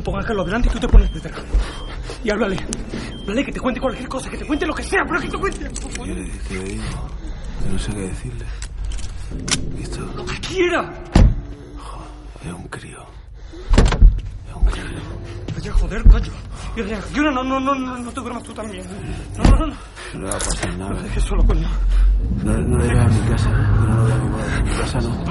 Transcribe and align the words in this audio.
No, 0.00 0.04
no, 0.04 0.04
ponga 0.04 0.20
a 0.20 0.24
Carlos 0.24 0.46
delante 0.46 0.68
y 0.68 0.72
tú 0.72 0.78
te 0.80 0.88
pones 0.88 1.12
detrás. 1.12 1.42
Y 2.24 2.30
háblale. 2.30 2.56
Háblale 3.22 3.44
que 3.44 3.52
te 3.52 3.60
cuente 3.60 3.80
cualquier 3.80 4.08
cosa, 4.08 4.30
que 4.30 4.38
te 4.38 4.46
cuente 4.46 4.66
lo 4.66 4.74
que 4.74 4.82
sea, 4.82 5.04
pero 5.06 5.20
que 5.20 5.28
te 5.28 5.38
cuente. 5.38 5.68
¿Qué, 5.68 6.32
qué 6.48 6.54
le 6.54 6.64
digo? 6.64 6.82
No 7.70 7.78
sé 7.78 7.92
qué 7.92 8.00
decirle. 8.00 8.44
¿Listo? 9.76 10.00
Lo 10.16 10.24
que 10.26 10.40
quiera. 10.40 10.92
Es 12.44 12.52
un 12.52 12.68
crío. 12.68 13.04
Vaya, 15.54 15.72
joder, 15.72 16.02
coño. 16.04 16.32
Y 16.76 16.82
reacciona, 16.82 17.30
no, 17.30 17.42
no, 17.44 17.60
no, 17.60 17.74
no, 17.74 17.98
no 17.98 18.10
te 18.12 18.20
duermas 18.20 18.42
tú 18.42 18.52
también. 18.54 18.86
No, 19.36 19.44
no, 19.44 19.56
no. 19.58 19.66
No 19.66 19.74
No 20.14 20.20
le 20.20 20.26
va 20.30 20.36
a 20.36 20.38
pasar 20.38 20.70
No 20.72 20.78
nada. 20.78 20.90
me 20.94 21.02
dejes 21.02 21.24
solo, 21.24 21.44
coño. 21.44 21.68
No, 22.44 22.52
no 22.56 22.78
le 22.78 22.84
digas 22.88 23.06
a 23.06 23.08
mi 23.08 23.28
casa. 23.28 23.50
no 23.50 23.96
lo 23.96 24.04
vea 24.04 24.16
mi 24.16 24.30
madre. 24.30 24.62
Mi 24.62 24.70
casa 24.70 25.00
no. 25.00 25.24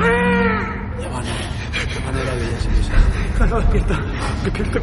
Llámale. 1.02 1.30
Despierta. 3.60 4.00
Despierta. 4.44 4.80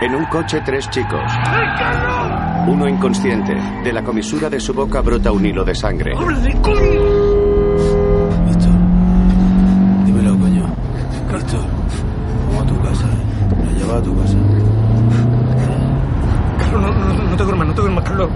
En 0.00 0.14
un 0.14 0.24
coche 0.26 0.60
tres 0.64 0.88
chicos. 0.90 1.20
Uno 2.66 2.88
inconsciente. 2.88 3.54
De 3.82 3.92
la 3.92 4.02
comisura 4.02 4.48
de 4.48 4.58
su 4.60 4.72
boca 4.72 5.00
brota 5.02 5.32
un 5.32 5.44
hilo 5.44 5.64
de 5.64 5.74
sangre. 5.74 6.14
¡Háblale, 6.16 6.52
coño! 6.62 6.80
Dímelo, 10.06 10.38
coño. 10.38 10.64
Víctor. 11.32 11.60
Vamos 12.48 12.62
a 12.62 12.66
tu 12.66 12.80
casa. 12.82 13.06
Me 13.58 13.64
la 13.66 13.72
lleva 13.72 13.98
a 13.98 14.02
tu 14.02 14.16
casa. 14.20 14.36
Carlos, 16.58 16.80
no, 16.82 16.92
no, 16.92 17.30
no 17.30 17.36
te 17.36 17.42
duermas, 17.44 17.66
no 17.68 17.74
te 17.74 17.80
duermas, 17.82 18.04
Carlos. 18.04 18.30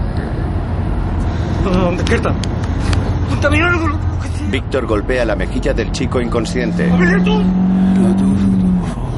No, 1.63 1.71
no, 1.71 1.91
no, 1.91 1.97
despierta. 1.97 2.29
Algo. 2.29 3.87
lo- 3.87 3.93
lo 3.95 4.19
que 4.21 4.27
sea. 4.37 4.38
Víctor 4.49 4.87
golpea 4.87 5.25
la 5.25 5.35
mejilla 5.35 5.73
del 5.73 5.91
chico 5.91 6.19
inconsciente. 6.19 6.89
¡Háblale 6.89 7.23
tú! 7.23 7.33
Habla 7.33 8.15
tú, 8.17 8.35
tú, 8.35 8.57
tú, 8.57 8.79
por 8.79 8.89
favor. 8.89 9.11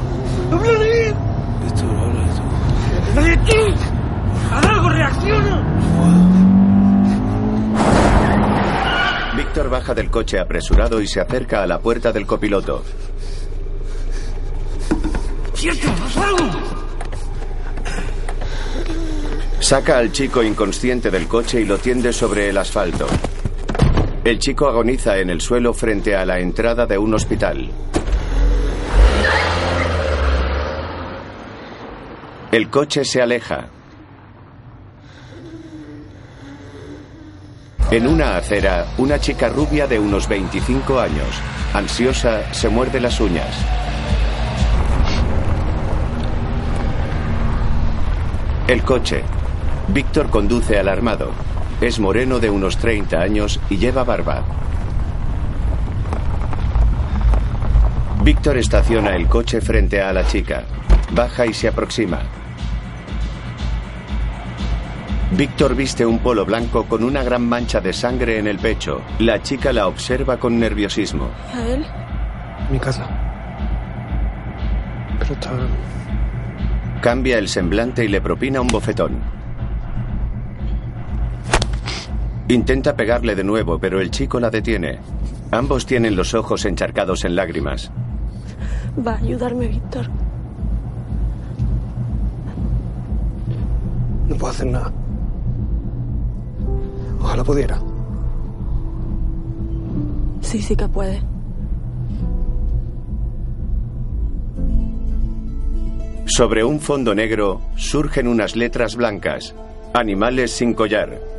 ¡Háblale! 0.52 1.14
Víctor, 1.64 1.88
habla 1.96 2.26
tú. 2.34 2.42
¡Háblale 3.18 3.36
tú! 3.38 3.54
¡Haz 4.52 4.66
algo, 4.66 4.88
reacciona! 4.90 5.68
Víctor 9.36 9.70
baja 9.70 9.94
del 9.94 10.10
coche 10.10 10.38
apresurado 10.38 11.00
y 11.00 11.06
se 11.06 11.20
acerca 11.20 11.62
a 11.62 11.66
la 11.66 11.78
puerta 11.78 12.12
del 12.12 12.26
copiloto. 12.26 12.84
¡Cierto, 15.54 15.88
haz 16.04 16.16
algo! 16.18 16.50
Saca 19.60 19.96
al 19.96 20.12
chico 20.12 20.42
inconsciente 20.42 21.10
del 21.10 21.26
coche 21.26 21.62
y 21.62 21.64
lo 21.64 21.78
tiende 21.78 22.12
sobre 22.12 22.50
el 22.50 22.58
asfalto. 22.58 23.06
El 24.24 24.38
chico 24.38 24.68
agoniza 24.68 25.18
en 25.18 25.30
el 25.30 25.40
suelo 25.40 25.74
frente 25.74 26.14
a 26.14 26.24
la 26.24 26.38
entrada 26.38 26.86
de 26.86 26.96
un 26.96 27.12
hospital. 27.12 27.68
El 32.52 32.70
coche 32.70 33.04
se 33.04 33.20
aleja. 33.20 33.66
En 37.90 38.06
una 38.06 38.36
acera, 38.36 38.86
una 38.98 39.18
chica 39.18 39.48
rubia 39.48 39.88
de 39.88 39.98
unos 39.98 40.28
25 40.28 41.00
años, 41.00 41.40
ansiosa, 41.74 42.54
se 42.54 42.68
muerde 42.68 43.00
las 43.00 43.18
uñas. 43.20 43.56
El 48.68 48.84
coche. 48.84 49.24
Víctor 49.88 50.30
conduce 50.30 50.78
alarmado. 50.78 51.51
Es 51.82 51.98
moreno 51.98 52.38
de 52.38 52.48
unos 52.48 52.76
30 52.76 53.20
años 53.20 53.58
y 53.68 53.76
lleva 53.76 54.04
barba. 54.04 54.44
Víctor 58.22 58.56
estaciona 58.56 59.16
el 59.16 59.26
coche 59.26 59.60
frente 59.60 60.00
a 60.00 60.12
la 60.12 60.24
chica. 60.24 60.62
Baja 61.10 61.44
y 61.44 61.52
se 61.52 61.66
aproxima. 61.66 62.20
Víctor 65.32 65.74
viste 65.74 66.06
un 66.06 66.20
polo 66.20 66.46
blanco 66.46 66.84
con 66.84 67.02
una 67.02 67.24
gran 67.24 67.48
mancha 67.48 67.80
de 67.80 67.92
sangre 67.92 68.38
en 68.38 68.46
el 68.46 68.60
pecho. 68.60 69.02
La 69.18 69.42
chica 69.42 69.72
la 69.72 69.88
observa 69.88 70.36
con 70.36 70.60
nerviosismo. 70.60 71.30
¿A 71.52 71.62
él? 71.62 71.84
Mi 72.70 72.78
casa. 72.78 73.08
Pero 75.18 75.34
está... 75.34 75.50
Cambia 77.00 77.38
el 77.38 77.48
semblante 77.48 78.04
y 78.04 78.08
le 78.08 78.20
propina 78.20 78.60
un 78.60 78.68
bofetón. 78.68 79.41
Intenta 82.48 82.96
pegarle 82.96 83.34
de 83.34 83.44
nuevo, 83.44 83.78
pero 83.78 84.00
el 84.00 84.10
chico 84.10 84.40
la 84.40 84.50
detiene. 84.50 84.98
Ambos 85.50 85.86
tienen 85.86 86.16
los 86.16 86.34
ojos 86.34 86.64
encharcados 86.64 87.24
en 87.24 87.36
lágrimas. 87.36 87.90
Va 89.06 89.12
a 89.12 89.18
ayudarme, 89.18 89.68
Víctor. 89.68 90.06
No 94.28 94.36
puedo 94.36 94.52
hacer 94.52 94.66
nada. 94.66 94.92
Ojalá 97.20 97.44
pudiera. 97.44 97.78
Sí, 100.40 100.60
sí 100.60 100.74
que 100.74 100.88
puede. 100.88 101.22
Sobre 106.26 106.64
un 106.64 106.80
fondo 106.80 107.14
negro 107.14 107.60
surgen 107.76 108.26
unas 108.26 108.56
letras 108.56 108.96
blancas. 108.96 109.54
Animales 109.94 110.50
sin 110.50 110.72
collar. 110.74 111.31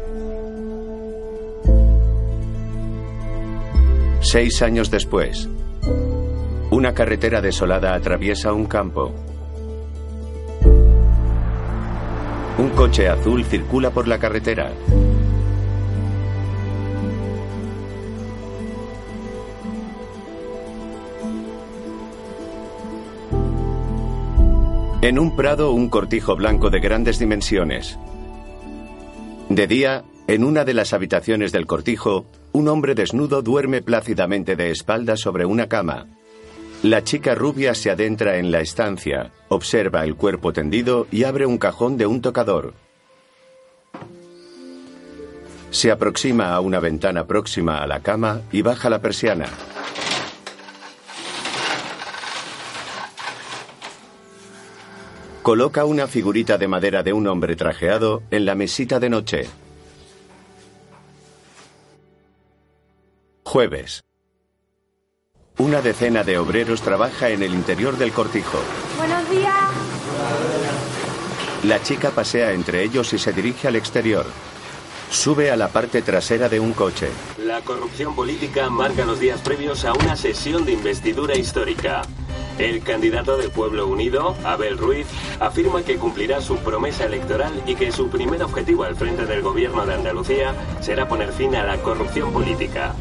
Seis 4.34 4.64
años 4.64 4.90
después, 4.90 5.48
una 6.72 6.96
carretera 6.96 7.40
desolada 7.40 7.94
atraviesa 7.94 8.52
un 8.52 8.66
campo. 8.66 9.14
Un 12.58 12.70
coche 12.76 13.08
azul 13.08 13.46
circula 13.46 13.92
por 13.92 14.08
la 14.08 14.18
carretera. 14.18 14.72
En 25.04 25.20
un 25.20 25.36
prado, 25.36 25.74
un 25.74 25.90
cortijo 25.90 26.36
blanco 26.36 26.72
de 26.72 26.80
grandes 26.80 27.20
dimensiones. 27.20 28.00
De 29.50 29.68
día, 29.68 30.06
en 30.26 30.44
una 30.44 30.66
de 30.66 30.74
las 30.74 30.92
habitaciones 30.94 31.52
del 31.52 31.68
cortijo, 31.68 32.26
un 32.54 32.68
hombre 32.68 32.96
desnudo 32.96 33.42
duerme 33.42 33.82
plácidamente 33.82 34.56
de 34.56 34.72
espaldas 34.72 35.20
sobre 35.20 35.46
una 35.46 35.68
cama. 35.68 36.08
La 36.84 37.04
chica 37.04 37.34
rubia 37.34 37.74
se 37.74 37.90
adentra 37.90 38.38
en 38.38 38.52
la 38.52 38.62
estancia, 38.62 39.32
observa 39.50 40.06
el 40.06 40.16
cuerpo 40.16 40.54
tendido 40.54 41.08
y 41.12 41.24
abre 41.24 41.46
un 41.46 41.58
cajón 41.58 41.98
de 41.98 42.06
un 42.06 42.22
tocador. 42.22 42.74
Se 45.72 45.90
aproxima 45.90 46.54
a 46.54 46.60
una 46.60 46.80
ventana 46.80 47.26
próxima 47.26 47.80
a 47.80 47.88
la 47.88 48.02
cama 48.02 48.42
y 48.52 48.62
baja 48.62 48.90
la 48.90 49.02
persiana. 49.02 49.46
Coloca 55.42 55.84
una 55.86 56.08
figurita 56.08 56.58
de 56.58 56.68
madera 56.68 57.02
de 57.02 57.12
un 57.12 57.28
hombre 57.28 57.56
trajeado 57.56 58.22
en 58.30 58.46
la 58.46 58.56
mesita 58.56 59.00
de 59.00 59.10
noche. 59.10 59.50
Jueves. 63.54 64.04
Una 65.60 65.80
decena 65.84 66.24
de 66.24 66.40
obreros 66.40 66.82
trabaja 66.82 67.30
en 67.30 67.44
el 67.44 67.54
interior 67.54 68.00
del 68.00 68.12
cortijo. 68.12 68.58
Buenos 68.98 69.30
días. 69.30 69.54
La 71.64 71.80
chica 71.84 72.10
pasea 72.10 72.54
entre 72.54 72.82
ellos 72.82 73.14
y 73.14 73.20
se 73.20 73.32
dirige 73.32 73.68
al 73.68 73.76
exterior. 73.76 74.26
Sube 75.12 75.52
a 75.52 75.56
la 75.56 75.68
parte 75.68 76.02
trasera 76.02 76.50
de 76.50 76.60
un 76.60 76.74
coche. 76.74 77.10
La 77.38 77.62
corrupción 77.62 78.16
política 78.16 78.72
marca 78.72 79.06
los 79.06 79.20
días 79.20 79.40
previos 79.42 79.86
a 79.86 79.94
una 79.94 80.16
sesión 80.16 80.66
de 80.66 80.72
investidura 80.72 81.38
histórica. 81.38 82.02
El 82.58 82.82
candidato 82.82 83.38
del 83.38 83.52
Pueblo 83.52 83.86
Unido, 83.86 84.36
Abel 84.44 84.80
Ruiz, 84.80 85.06
afirma 85.40 85.84
que 85.84 85.98
cumplirá 85.98 86.42
su 86.42 86.58
promesa 86.58 87.06
electoral 87.06 87.54
y 87.68 87.76
que 87.76 87.92
su 87.92 88.10
primer 88.10 88.42
objetivo 88.42 88.84
al 88.84 88.96
frente 88.96 89.28
del 89.28 89.44
gobierno 89.44 89.86
de 89.86 89.94
Andalucía 89.94 90.56
será 90.82 91.08
poner 91.08 91.32
fin 91.32 91.56
a 91.56 91.64
la 91.64 91.78
corrupción 91.84 92.34
política. 92.34 92.96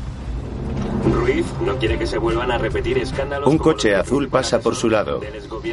Ruiz 1.04 1.46
no 1.64 1.76
quiere 1.76 1.98
que 1.98 2.06
se 2.06 2.18
vuelvan 2.18 2.50
a 2.50 2.58
repetir 2.58 2.98
escándalos. 2.98 3.48
Un 3.48 3.58
coche 3.58 3.94
azul 3.94 4.28
pasa 4.28 4.60
por 4.60 4.76
su 4.76 4.88
lado. 4.88 5.20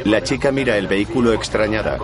La 0.04 0.22
chica 0.22 0.50
mira 0.50 0.76
el 0.76 0.88
vehículo 0.88 1.32
extrañada. 1.32 1.98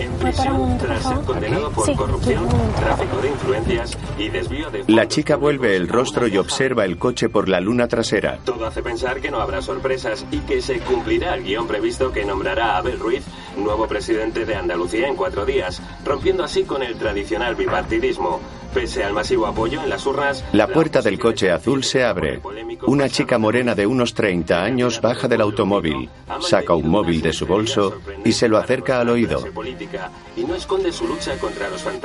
En 0.00 0.12
prisión 0.14 0.78
tras 0.78 1.02
ser 1.02 1.20
condenado 1.20 1.70
por 1.70 1.96
corrupción, 1.96 2.48
tráfico 2.76 3.20
de 3.20 3.28
influencias 3.28 3.98
y 4.18 4.28
desvío 4.28 4.70
de 4.70 4.84
La 4.88 5.06
chica 5.08 5.36
vuelve 5.36 5.76
el 5.76 5.88
rostro 5.88 6.26
y 6.26 6.36
observa 6.38 6.84
el 6.84 6.98
coche 6.98 7.28
por 7.28 7.48
la 7.48 7.60
luna 7.60 7.88
trasera. 7.88 8.38
Todo 8.44 8.66
hace 8.66 8.82
pensar 8.82 9.20
que 9.20 9.30
no 9.30 9.40
habrá 9.40 9.62
sorpresas 9.62 10.24
y 10.30 10.38
que 10.40 10.62
se 10.62 10.80
cumplirá 10.80 11.34
el 11.34 11.44
guion 11.44 11.66
previsto 11.66 12.12
que 12.12 12.24
nombrará 12.24 12.72
a 12.74 12.78
Abel 12.78 12.98
Ruiz 12.98 13.24
nuevo 13.56 13.86
presidente 13.86 14.44
de 14.44 14.54
Andalucía 14.54 15.08
en 15.08 15.16
cuatro 15.16 15.44
días, 15.44 15.80
rompiendo 16.04 16.44
así 16.44 16.64
con 16.64 16.82
el 16.82 16.96
tradicional 16.96 17.54
bipartidismo. 17.54 18.40
Pese 18.74 19.02
al 19.02 19.12
masivo 19.12 19.46
apoyo 19.46 19.82
en 19.82 19.90
las 19.90 20.06
urnas... 20.06 20.44
La 20.52 20.68
puerta 20.68 21.02
del 21.02 21.18
coche 21.18 21.50
azul 21.50 21.82
se 21.82 22.04
abre. 22.04 22.40
Una 22.86 23.08
chica 23.08 23.36
morena 23.36 23.74
de 23.74 23.84
unos 23.84 24.14
30 24.14 24.62
años 24.62 25.00
baja 25.00 25.26
del 25.26 25.40
automóvil, 25.40 26.08
saca 26.40 26.74
un 26.74 26.88
móvil 26.88 27.20
de 27.20 27.32
su 27.32 27.46
bolso 27.46 27.98
y 28.24 28.30
se 28.30 28.48
lo 28.48 28.58
acerca 28.58 29.00
al 29.00 29.08
oído. 29.08 29.42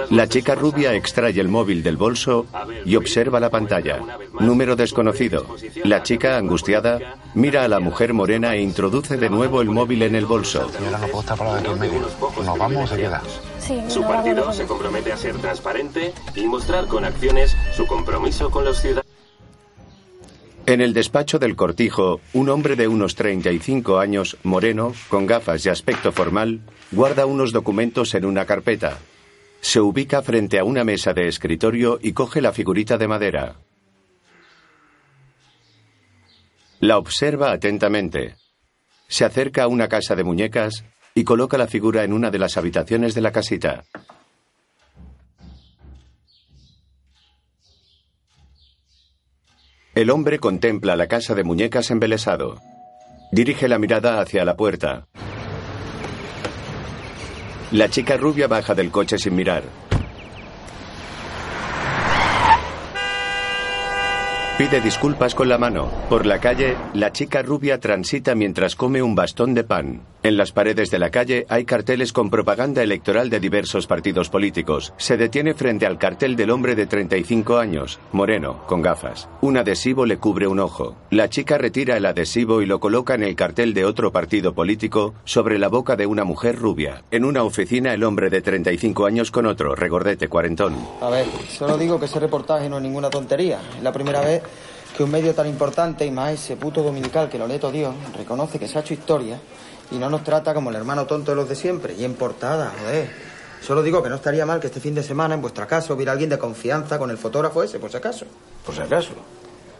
La 0.09 0.27
chica 0.27 0.55
rubia 0.55 0.93
extrae 0.93 1.39
el 1.39 1.47
móvil 1.47 1.83
del 1.83 1.97
bolso 1.97 2.45
y 2.85 2.95
observa 2.95 3.39
la 3.39 3.49
pantalla. 3.49 3.99
Número 4.39 4.75
desconocido. 4.75 5.45
La 5.83 6.03
chica, 6.03 6.37
angustiada, 6.37 6.99
mira 7.33 7.63
a 7.63 7.67
la 7.67 7.79
mujer 7.79 8.13
morena 8.13 8.55
e 8.55 8.61
introduce 8.61 9.17
de 9.17 9.29
nuevo 9.29 9.61
el 9.61 9.69
móvil 9.69 10.03
en 10.03 10.15
el 10.15 10.25
bolso. 10.25 10.71
¿Nos 12.43 12.57
vamos 12.57 12.83
o 12.83 12.87
se 12.87 13.01
queda? 13.01 13.21
Su 13.87 14.01
partido 14.01 14.53
se 14.53 14.65
compromete 14.65 15.11
a 15.11 15.17
ser 15.17 15.35
transparente 15.37 16.13
y 16.35 16.45
mostrar 16.45 16.85
con 16.87 17.03
acciones 17.05 17.55
su 17.75 17.87
compromiso 17.87 18.51
con 18.51 18.65
los 18.65 18.79
ciudadanos. 18.79 19.05
En 20.67 20.81
el 20.81 20.93
despacho 20.93 21.37
del 21.37 21.55
cortijo, 21.55 22.21
un 22.33 22.49
hombre 22.49 22.75
de 22.75 22.87
unos 22.87 23.13
35 23.13 23.99
años, 23.99 24.37
moreno, 24.41 24.93
con 25.09 25.27
gafas 25.27 25.63
y 25.63 25.69
aspecto 25.69 26.11
formal, 26.11 26.61
guarda 26.91 27.25
unos 27.25 27.51
documentos 27.51 28.13
en 28.15 28.25
una 28.25 28.45
carpeta. 28.45 28.99
Se 29.61 29.79
ubica 29.79 30.21
frente 30.21 30.59
a 30.59 30.63
una 30.63 30.83
mesa 30.83 31.13
de 31.13 31.27
escritorio 31.27 31.99
y 32.01 32.13
coge 32.13 32.41
la 32.41 32.51
figurita 32.51 32.97
de 32.97 33.07
madera. 33.07 33.55
La 36.79 36.97
observa 36.97 37.51
atentamente. 37.51 38.35
Se 39.07 39.25
acerca 39.25 39.63
a 39.63 39.67
una 39.67 39.87
casa 39.87 40.15
de 40.15 40.23
muñecas 40.23 40.83
y 41.15 41.23
coloca 41.23 41.57
la 41.57 41.67
figura 41.67 42.03
en 42.03 42.13
una 42.13 42.29
de 42.29 42.39
las 42.39 42.57
habitaciones 42.57 43.15
de 43.15 43.21
la 43.21 43.31
casita. 43.31 43.85
El 49.95 50.09
hombre 50.09 50.39
contempla 50.39 50.97
la 50.97 51.07
casa 51.07 51.33
de 51.35 51.45
muñecas 51.45 51.89
embelesado. 51.89 52.61
Dirige 53.31 53.69
la 53.69 53.79
mirada 53.79 54.19
hacia 54.19 54.43
la 54.43 54.57
puerta. 54.57 55.07
La 57.75 57.89
chica 57.89 58.15
rubia 58.15 58.47
baja 58.47 58.73
del 58.73 58.89
coche 58.89 59.17
sin 59.17 59.35
mirar. 59.35 59.63
Pide 64.57 64.79
disculpas 64.79 65.35
con 65.35 65.49
la 65.49 65.57
mano. 65.57 65.91
Por 66.07 66.25
la 66.25 66.39
calle, 66.39 66.77
la 66.93 67.11
chica 67.11 67.41
rubia 67.41 67.77
transita 67.77 68.33
mientras 68.33 68.77
come 68.77 69.01
un 69.01 69.13
bastón 69.13 69.53
de 69.53 69.65
pan. 69.65 69.99
En 70.25 70.37
las 70.37 70.51
paredes 70.51 70.89
de 70.89 70.97
la 70.97 71.11
calle 71.11 71.45
hay 71.49 71.65
carteles 71.65 72.11
con 72.11 72.31
propaganda 72.31 72.81
electoral 72.81 73.29
de 73.29 73.39
diversos 73.39 73.85
partidos 73.85 74.27
políticos. 74.27 74.91
Se 74.97 75.17
detiene 75.17 75.53
frente 75.53 75.85
al 75.85 75.99
cartel 75.99 76.35
del 76.35 76.49
hombre 76.49 76.73
de 76.73 76.87
35 76.87 77.59
años, 77.59 77.99
moreno, 78.11 78.63
con 78.65 78.81
gafas. 78.81 79.29
Un 79.41 79.55
adhesivo 79.57 80.03
le 80.07 80.17
cubre 80.17 80.47
un 80.47 80.59
ojo. 80.59 80.95
La 81.11 81.29
chica 81.29 81.59
retira 81.59 81.95
el 81.95 82.07
adhesivo 82.07 82.63
y 82.63 82.65
lo 82.65 82.79
coloca 82.79 83.13
en 83.13 83.21
el 83.21 83.35
cartel 83.35 83.75
de 83.75 83.85
otro 83.85 84.11
partido 84.11 84.55
político 84.55 85.13
sobre 85.25 85.59
la 85.59 85.67
boca 85.67 85.95
de 85.95 86.07
una 86.07 86.23
mujer 86.23 86.55
rubia. 86.55 87.03
En 87.11 87.23
una 87.23 87.43
oficina 87.43 87.93
el 87.93 88.03
hombre 88.03 88.31
de 88.31 88.41
35 88.41 89.05
años 89.05 89.29
con 89.29 89.45
otro, 89.45 89.75
regordete 89.75 90.27
cuarentón. 90.27 90.75
A 91.01 91.09
ver, 91.11 91.27
solo 91.55 91.77
digo 91.77 91.99
que 91.99 92.07
ese 92.07 92.19
reportaje 92.19 92.67
no 92.67 92.77
es 92.77 92.81
ninguna 92.81 93.11
tontería. 93.11 93.59
Es 93.77 93.83
la 93.83 93.91
primera 93.91 94.21
vez 94.21 94.41
que 94.97 95.03
un 95.03 95.11
medio 95.11 95.35
tan 95.35 95.45
importante 95.45 96.03
y 96.03 96.09
más 96.09 96.33
ese 96.33 96.55
puto 96.55 96.81
dominical 96.81 97.29
que 97.29 97.37
lo 97.37 97.47
lee 97.47 97.59
todo 97.59 97.71
Dios 97.71 97.93
reconoce 98.17 98.57
que 98.57 98.67
se 98.67 98.77
ha 98.77 98.81
hecho 98.81 98.93
historia 98.93 99.37
y 99.91 99.97
no 99.97 100.09
nos 100.09 100.23
trata 100.23 100.53
como 100.53 100.69
el 100.69 100.75
hermano 100.75 101.05
tonto 101.05 101.31
de 101.31 101.37
los 101.37 101.49
de 101.49 101.55
siempre. 101.55 101.93
Y 101.93 102.03
en 102.03 102.15
portada, 102.15 102.71
joder. 102.79 103.09
Solo 103.61 103.81
digo 103.81 104.03
que 104.03 104.09
no 104.09 104.15
estaría 104.15 104.45
mal 104.45 104.59
que 104.59 104.67
este 104.67 104.79
fin 104.79 104.93
de 104.93 105.01
semana 105.01 105.33
en 105.33 105.41
vuestra 105.41 105.65
casa 105.65 105.93
hubiera 105.93 106.11
alguien 106.11 106.29
de 106.29 106.37
confianza 106.37 106.99
con 106.99 107.09
el 107.09 107.17
fotógrafo 107.17 107.63
ese, 107.63 107.79
por 107.79 107.89
si 107.89 107.97
acaso. 107.97 108.25
¿Por 108.63 108.75
si 108.75 108.81
acaso? 108.81 109.13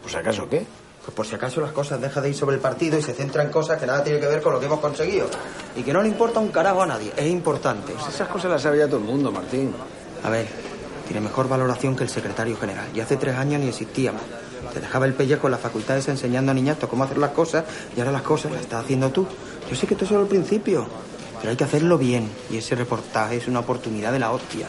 ¿Por 0.01 0.11
si 0.11 0.17
acaso 0.17 0.49
qué? 0.49 0.65
Pues 1.05 1.15
por 1.15 1.27
si 1.27 1.35
acaso 1.35 1.61
las 1.61 1.71
cosas 1.71 2.01
dejan 2.01 2.23
de 2.23 2.29
ir 2.29 2.35
sobre 2.35 2.55
el 2.55 2.61
partido 2.61 2.97
y 2.97 3.01
se 3.03 3.13
centra 3.13 3.43
en 3.43 3.51
cosas 3.51 3.79
que 3.79 3.85
nada 3.85 4.03
tienen 4.03 4.19
que 4.19 4.27
ver 4.27 4.41
con 4.41 4.53
lo 4.53 4.59
que 4.59 4.65
hemos 4.65 4.79
conseguido. 4.79 5.27
Y 5.75 5.83
que 5.83 5.93
no 5.93 6.01
le 6.01 6.07
importa 6.07 6.39
un 6.39 6.47
carajo 6.47 6.81
a 6.81 6.87
nadie. 6.87 7.11
Es 7.15 7.27
importante. 7.27 7.93
Pues 7.93 8.07
esas 8.07 8.27
cosas 8.27 8.49
las 8.49 8.63
sabe 8.63 8.79
ya 8.79 8.87
todo 8.87 8.97
el 8.97 9.03
mundo, 9.03 9.31
Martín. 9.31 9.71
A 10.23 10.29
ver, 10.31 10.47
tiene 11.05 11.21
mejor 11.21 11.47
valoración 11.47 11.95
que 11.95 12.03
el 12.03 12.09
secretario 12.09 12.57
general. 12.57 12.87
Y 12.95 13.01
hace 13.01 13.17
tres 13.17 13.35
años 13.35 13.61
ni 13.61 13.67
existíamos. 13.67 14.23
Te 14.73 14.79
dejaba 14.79 15.05
el 15.05 15.13
pellejo 15.13 15.45
en 15.45 15.51
las 15.51 15.61
facultades 15.61 16.07
enseñando 16.07 16.51
a 16.51 16.55
niñatos 16.55 16.89
cómo 16.89 17.03
hacer 17.03 17.19
las 17.19 17.31
cosas 17.31 17.65
y 17.95 17.99
ahora 17.99 18.11
las 18.11 18.23
cosas 18.23 18.51
las 18.51 18.61
estás 18.61 18.83
haciendo 18.83 19.11
tú. 19.11 19.27
Yo 19.69 19.75
sé 19.75 19.87
que 19.87 19.93
esto 19.95 20.05
es 20.05 20.09
solo 20.09 20.21
el 20.21 20.27
principio, 20.27 20.87
pero 21.39 21.51
hay 21.51 21.57
que 21.57 21.63
hacerlo 21.63 21.97
bien. 21.97 22.29
Y 22.49 22.57
ese 22.57 22.75
reportaje 22.75 23.37
es 23.37 23.47
una 23.47 23.59
oportunidad 23.59 24.11
de 24.11 24.19
la 24.19 24.31
hostia. 24.31 24.67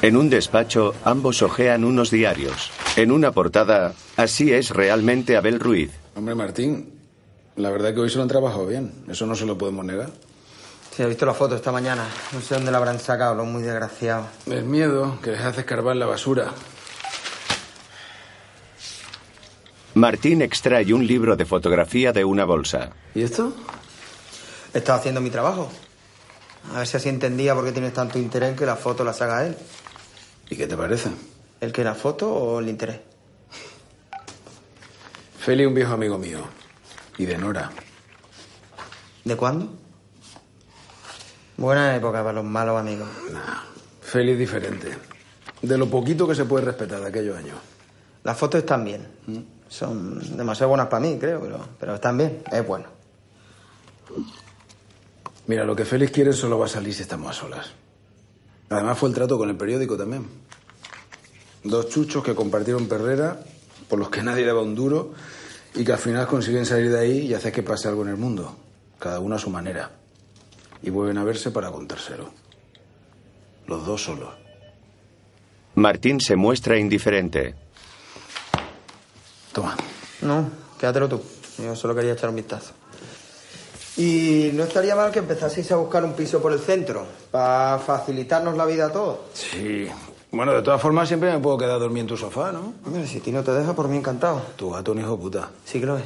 En 0.00 0.16
un 0.16 0.30
despacho, 0.30 0.94
ambos 1.04 1.42
hojean 1.42 1.84
unos 1.84 2.10
diarios. 2.10 2.70
En 2.96 3.10
una 3.10 3.32
portada, 3.32 3.94
así 4.16 4.52
es 4.52 4.70
realmente 4.70 5.36
Abel 5.36 5.58
Ruiz. 5.58 5.90
Hombre, 6.14 6.34
Martín, 6.34 6.92
la 7.56 7.70
verdad 7.70 7.92
que 7.92 8.00
hoy 8.00 8.10
se 8.10 8.16
lo 8.16 8.22
han 8.22 8.28
trabajado 8.28 8.66
bien. 8.66 8.92
Eso 9.08 9.26
no 9.26 9.34
se 9.34 9.44
lo 9.44 9.58
podemos 9.58 9.84
negar. 9.84 10.10
Sí, 10.94 11.02
he 11.02 11.06
visto 11.06 11.26
la 11.26 11.34
foto 11.34 11.56
esta 11.56 11.72
mañana. 11.72 12.06
No 12.32 12.40
sé 12.40 12.54
dónde 12.54 12.70
la 12.70 12.78
habrán 12.78 13.00
sacado, 13.00 13.34
los 13.34 13.46
muy 13.46 13.62
desgraciados. 13.62 14.26
El 14.46 14.64
miedo 14.64 15.18
que 15.22 15.32
les 15.32 15.40
hace 15.40 15.60
escarbar 15.60 15.96
la 15.96 16.06
basura. 16.06 16.52
Martín 19.94 20.42
extrae 20.42 20.94
un 20.94 21.06
libro 21.06 21.34
de 21.36 21.44
fotografía 21.44 22.12
de 22.12 22.24
una 22.24 22.44
bolsa. 22.44 22.90
¿Y 23.16 23.22
esto? 23.22 23.52
Estaba 24.74 24.98
haciendo 24.98 25.20
mi 25.20 25.30
trabajo. 25.30 25.70
A 26.74 26.78
ver 26.78 26.86
si 26.86 26.96
así 26.96 27.08
entendía 27.08 27.54
por 27.54 27.64
qué 27.64 27.72
tienes 27.72 27.94
tanto 27.94 28.18
interés 28.18 28.50
en 28.50 28.56
que 28.56 28.66
la 28.66 28.76
foto 28.76 29.04
la 29.04 29.12
haga 29.12 29.46
él. 29.46 29.56
¿Y 30.50 30.56
qué 30.56 30.66
te 30.66 30.76
parece? 30.76 31.10
¿El 31.60 31.72
que 31.72 31.84
la 31.84 31.94
foto 31.94 32.32
o 32.32 32.60
el 32.60 32.68
interés? 32.68 33.00
Feli, 35.38 35.64
un 35.64 35.74
viejo 35.74 35.94
amigo 35.94 36.18
mío. 36.18 36.40
Y 37.16 37.26
de 37.26 37.38
Nora. 37.38 37.70
¿De 39.24 39.36
cuándo? 39.36 39.68
Buena 41.56 41.96
época 41.96 42.20
para 42.20 42.34
los 42.34 42.44
malos 42.44 42.78
amigos. 42.78 43.08
Nah, 43.32 43.62
Feli 44.00 44.32
es 44.32 44.38
diferente. 44.38 44.96
De 45.62 45.76
lo 45.76 45.90
poquito 45.90 46.28
que 46.28 46.34
se 46.34 46.44
puede 46.44 46.64
respetar 46.66 47.00
de 47.00 47.08
aquellos 47.08 47.36
años. 47.36 47.58
Las 48.22 48.36
fotos 48.36 48.60
están 48.60 48.84
bien. 48.84 49.06
Son 49.68 50.36
demasiado 50.36 50.68
buenas 50.68 50.86
para 50.86 51.00
mí, 51.00 51.18
creo, 51.18 51.40
pero, 51.40 51.68
pero 51.80 51.94
están 51.94 52.16
bien. 52.16 52.42
Es 52.52 52.66
bueno. 52.66 52.86
Mira, 55.48 55.64
lo 55.64 55.74
que 55.74 55.86
Félix 55.86 56.12
quiere 56.12 56.34
solo 56.34 56.58
va 56.58 56.66
a 56.66 56.68
salir 56.68 56.92
si 56.94 57.02
estamos 57.02 57.30
a 57.30 57.32
solas. 57.32 57.72
Además 58.68 58.98
fue 58.98 59.08
el 59.08 59.14
trato 59.14 59.38
con 59.38 59.48
el 59.48 59.56
periódico 59.56 59.96
también. 59.96 60.28
Dos 61.64 61.88
chuchos 61.88 62.22
que 62.22 62.34
compartieron 62.34 62.86
perrera, 62.86 63.40
por 63.88 63.98
los 63.98 64.10
que 64.10 64.22
nadie 64.22 64.44
daba 64.44 64.60
un 64.60 64.74
duro, 64.74 65.14
y 65.74 65.84
que 65.84 65.92
al 65.92 65.98
final 65.98 66.26
consiguen 66.26 66.66
salir 66.66 66.90
de 66.90 67.00
ahí 67.00 67.18
y 67.20 67.34
hacer 67.34 67.50
que 67.50 67.62
pase 67.62 67.88
algo 67.88 68.02
en 68.02 68.10
el 68.10 68.18
mundo. 68.18 68.56
Cada 68.98 69.20
uno 69.20 69.36
a 69.36 69.38
su 69.38 69.48
manera. 69.48 69.90
Y 70.82 70.90
vuelven 70.90 71.16
a 71.16 71.24
verse 71.24 71.50
para 71.50 71.70
contárselo. 71.70 72.30
Los 73.66 73.86
dos 73.86 74.04
solos. 74.04 74.34
Martín 75.76 76.20
se 76.20 76.36
muestra 76.36 76.78
indiferente. 76.78 77.54
Toma. 79.52 79.76
No, 80.20 80.50
quédatelo 80.78 81.08
tú. 81.08 81.22
Yo 81.56 81.74
solo 81.74 81.94
quería 81.94 82.12
echar 82.12 82.28
un 82.28 82.36
vistazo. 82.36 82.74
Y 83.98 84.50
no 84.54 84.62
estaría 84.62 84.94
mal 84.94 85.10
que 85.10 85.18
empezaseis 85.18 85.70
a 85.72 85.76
buscar 85.76 86.04
un 86.04 86.12
piso 86.12 86.40
por 86.40 86.52
el 86.52 86.60
centro, 86.60 87.04
para 87.32 87.78
facilitarnos 87.80 88.56
la 88.56 88.64
vida 88.64 88.86
a 88.86 88.92
todos. 88.92 89.18
Sí. 89.34 89.88
Bueno, 90.30 90.52
de 90.54 90.62
todas 90.62 90.80
formas 90.80 91.08
siempre 91.08 91.32
me 91.32 91.40
puedo 91.40 91.58
quedar 91.58 91.72
a 91.72 91.78
dormir 91.78 92.02
en 92.02 92.06
tu 92.06 92.16
sofá, 92.16 92.52
¿no? 92.52 92.74
Hombre, 92.86 93.06
si 93.06 93.18
ti 93.18 93.32
no 93.32 93.42
te 93.42 93.50
deja, 93.50 93.74
por 93.74 93.88
mí 93.88 93.96
encantado. 93.96 94.40
Tu 94.56 94.70
gato 94.70 94.92
un 94.92 95.00
hijo 95.00 95.18
puta. 95.18 95.50
Sí 95.64 95.80
que 95.80 95.86
lo 95.86 95.98
es. 95.98 96.04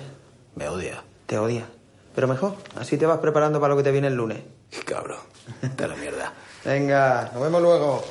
Me 0.54 0.68
odia. 0.68 1.02
Te 1.26 1.36
odia. 1.38 1.66
Pero 2.14 2.28
mejor, 2.28 2.54
así 2.76 2.96
te 2.96 3.04
vas 3.04 3.18
preparando 3.18 3.60
para 3.60 3.74
lo 3.74 3.78
que 3.78 3.84
te 3.84 3.92
viene 3.92 4.08
el 4.08 4.14
lunes. 4.14 4.38
Qué 4.70 4.80
cabrón. 4.80 5.18
Está 5.60 5.86
la 5.86 5.96
mierda. 5.96 6.32
Venga, 6.64 7.30
nos 7.34 7.42
vemos 7.42 7.60
luego. 7.60 8.04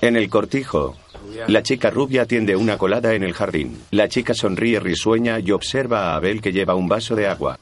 En 0.00 0.16
el 0.16 0.28
cortijo, 0.28 0.94
la 1.48 1.62
chica 1.62 1.90
rubia 1.90 2.22
atiende 2.22 2.54
una 2.54 2.76
colada 2.76 3.14
en 3.14 3.24
el 3.24 3.32
jardín. 3.32 3.82
La 3.90 4.08
chica 4.08 4.34
sonríe 4.34 4.78
risueña 4.78 5.40
y 5.40 5.50
observa 5.50 6.12
a 6.12 6.16
Abel 6.16 6.42
que 6.42 6.52
lleva 6.52 6.74
un 6.74 6.86
vaso 6.86 7.16
de 7.16 7.26
agua. 7.26 7.58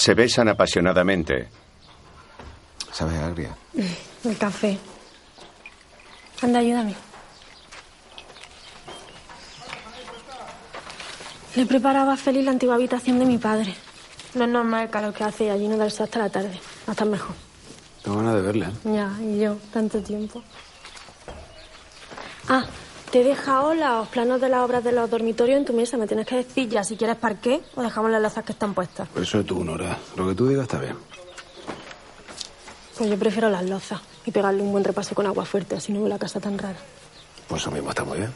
Se 0.00 0.14
besan 0.14 0.48
apasionadamente. 0.48 1.46
¿Sabes 2.90 3.18
agria? 3.20 3.54
El 4.24 4.38
café. 4.38 4.78
Anda, 6.40 6.60
ayúdame. 6.60 6.94
Le 11.54 11.66
preparaba 11.66 12.14
a 12.14 12.16
Feli 12.16 12.40
la 12.40 12.52
antigua 12.52 12.76
habitación 12.76 13.18
de 13.18 13.26
mi 13.26 13.36
padre. 13.36 13.74
No 14.32 14.44
es 14.44 14.50
normal 14.50 14.84
el 14.84 14.90
calor 14.90 15.12
que 15.12 15.24
hace 15.24 15.44
y 15.44 15.48
allí 15.50 15.68
no 15.68 15.76
darse 15.76 16.02
hasta 16.02 16.18
la 16.18 16.30
tarde. 16.30 16.58
Hasta 16.86 17.04
mejor. 17.04 17.36
Tengo 18.02 18.16
ganas 18.16 18.36
de 18.36 18.40
verla. 18.40 18.68
¿eh? 18.68 18.94
Ya, 18.94 19.12
y 19.20 19.38
yo, 19.38 19.58
tanto 19.70 20.02
tiempo. 20.02 20.42
Ah, 22.48 22.64
Te 23.10 23.22
he 23.22 23.24
dejado 23.24 23.74
los 23.74 24.06
planos 24.08 24.40
de 24.40 24.48
las 24.48 24.60
obras 24.60 24.84
de 24.84 24.92
los 24.92 25.10
dormitorios 25.10 25.58
en 25.58 25.64
tu 25.64 25.72
mesa. 25.72 25.96
Me 25.96 26.06
tienes 26.06 26.26
que 26.26 26.36
decir 26.36 26.68
ya 26.68 26.84
si 26.84 26.96
quieres 26.96 27.16
para 27.16 27.40
qué 27.40 27.60
o 27.74 27.82
dejamos 27.82 28.10
las 28.12 28.22
lozas 28.22 28.44
que 28.44 28.52
están 28.52 28.72
puestas. 28.72 29.08
Eso 29.20 29.40
es 29.40 29.46
tú, 29.46 29.64
Nora. 29.64 29.98
Lo 30.16 30.28
que 30.28 30.34
tú 30.34 30.46
digas 30.46 30.62
está 30.62 30.78
bien. 30.78 30.96
Pues 32.96 33.10
yo 33.10 33.18
prefiero 33.18 33.50
las 33.50 33.64
lozas 33.64 34.00
y 34.24 34.30
pegarle 34.30 34.62
un 34.62 34.70
buen 34.70 34.84
repaso 34.84 35.14
con 35.14 35.26
agua 35.26 35.44
fuerte, 35.44 35.74
así 35.74 35.92
no 35.92 36.00
veo 36.00 36.08
la 36.08 36.18
casa 36.18 36.38
tan 36.38 36.56
rara. 36.56 36.78
Pues 37.48 37.62
eso 37.62 37.70
mismo 37.72 37.88
está 37.90 38.04
muy 38.04 38.18
bien. 38.18 38.32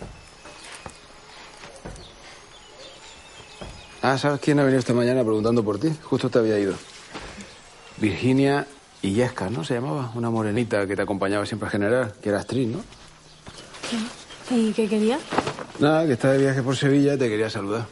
Ah, 4.02 4.18
¿sabes 4.18 4.40
quién 4.40 4.58
ha 4.58 4.64
venido 4.64 4.80
esta 4.80 4.92
mañana 4.92 5.22
preguntando 5.22 5.62
por 5.62 5.78
ti? 5.78 5.96
Justo 6.02 6.28
te 6.28 6.38
había 6.40 6.58
ido. 6.58 6.74
Virginia 7.98 8.66
Illesca, 9.02 9.50
¿no? 9.50 9.62
Se 9.62 9.74
llamaba. 9.74 10.10
Una 10.14 10.30
morenita 10.30 10.86
que 10.86 10.96
te 10.96 11.02
acompañaba 11.02 11.46
siempre 11.46 11.68
a 11.68 11.70
general, 11.70 12.14
que 12.20 12.30
era 12.30 12.40
actriz, 12.40 12.68
¿no? 12.68 12.82
¿Y 14.50 14.72
qué 14.72 14.88
quería? 14.88 15.18
Nada, 15.78 16.06
que 16.06 16.12
está 16.12 16.32
de 16.32 16.38
viaje 16.38 16.62
por 16.62 16.76
Sevilla 16.76 17.14
y 17.14 17.18
te 17.18 17.28
quería 17.28 17.50
saludar. 17.50 17.86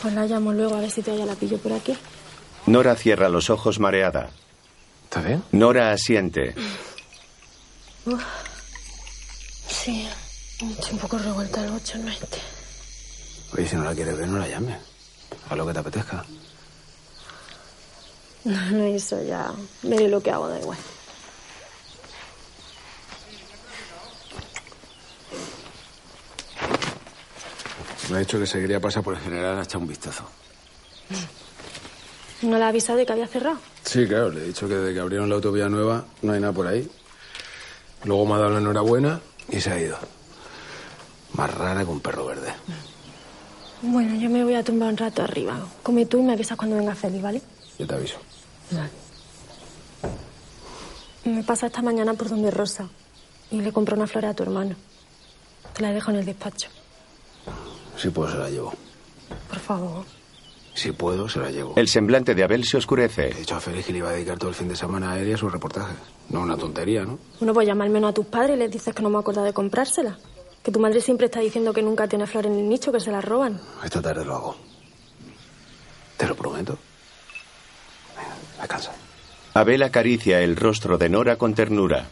Pues 0.00 0.14
la 0.14 0.26
llamo 0.26 0.52
luego 0.52 0.74
a 0.76 0.80
ver 0.80 0.90
si 0.90 1.02
todavía 1.02 1.26
la 1.26 1.34
pillo 1.34 1.58
por 1.58 1.72
aquí. 1.72 1.96
Nora 2.66 2.94
cierra 2.96 3.28
los 3.28 3.50
ojos 3.50 3.78
mareada. 3.78 4.30
¿Está 5.04 5.20
bien? 5.20 5.42
Nora 5.52 5.92
asiente. 5.92 6.54
Sí, 9.68 10.08
estoy 10.60 10.92
un 10.94 10.98
poco 10.98 11.18
revuelta 11.18 11.64
el 11.64 11.70
bocho, 11.70 11.98
no 11.98 12.10
este. 12.10 12.38
Oye, 13.56 13.68
si 13.68 13.76
no 13.76 13.84
la 13.84 13.94
quieres 13.94 14.16
ver, 14.16 14.28
no 14.28 14.38
la 14.38 14.48
llames. 14.48 14.76
A 15.50 15.56
lo 15.56 15.66
que 15.66 15.72
te 15.72 15.78
apetezca. 15.78 16.24
No, 18.44 18.70
no, 18.72 18.84
eso 18.84 19.22
ya. 19.22 19.52
Veré 19.82 20.08
lo 20.08 20.20
que 20.22 20.30
hago, 20.30 20.48
da 20.48 20.58
igual. 20.58 20.78
Me 28.10 28.16
ha 28.16 28.20
dicho 28.20 28.38
que 28.38 28.46
se 28.46 28.60
quería 28.60 28.80
pasar 28.80 29.02
por 29.02 29.14
el 29.14 29.20
general 29.20 29.58
a 29.58 29.62
echar 29.62 29.80
un 29.80 29.88
vistazo. 29.88 30.24
¿No 32.42 32.58
le 32.58 32.64
ha 32.64 32.68
avisado 32.68 32.98
de 32.98 33.06
que 33.06 33.12
había 33.12 33.26
cerrado? 33.26 33.58
Sí, 33.84 34.06
claro, 34.06 34.30
le 34.30 34.42
he 34.42 34.46
dicho 34.48 34.68
que 34.68 34.74
desde 34.74 34.94
que 34.94 35.00
abrieron 35.00 35.28
la 35.28 35.36
autovía 35.36 35.68
nueva 35.68 36.04
no 36.22 36.32
hay 36.32 36.40
nada 36.40 36.52
por 36.52 36.66
ahí. 36.66 36.88
Luego 38.04 38.26
me 38.26 38.34
ha 38.34 38.38
dado 38.38 38.50
la 38.50 38.58
enhorabuena 38.58 39.20
y 39.48 39.60
se 39.60 39.70
ha 39.70 39.80
ido. 39.80 39.96
Más 41.32 41.52
rara 41.52 41.84
que 41.84 41.90
un 41.90 42.00
perro 42.00 42.26
verde. 42.26 42.52
Bueno, 43.82 44.14
yo 44.16 44.28
me 44.28 44.44
voy 44.44 44.54
a 44.54 44.62
tumbar 44.62 44.90
un 44.90 44.96
rato 44.96 45.22
arriba. 45.22 45.66
Come 45.82 46.06
tú 46.06 46.18
y 46.18 46.22
me 46.22 46.34
avisas 46.34 46.56
cuando 46.56 46.76
venga 46.76 46.94
Feli, 46.94 47.20
¿vale? 47.20 47.42
Yo 47.78 47.86
te 47.86 47.94
aviso. 47.94 48.18
Me 51.24 51.42
pasa 51.42 51.66
esta 51.66 51.80
mañana 51.82 52.14
por 52.14 52.28
donde 52.28 52.50
Rosa 52.50 52.88
y 53.50 53.60
le 53.60 53.72
compro 53.72 53.96
una 53.96 54.06
flor 54.06 54.26
a 54.26 54.34
tu 54.34 54.42
hermano. 54.42 54.76
Te 55.74 55.82
la 55.82 55.92
dejo 55.92 56.10
en 56.10 56.18
el 56.18 56.26
despacho. 56.26 56.68
Si 57.96 58.10
puedo, 58.10 58.30
se 58.30 58.38
la 58.38 58.50
llevo. 58.50 58.72
Por 59.48 59.58
favor. 59.58 60.04
Si 60.74 60.90
puedo, 60.92 61.28
se 61.28 61.38
la 61.38 61.50
llevo. 61.50 61.74
El 61.76 61.88
semblante 61.88 62.34
de 62.34 62.42
Abel 62.42 62.64
se 62.64 62.76
oscurece. 62.78 63.28
He 63.30 63.34
dicho 63.34 63.54
a 63.54 63.60
Félix 63.60 63.86
que 63.86 63.92
le 63.92 63.98
iba 63.98 64.08
a 64.10 64.12
dedicar 64.12 64.38
todo 64.38 64.50
el 64.50 64.56
fin 64.56 64.68
de 64.68 64.74
semana 64.76 65.12
a 65.12 65.20
él 65.20 65.28
y 65.28 65.32
a 65.32 65.36
sus 65.36 65.52
reportajes. 65.52 65.96
No 66.30 66.40
una 66.40 66.56
tontería, 66.56 67.04
¿no? 67.04 67.18
Bueno, 67.38 67.54
pues 67.54 67.66
llama 67.66 67.84
al 67.84 67.90
menos 67.90 68.10
a 68.10 68.14
tus 68.14 68.26
padres 68.26 68.56
y 68.56 68.58
les 68.58 68.70
dices 68.70 68.92
que 68.94 69.02
no 69.02 69.08
me 69.10 69.18
acuerdo 69.18 69.42
de 69.44 69.52
comprársela. 69.52 70.18
Que 70.64 70.72
tu 70.72 70.80
madre 70.80 71.00
siempre 71.00 71.26
está 71.26 71.40
diciendo 71.40 71.72
que 71.72 71.82
nunca 71.82 72.08
tiene 72.08 72.26
flores 72.26 72.50
en 72.50 72.58
el 72.58 72.68
nicho, 72.68 72.90
que 72.90 72.98
se 72.98 73.12
las 73.12 73.24
roban. 73.24 73.60
Esta 73.84 74.02
tarde 74.02 74.24
lo 74.24 74.34
hago. 74.34 74.56
Te 76.16 76.26
lo 76.26 76.34
prometo. 76.34 76.78
Venga, 78.16 78.34
descansa. 78.60 78.92
Abel 79.54 79.82
acaricia 79.84 80.40
el 80.40 80.56
rostro 80.56 80.98
de 80.98 81.08
Nora 81.08 81.36
con 81.36 81.54
ternura. 81.54 82.08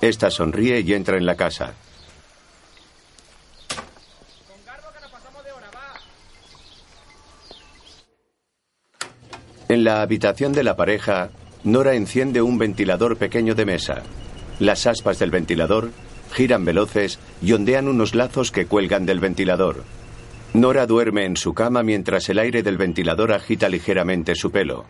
Esta 0.00 0.30
sonríe 0.30 0.80
y 0.80 0.94
entra 0.94 1.18
en 1.18 1.26
la 1.26 1.34
casa. 1.36 1.74
En 9.76 9.84
la 9.84 10.00
habitación 10.00 10.54
de 10.54 10.64
la 10.64 10.74
pareja, 10.74 11.28
Nora 11.62 11.92
enciende 11.96 12.40
un 12.40 12.56
ventilador 12.56 13.18
pequeño 13.18 13.54
de 13.54 13.66
mesa. 13.66 14.04
Las 14.58 14.86
aspas 14.86 15.18
del 15.18 15.30
ventilador 15.30 15.90
giran 16.32 16.64
veloces 16.64 17.18
y 17.42 17.52
ondean 17.52 17.86
unos 17.86 18.14
lazos 18.14 18.50
que 18.50 18.64
cuelgan 18.64 19.04
del 19.04 19.20
ventilador. 19.20 19.84
Nora 20.54 20.86
duerme 20.86 21.26
en 21.26 21.36
su 21.36 21.52
cama 21.52 21.82
mientras 21.82 22.30
el 22.30 22.38
aire 22.38 22.62
del 22.62 22.78
ventilador 22.78 23.34
agita 23.34 23.68
ligeramente 23.68 24.34
su 24.34 24.50
pelo. 24.50 24.86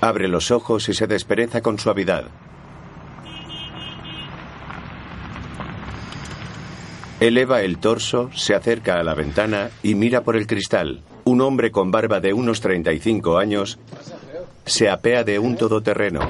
Abre 0.00 0.26
los 0.26 0.50
ojos 0.50 0.88
y 0.88 0.94
se 0.94 1.06
despereza 1.06 1.60
con 1.60 1.78
suavidad. 1.78 2.24
Eleva 7.20 7.62
el 7.62 7.78
torso, 7.78 8.32
se 8.34 8.56
acerca 8.56 8.94
a 8.94 9.04
la 9.04 9.14
ventana 9.14 9.70
y 9.84 9.94
mira 9.94 10.24
por 10.24 10.34
el 10.34 10.48
cristal. 10.48 11.04
Un 11.24 11.40
hombre 11.40 11.70
con 11.70 11.90
barba 11.90 12.20
de 12.20 12.32
unos 12.32 12.60
35 12.60 13.38
años 13.38 13.78
se 14.66 14.88
apea 14.88 15.24
de 15.24 15.38
un 15.38 15.56
todoterreno. 15.56 16.20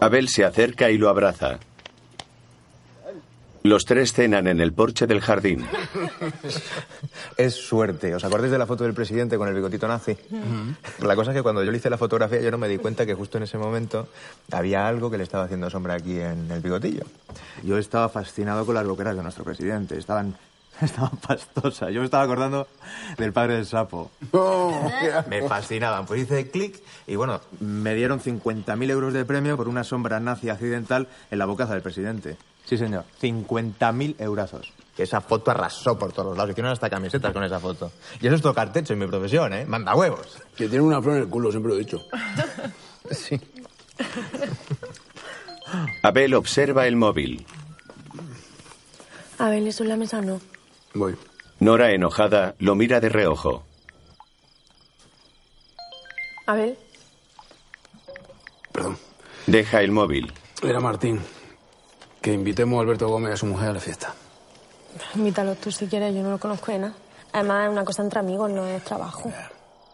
Abel 0.00 0.28
se 0.28 0.44
acerca 0.44 0.90
y 0.90 0.98
lo 0.98 1.08
abraza. 1.08 1.58
Los 3.62 3.86
tres 3.86 4.12
cenan 4.12 4.46
en 4.46 4.60
el 4.60 4.74
porche 4.74 5.06
del 5.06 5.22
jardín. 5.22 5.64
Es 7.38 7.54
suerte. 7.54 8.14
¿Os 8.14 8.22
acordáis 8.22 8.52
de 8.52 8.58
la 8.58 8.66
foto 8.66 8.84
del 8.84 8.92
presidente 8.92 9.38
con 9.38 9.48
el 9.48 9.54
bigotito 9.54 9.88
nazi? 9.88 10.16
La 11.00 11.16
cosa 11.16 11.30
es 11.30 11.36
que 11.38 11.42
cuando 11.42 11.64
yo 11.64 11.70
le 11.70 11.78
hice 11.78 11.88
la 11.88 11.96
fotografía 11.96 12.42
yo 12.42 12.50
no 12.50 12.58
me 12.58 12.68
di 12.68 12.76
cuenta 12.76 13.06
que 13.06 13.14
justo 13.14 13.38
en 13.38 13.44
ese 13.44 13.56
momento 13.56 14.08
había 14.52 14.86
algo 14.86 15.10
que 15.10 15.16
le 15.16 15.24
estaba 15.24 15.44
haciendo 15.44 15.70
sombra 15.70 15.94
aquí 15.94 16.20
en 16.20 16.50
el 16.50 16.60
bigotillo. 16.60 17.04
Yo 17.62 17.78
estaba 17.78 18.10
fascinado 18.10 18.66
con 18.66 18.74
las 18.74 18.86
boqueras 18.86 19.16
de 19.16 19.22
nuestro 19.22 19.44
presidente. 19.44 19.96
Estaban, 19.96 20.36
estaban 20.80 21.16
pastosas. 21.18 21.92
Yo 21.92 22.00
me 22.00 22.06
estaba 22.06 22.24
acordando 22.24 22.66
del 23.16 23.32
padre 23.32 23.54
del 23.54 23.66
sapo. 23.66 24.10
Me 25.28 25.42
fascinaban. 25.48 26.06
Pues 26.06 26.22
hice 26.22 26.50
clic 26.50 26.80
y 27.06 27.16
bueno, 27.16 27.40
me 27.60 27.94
dieron 27.94 28.20
50.000 28.20 28.90
euros 28.90 29.12
de 29.12 29.24
premio 29.24 29.56
por 29.56 29.68
una 29.68 29.84
sombra 29.84 30.20
nazi 30.20 30.48
accidental 30.50 31.08
en 31.30 31.38
la 31.38 31.46
bocaza 31.46 31.74
del 31.74 31.82
presidente. 31.82 32.36
Sí, 32.64 32.78
señor. 32.78 33.04
50.000 33.20 34.16
eurazos. 34.18 34.72
Que 34.96 35.02
esa 35.02 35.20
foto 35.20 35.50
arrasó 35.50 35.98
por 35.98 36.12
todos 36.12 36.28
los 36.28 36.36
lados. 36.36 36.52
Hicieron 36.52 36.72
hasta 36.72 36.88
camisetas 36.88 37.32
con 37.32 37.44
esa 37.44 37.60
foto. 37.60 37.92
Y 38.20 38.26
eso 38.26 38.36
es 38.36 38.42
tocar 38.42 38.72
techo 38.72 38.92
en 38.92 39.00
mi 39.00 39.06
profesión, 39.06 39.52
¿eh? 39.52 39.66
Manda 39.66 39.94
huevos. 39.94 40.38
Que 40.56 40.68
tiene 40.68 40.84
una 40.84 41.02
flor 41.02 41.16
en 41.16 41.22
el 41.22 41.28
culo, 41.28 41.50
siempre 41.50 41.70
lo 41.72 41.76
he 41.76 41.80
dicho. 41.80 42.00
Sí. 43.10 43.38
Abel 46.02 46.32
observa 46.32 46.86
el 46.86 46.96
móvil. 46.96 47.44
A 49.38 49.50
ver, 49.50 49.62
eso 49.66 49.82
en 49.82 49.90
la 49.90 49.96
mesa 49.96 50.22
no. 50.22 50.40
Voy. 50.94 51.16
Nora, 51.60 51.90
enojada, 51.92 52.54
lo 52.58 52.74
mira 52.74 53.00
de 53.00 53.08
reojo. 53.08 53.64
A 56.46 56.54
ver, 56.54 56.76
Perdón. 58.72 58.98
Deja 59.46 59.82
el 59.82 59.92
móvil. 59.92 60.32
Era 60.62 60.80
Martín. 60.80 61.20
Que 62.20 62.32
invitemos 62.32 62.78
a 62.78 62.82
Alberto 62.82 63.08
Gómez 63.08 63.30
y 63.30 63.34
a 63.34 63.36
su 63.36 63.46
mujer 63.46 63.68
a 63.68 63.72
la 63.74 63.80
fiesta. 63.80 64.14
invítalo 65.14 65.54
tú 65.54 65.70
si 65.70 65.86
quieres, 65.86 66.14
yo 66.14 66.22
no 66.22 66.30
lo 66.30 66.38
conozco 66.38 66.72
de 66.72 66.78
nada. 66.80 66.94
Además, 67.32 67.66
es 67.66 67.72
una 67.72 67.84
cosa 67.84 68.02
entre 68.02 68.20
amigos, 68.20 68.50
no 68.50 68.64
es 68.66 68.82
trabajo. 68.82 69.30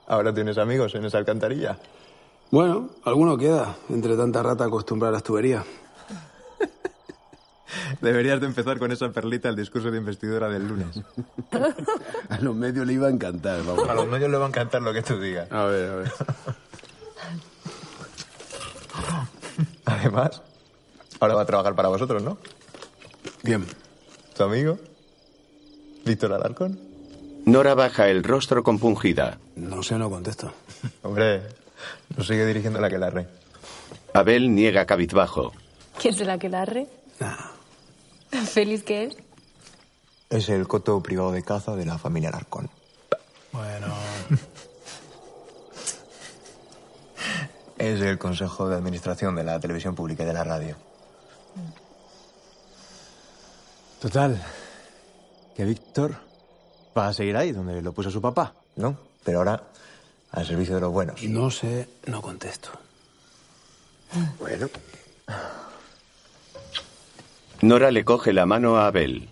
Ahora 0.07 0.33
tienes 0.33 0.57
amigos 0.59 0.95
en 0.95 1.05
esa 1.05 1.19
alcantarilla. 1.19 1.79
Bueno, 2.51 2.91
alguno 3.05 3.37
queda, 3.37 3.77
entre 3.91 4.17
tanta 4.17 4.43
rata 4.43 4.65
acostumbrada 4.65 5.11
a 5.11 5.13
las 5.15 5.23
tuberías. 5.23 5.65
Deberías 8.01 8.41
de 8.41 8.47
empezar 8.47 8.79
con 8.79 8.93
esa 8.93 9.11
perlita 9.11 9.49
el 9.49 9.57
discurso 9.57 9.91
de 9.91 9.99
investidura 9.99 10.49
del 10.49 10.67
lunes. 10.67 11.01
A 12.29 12.39
los 12.41 12.55
medios 12.55 12.87
le 12.87 12.95
iba 12.95 13.09
a 13.09 13.11
encantar, 13.11 13.63
vamos. 13.65 13.89
A 13.89 13.95
los 13.95 14.07
medios 14.07 14.31
le 14.31 14.37
va 14.39 14.47
a 14.47 14.49
encantar 14.49 14.83
lo 14.83 14.93
que 14.93 15.03
tú 15.03 15.21
digas. 15.21 15.51
A 15.51 15.65
ver, 15.65 15.91
a 15.91 15.95
ver. 15.97 16.13
Además, 19.85 20.43
ahora 21.19 21.35
va 21.35 21.43
a 21.43 21.47
trabajar 21.47 21.75
para 21.75 21.89
vosotros, 21.89 22.23
¿no? 22.23 22.39
Bien. 23.43 23.67
¿Tu 24.37 24.43
amigo? 24.43 24.79
¿Víctor 26.05 26.33
Alarcón? 26.33 26.79
Nora 27.45 27.75
baja 27.75 28.09
el 28.09 28.23
rostro 28.23 28.63
compungida. 28.63 29.39
No 29.57 29.83
sé, 29.83 29.99
no 29.99 30.09
contesto. 30.09 30.53
Hombre, 31.03 31.43
nos 32.17 32.27
sigue 32.27 32.47
dirigiendo 32.47 32.81
la 32.81 32.89
que 32.89 32.99
la 32.99 33.13
Abel 34.15 34.55
niega 34.55 34.87
cabizbajo. 34.87 35.53
¿Quién 35.99 36.15
será 36.15 36.39
que 36.39 36.49
¿Feliz 38.53 38.83
qué 38.83 39.05
es? 39.05 39.17
Es 40.29 40.49
el 40.49 40.69
coto 40.69 41.03
privado 41.03 41.33
de 41.33 41.43
caza 41.43 41.75
de 41.75 41.85
la 41.85 41.99
familia 41.99 42.29
Alarcón. 42.29 42.71
Bueno. 43.53 43.95
Es 47.79 47.99
el 48.03 48.19
consejo 48.19 48.69
de 48.69 48.77
administración 48.77 49.35
de 49.35 49.43
la 49.43 49.59
televisión 49.59 49.95
pública 49.95 50.23
y 50.23 50.27
de 50.27 50.35
la 50.35 50.45
radio. 50.45 50.77
Total, 54.03 54.39
que 55.57 55.65
Víctor 55.65 56.15
va 56.97 57.09
a 57.09 57.15
seguir 57.15 57.39
ahí 57.39 57.53
donde 57.53 57.81
lo 57.81 57.95
puso 57.95 58.11
su 58.11 58.21
papá, 58.21 58.53
¿no? 58.77 58.99
Pero 59.25 59.39
ahora 59.39 59.63
al 60.31 60.47
servicio 60.47 60.75
de 60.75 60.83
los 60.83 60.93
buenos. 60.93 61.23
No 61.23 61.51
sé, 61.51 61.89
no 62.05 62.21
contesto. 62.21 62.69
Bueno. 64.39 64.69
Nora 67.63 67.91
le 67.91 68.05
coge 68.05 68.33
la 68.33 68.47
mano 68.47 68.77
a 68.77 68.87
Abel. 68.87 69.29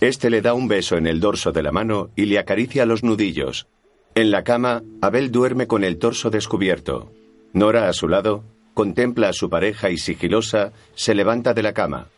Este 0.00 0.30
le 0.30 0.40
da 0.40 0.54
un 0.54 0.68
beso 0.68 0.96
en 0.96 1.06
el 1.06 1.20
dorso 1.20 1.52
de 1.52 1.62
la 1.62 1.70
mano 1.70 2.10
y 2.16 2.24
le 2.24 2.38
acaricia 2.38 2.86
los 2.86 3.04
nudillos. 3.04 3.66
En 4.14 4.30
la 4.30 4.42
cama, 4.42 4.82
Abel 5.00 5.30
duerme 5.30 5.66
con 5.66 5.84
el 5.84 5.98
torso 5.98 6.30
descubierto. 6.30 7.12
Nora, 7.52 7.88
a 7.88 7.92
su 7.92 8.08
lado, 8.08 8.42
contempla 8.74 9.28
a 9.28 9.32
su 9.32 9.50
pareja 9.50 9.90
y 9.90 9.98
sigilosa 9.98 10.72
se 10.94 11.14
levanta 11.14 11.52
de 11.52 11.62
la 11.62 11.72
cama. 11.72 12.08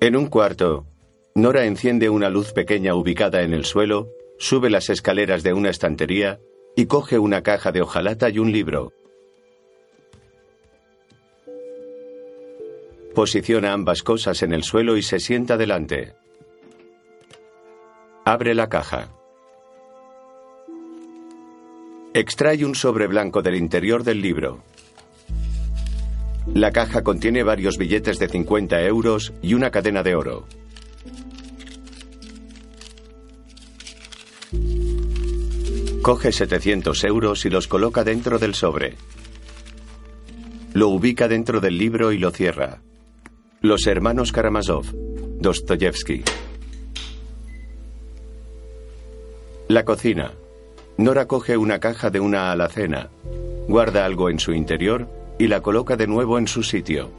En 0.00 0.14
un 0.14 0.26
cuarto, 0.26 0.86
Nora 1.34 1.64
enciende 1.64 2.08
una 2.08 2.30
luz 2.30 2.52
pequeña 2.52 2.94
ubicada 2.94 3.42
en 3.42 3.52
el 3.52 3.64
suelo, 3.64 4.10
sube 4.38 4.70
las 4.70 4.90
escaleras 4.90 5.42
de 5.42 5.52
una 5.52 5.70
estantería 5.70 6.38
y 6.76 6.86
coge 6.86 7.18
una 7.18 7.42
caja 7.42 7.72
de 7.72 7.82
hojalata 7.82 8.28
y 8.28 8.38
un 8.38 8.52
libro. 8.52 8.92
Posiciona 13.12 13.72
ambas 13.72 14.04
cosas 14.04 14.42
en 14.42 14.52
el 14.52 14.62
suelo 14.62 14.96
y 14.96 15.02
se 15.02 15.18
sienta 15.18 15.56
delante. 15.56 16.14
Abre 18.24 18.54
la 18.54 18.68
caja. 18.68 19.08
Extrae 22.14 22.64
un 22.64 22.76
sobre 22.76 23.08
blanco 23.08 23.42
del 23.42 23.56
interior 23.56 24.04
del 24.04 24.22
libro. 24.22 24.62
La 26.54 26.72
caja 26.72 27.02
contiene 27.02 27.42
varios 27.42 27.78
billetes 27.78 28.18
de 28.18 28.28
50 28.28 28.82
euros 28.82 29.32
y 29.42 29.54
una 29.54 29.70
cadena 29.70 30.02
de 30.02 30.14
oro. 30.14 30.46
Coge 36.02 36.32
700 36.32 37.04
euros 37.04 37.44
y 37.44 37.50
los 37.50 37.68
coloca 37.68 38.02
dentro 38.02 38.38
del 38.38 38.54
sobre. 38.54 38.96
Lo 40.72 40.88
ubica 40.88 41.28
dentro 41.28 41.60
del 41.60 41.76
libro 41.76 42.12
y 42.12 42.18
lo 42.18 42.30
cierra. 42.30 42.80
Los 43.60 43.86
hermanos 43.86 44.32
Karamazov, 44.32 44.86
Dostoyevsky. 45.40 46.24
La 49.68 49.84
cocina. 49.84 50.32
Nora 50.96 51.26
coge 51.26 51.56
una 51.56 51.78
caja 51.78 52.10
de 52.10 52.20
una 52.20 52.50
alacena, 52.50 53.10
guarda 53.68 54.04
algo 54.04 54.30
en 54.30 54.40
su 54.40 54.52
interior 54.52 55.08
y 55.38 55.46
la 55.48 55.60
coloca 55.60 55.96
de 55.96 56.06
nuevo 56.06 56.38
en 56.38 56.48
su 56.48 56.62
sitio. 56.62 57.10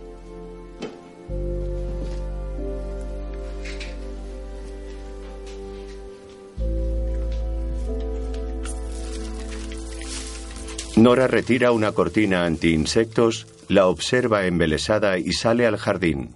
Nora 11.00 11.28
retira 11.28 11.72
una 11.72 11.94
cortina 11.94 12.46
anti-insectos, 12.46 13.48
la 13.70 13.88
observa 13.88 14.46
embelesada 14.46 15.18
y 15.18 15.32
sale 15.32 15.66
al 15.66 15.78
jardín. 15.78 16.36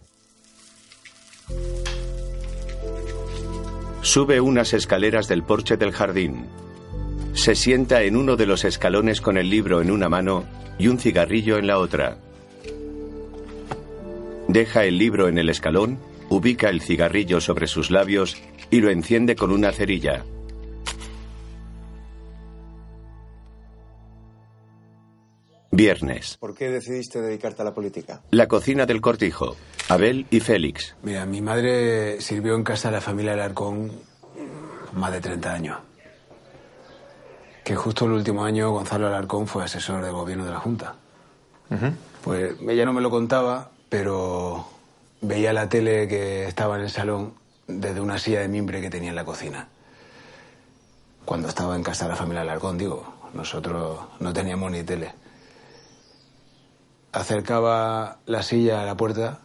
Sube 4.01 4.39
unas 4.39 4.73
escaleras 4.73 5.27
del 5.27 5.43
porche 5.43 5.75
del 5.75 5.91
jardín. 5.91 6.45
Se 7.33 7.55
sienta 7.55 8.03
en 8.03 8.15
uno 8.15 8.35
de 8.35 8.45
los 8.45 8.63
escalones 8.63 9.19
con 9.19 9.37
el 9.37 9.49
libro 9.49 9.81
en 9.81 9.91
una 9.91 10.07
mano 10.07 10.45
y 10.77 10.87
un 10.87 10.99
cigarrillo 10.99 11.57
en 11.57 11.67
la 11.67 11.79
otra. 11.79 12.17
Deja 14.47 14.85
el 14.85 14.97
libro 14.97 15.27
en 15.27 15.37
el 15.37 15.49
escalón, 15.49 15.99
ubica 16.29 16.69
el 16.69 16.81
cigarrillo 16.81 17.41
sobre 17.41 17.67
sus 17.67 17.89
labios 17.89 18.37
y 18.69 18.81
lo 18.81 18.89
enciende 18.91 19.35
con 19.35 19.51
una 19.51 19.71
cerilla. 19.71 20.23
Viernes. 25.71 26.37
¿Por 26.39 26.53
qué 26.53 26.69
decidiste 26.69 27.19
dedicarte 27.19 27.63
a 27.63 27.65
la 27.65 27.73
política? 27.73 28.21
La 28.29 28.47
cocina 28.47 28.85
del 28.85 29.01
cortijo. 29.01 29.55
Abel 29.89 30.27
y 30.29 30.39
Félix. 30.39 30.95
Mira, 31.01 31.25
mi 31.25 31.41
madre 31.41 32.21
sirvió 32.21 32.55
en 32.55 32.63
casa 32.63 32.89
de 32.89 32.95
la 32.95 33.01
familia 33.01 33.33
Alarcón 33.33 33.91
más 34.93 35.11
de 35.11 35.19
30 35.19 35.51
años. 35.51 35.77
Que 37.63 37.75
justo 37.75 38.05
el 38.05 38.11
último 38.11 38.43
año 38.43 38.71
Gonzalo 38.71 39.07
Alarcón 39.07 39.47
fue 39.47 39.63
asesor 39.63 40.03
de 40.03 40.11
gobierno 40.11 40.45
de 40.45 40.51
la 40.51 40.59
Junta. 40.59 40.95
Pues 42.23 42.55
ella 42.61 42.85
no 42.85 42.93
me 42.93 43.01
lo 43.01 43.09
contaba, 43.09 43.71
pero 43.89 44.67
veía 45.21 45.53
la 45.53 45.69
tele 45.69 46.07
que 46.07 46.45
estaba 46.45 46.75
en 46.75 46.83
el 46.83 46.89
salón 46.89 47.33
desde 47.67 48.01
una 48.01 48.19
silla 48.19 48.41
de 48.41 48.47
mimbre 48.47 48.81
que 48.81 48.89
tenía 48.89 49.09
en 49.09 49.15
la 49.15 49.25
cocina. 49.25 49.67
Cuando 51.25 51.47
estaba 51.47 51.75
en 51.75 51.83
casa 51.83 52.05
de 52.05 52.11
la 52.11 52.15
familia 52.15 52.41
Alarcón, 52.41 52.77
digo, 52.77 53.13
nosotros 53.33 53.99
no 54.19 54.33
teníamos 54.33 54.71
ni 54.71 54.83
tele 54.83 55.13
acercaba 57.13 58.17
la 58.25 58.41
silla 58.41 58.81
a 58.81 58.85
la 58.85 58.97
puerta 58.97 59.39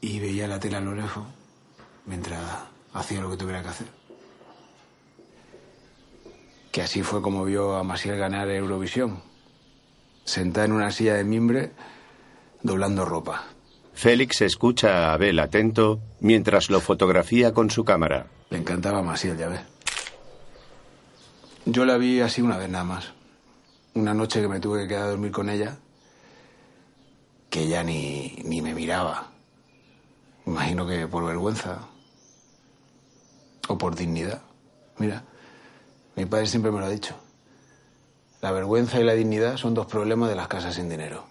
y 0.00 0.18
veía 0.18 0.48
la 0.48 0.60
tela 0.60 0.78
a 0.78 0.80
lo 0.80 0.94
lejos 0.94 1.24
mientras 2.04 2.40
hacía 2.92 3.20
lo 3.20 3.30
que 3.30 3.36
tuviera 3.36 3.62
que 3.62 3.68
hacer. 3.68 3.86
Que 6.76 6.82
así 6.82 7.02
fue 7.02 7.22
como 7.22 7.42
vio 7.46 7.74
a 7.76 7.84
Masiel 7.84 8.18
ganar 8.18 8.50
Eurovisión, 8.50 9.22
sentada 10.26 10.66
en 10.66 10.72
una 10.72 10.90
silla 10.90 11.14
de 11.14 11.24
mimbre, 11.24 11.70
doblando 12.62 13.06
ropa. 13.06 13.44
Félix 13.94 14.42
escucha 14.42 15.08
a 15.08 15.14
Abel 15.14 15.38
atento 15.38 16.00
mientras 16.20 16.68
lo 16.68 16.82
fotografía 16.82 17.54
con 17.54 17.70
su 17.70 17.82
cámara. 17.82 18.26
Le 18.50 18.58
encantaba 18.58 19.00
Masiel, 19.00 19.38
ya 19.38 19.48
ves. 19.48 19.62
Yo 21.64 21.86
la 21.86 21.96
vi 21.96 22.20
así 22.20 22.42
una 22.42 22.58
vez 22.58 22.68
nada 22.68 22.84
más 22.84 23.10
una 23.94 24.12
noche 24.12 24.42
que 24.42 24.48
me 24.48 24.60
tuve 24.60 24.82
que 24.82 24.88
quedar 24.88 25.04
a 25.04 25.10
dormir 25.12 25.32
con 25.32 25.48
ella, 25.48 25.78
que 27.48 27.62
ella 27.62 27.82
ni, 27.84 28.36
ni 28.44 28.60
me 28.60 28.74
miraba. 28.74 29.30
Imagino 30.44 30.86
que 30.86 31.08
por 31.08 31.24
vergüenza 31.24 31.88
o 33.66 33.78
por 33.78 33.96
dignidad. 33.96 34.42
Mira, 34.98 35.24
mi 36.16 36.26
padre 36.26 36.46
siempre 36.46 36.72
me 36.72 36.80
lo 36.80 36.86
ha 36.86 36.90
dicho. 36.90 37.14
La 38.40 38.52
vergüenza 38.52 39.00
y 39.00 39.04
la 39.04 39.14
dignidad 39.14 39.56
son 39.56 39.74
dos 39.74 39.86
problemas 39.86 40.28
de 40.28 40.36
las 40.36 40.48
casas 40.48 40.74
sin 40.74 40.88
dinero. 40.88 41.24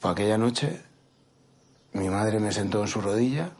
Fue 0.00 0.10
aquella 0.10 0.38
noche, 0.38 0.82
mi 1.92 2.08
madre 2.08 2.38
me 2.38 2.52
sentó 2.52 2.82
en 2.82 2.88
su 2.88 3.00
rodilla 3.00 3.52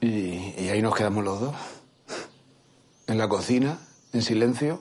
Y, 0.00 0.68
ahí 0.68 0.82
nos 0.82 0.94
quedamos 0.94 1.24
los 1.24 1.40
dos. 1.40 1.54
En 3.06 3.18
la 3.18 3.28
cocina, 3.28 3.78
en 4.12 4.22
silencio, 4.22 4.80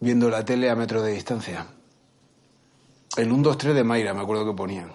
viendo 0.00 0.28
la 0.28 0.44
tele 0.44 0.70
a 0.70 0.76
metro 0.76 1.02
de 1.02 1.12
distancia. 1.12 1.66
El 3.16 3.30
1, 3.30 3.42
2, 3.42 3.58
3 3.58 3.74
de 3.74 3.84
Mayra, 3.84 4.14
me 4.14 4.22
acuerdo 4.22 4.46
que 4.46 4.56
ponían. 4.56 4.92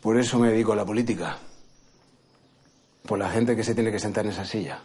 Por 0.00 0.18
eso 0.18 0.38
me 0.38 0.50
dedico 0.50 0.72
a 0.72 0.76
la 0.76 0.84
política. 0.84 1.38
Por 3.06 3.18
la 3.18 3.30
gente 3.30 3.56
que 3.56 3.64
se 3.64 3.74
tiene 3.74 3.90
que 3.90 3.98
sentar 3.98 4.24
en 4.24 4.32
esa 4.32 4.44
silla. 4.44 4.80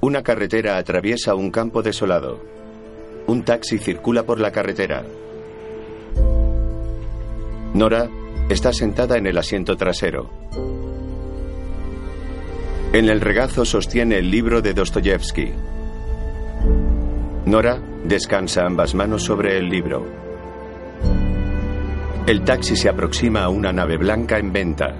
Una 0.00 0.22
carretera 0.22 0.76
atraviesa 0.76 1.34
un 1.34 1.50
campo 1.50 1.82
desolado. 1.82 2.42
Un 3.26 3.44
taxi 3.44 3.78
circula 3.78 4.24
por 4.24 4.38
la 4.38 4.52
carretera. 4.52 5.04
Nora 7.72 8.08
Está 8.48 8.74
sentada 8.74 9.16
en 9.16 9.26
el 9.26 9.38
asiento 9.38 9.74
trasero. 9.74 10.30
En 12.92 13.08
el 13.08 13.22
regazo 13.22 13.64
sostiene 13.64 14.18
el 14.18 14.30
libro 14.30 14.60
de 14.60 14.74
Dostoyevsky. 14.74 15.50
Nora 17.46 17.80
descansa 18.04 18.66
ambas 18.66 18.94
manos 18.94 19.22
sobre 19.22 19.58
el 19.58 19.68
libro. 19.68 20.06
El 22.26 22.42
taxi 22.42 22.76
se 22.76 22.88
aproxima 22.88 23.44
a 23.44 23.48
una 23.48 23.72
nave 23.72 23.96
blanca 23.96 24.38
en 24.38 24.52
venta. 24.52 24.94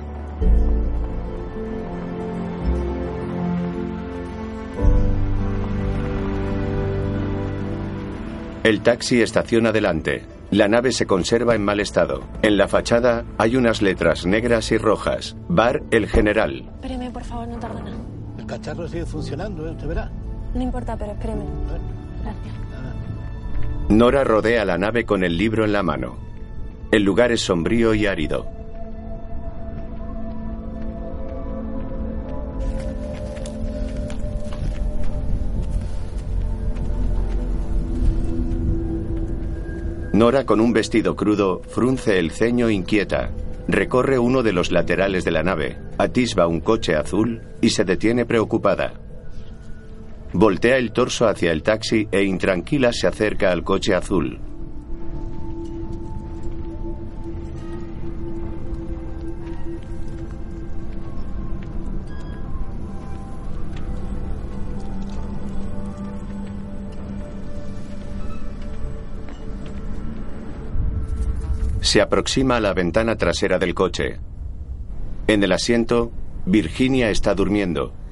El 8.63 8.81
taxi 8.81 9.21
estaciona 9.21 9.73
delante. 9.73 10.27
La 10.51 10.69
nave 10.69 10.93
se 10.93 11.07
conserva 11.07 11.55
en 11.55 11.65
mal 11.65 11.81
estado. 11.81 12.23
En 12.43 12.57
la 12.57 12.69
fachada 12.69 13.25
hay 13.37 13.57
unas 13.57 13.83
letras 13.83 14.25
negras 14.25 14.71
y 14.73 14.79
rojas. 14.79 15.37
Bar 15.49 15.83
El 15.91 16.09
General. 16.09 16.71
Espéreme, 16.77 17.11
por 17.11 17.25
favor, 17.25 17.49
no 17.49 17.59
tarda 17.59 17.83
nada. 17.83 17.97
El 18.39 18.47
cacharro 18.47 18.89
sigue 18.89 19.05
funcionando, 19.05 19.67
¿eh? 19.67 19.73
usted 19.73 19.89
verá. 19.89 20.11
No 20.55 20.63
importa, 20.63 20.97
pero 20.97 21.13
espéreme. 21.13 21.45
Gracias. 22.23 22.64
Nora 23.89 24.25
rodea 24.25 24.65
la 24.65 24.79
nave 24.79 25.05
con 25.05 25.25
el 25.25 25.37
libro 25.37 25.65
en 25.65 25.73
la 25.73 25.83
mano. 25.83 26.17
El 26.91 27.03
lugar 27.03 27.33
es 27.33 27.43
sombrío 27.43 27.95
y 27.95 28.07
árido. 28.07 28.47
Nora, 40.15 40.47
con 40.47 40.61
un 40.61 40.73
vestido 40.73 41.15
crudo, 41.15 41.61
frunce 41.69 42.19
el 42.19 42.31
ceño 42.31 42.71
inquieta. 42.71 43.31
Recorre 43.69 44.19
uno 44.19 44.43
de 44.43 44.53
los 44.53 44.71
laterales 44.71 45.25
de 45.25 45.31
la 45.31 45.43
nave, 45.43 45.77
atisba 45.99 46.47
un 46.47 46.61
coche 46.61 46.95
azul 46.95 47.43
y 47.61 47.71
se 47.71 47.85
detiene 47.85 48.25
preocupada. 48.25 49.04
Voltea 50.37 50.79
el 50.79 50.91
torso 50.91 51.29
hacia 51.29 51.53
el 51.53 51.63
taxi 51.63 52.09
e 52.11 52.25
intranquila 52.25 52.93
se 52.93 53.07
acerca 53.07 53.53
al 53.53 53.63
coche 53.63 53.95
azul. 53.95 54.41
Se 71.81 72.01
aproxima 72.01 72.57
a 72.57 72.61
la 72.61 72.75
ventana 72.75 73.15
trasera 73.15 73.61
del 73.61 73.73
coche. 73.73 74.19
En 75.29 75.45
el 75.45 75.53
asiento, 75.53 76.11
Virginia 76.45 77.11
está 77.11 77.37
durmiendo. 77.37 78.04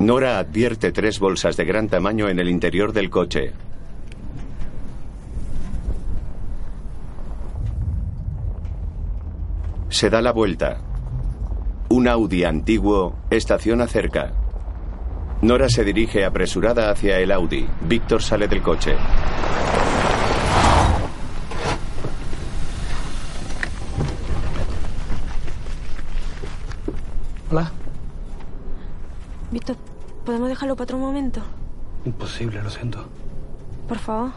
Nora 0.00 0.38
advierte 0.38 0.92
tres 0.92 1.20
bolsas 1.20 1.58
de 1.58 1.66
gran 1.66 1.86
tamaño 1.86 2.30
en 2.30 2.38
el 2.38 2.48
interior 2.48 2.94
del 2.94 3.10
coche. 3.10 3.52
Se 9.90 10.08
da 10.08 10.22
la 10.22 10.32
vuelta. 10.32 10.80
Un 11.90 12.08
Audi 12.08 12.44
antiguo 12.44 13.14
estaciona 13.28 13.86
cerca. 13.86 14.32
Nora 15.42 15.68
se 15.68 15.84
dirige 15.84 16.24
apresurada 16.24 16.90
hacia 16.90 17.18
el 17.18 17.30
Audi. 17.30 17.68
Víctor 17.82 18.22
sale 18.22 18.48
del 18.48 18.62
coche. 18.62 18.96
Hola. 27.50 27.70
Víctor, 29.50 29.76
¿podemos 30.24 30.48
dejarlo 30.48 30.74
para 30.76 30.84
otro 30.84 30.98
momento? 30.98 31.40
Imposible, 32.04 32.62
lo 32.62 32.70
siento. 32.70 33.04
Por 33.88 33.98
favor. 33.98 34.30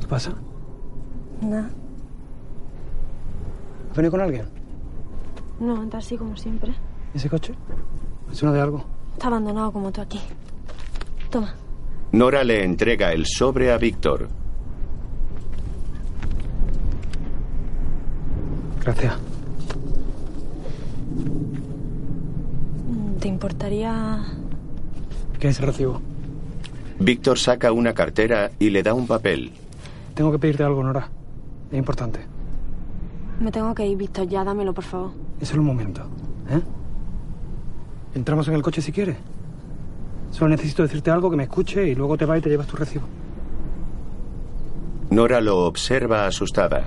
¿Qué 0.00 0.06
pasa? 0.06 0.32
Nada. 1.40 1.70
¿Has 3.90 3.96
venido 3.96 4.10
con 4.10 4.20
alguien? 4.20 4.46
No, 5.60 5.80
anda 5.80 5.98
así 5.98 6.16
como 6.16 6.36
siempre. 6.36 6.74
¿Ese 7.14 7.28
coche? 7.30 7.54
¿Es 8.30 8.42
uno 8.42 8.52
de 8.52 8.60
algo? 8.60 8.84
Está 9.14 9.28
abandonado 9.28 9.72
como 9.72 9.90
tú 9.92 10.00
aquí. 10.00 10.20
Toma. 11.30 11.54
Nora 12.12 12.44
le 12.44 12.64
entrega 12.64 13.12
el 13.12 13.26
sobre 13.26 13.72
a 13.72 13.78
Víctor. 13.78 14.28
Gracias. 18.82 19.14
¿Te 23.20 23.28
importaría...? 23.28 24.24
¿Qué 25.38 25.48
es 25.48 25.60
el 25.60 25.66
recibo? 25.66 26.00
Víctor 26.98 27.38
saca 27.38 27.72
una 27.72 27.92
cartera 27.92 28.50
y 28.58 28.70
le 28.70 28.82
da 28.82 28.94
un 28.94 29.06
papel. 29.06 29.52
Tengo 30.14 30.32
que 30.32 30.38
pedirte 30.38 30.62
algo, 30.62 30.82
Nora. 30.82 31.08
Es 31.70 31.78
importante. 31.78 32.20
Me 33.40 33.52
tengo 33.52 33.74
que 33.74 33.86
ir, 33.86 33.96
Víctor. 33.96 34.26
Ya, 34.28 34.44
dámelo, 34.44 34.72
por 34.72 34.84
favor. 34.84 35.10
Es 35.40 35.48
solo 35.48 35.60
un 35.60 35.66
momento. 35.66 36.02
¿Eh? 36.50 36.60
Entramos 38.14 38.48
en 38.48 38.54
el 38.54 38.62
coche 38.62 38.80
si 38.80 38.92
quieres. 38.92 39.16
Solo 40.30 40.50
necesito 40.50 40.82
decirte 40.82 41.10
algo 41.10 41.30
que 41.30 41.36
me 41.36 41.42
escuche 41.44 41.86
y 41.86 41.94
luego 41.94 42.16
te 42.16 42.24
vas 42.24 42.38
y 42.38 42.42
te 42.42 42.48
llevas 42.48 42.66
tu 42.66 42.76
recibo. 42.76 43.06
Nora 45.10 45.40
lo 45.40 45.66
observa 45.66 46.26
asustada. 46.26 46.84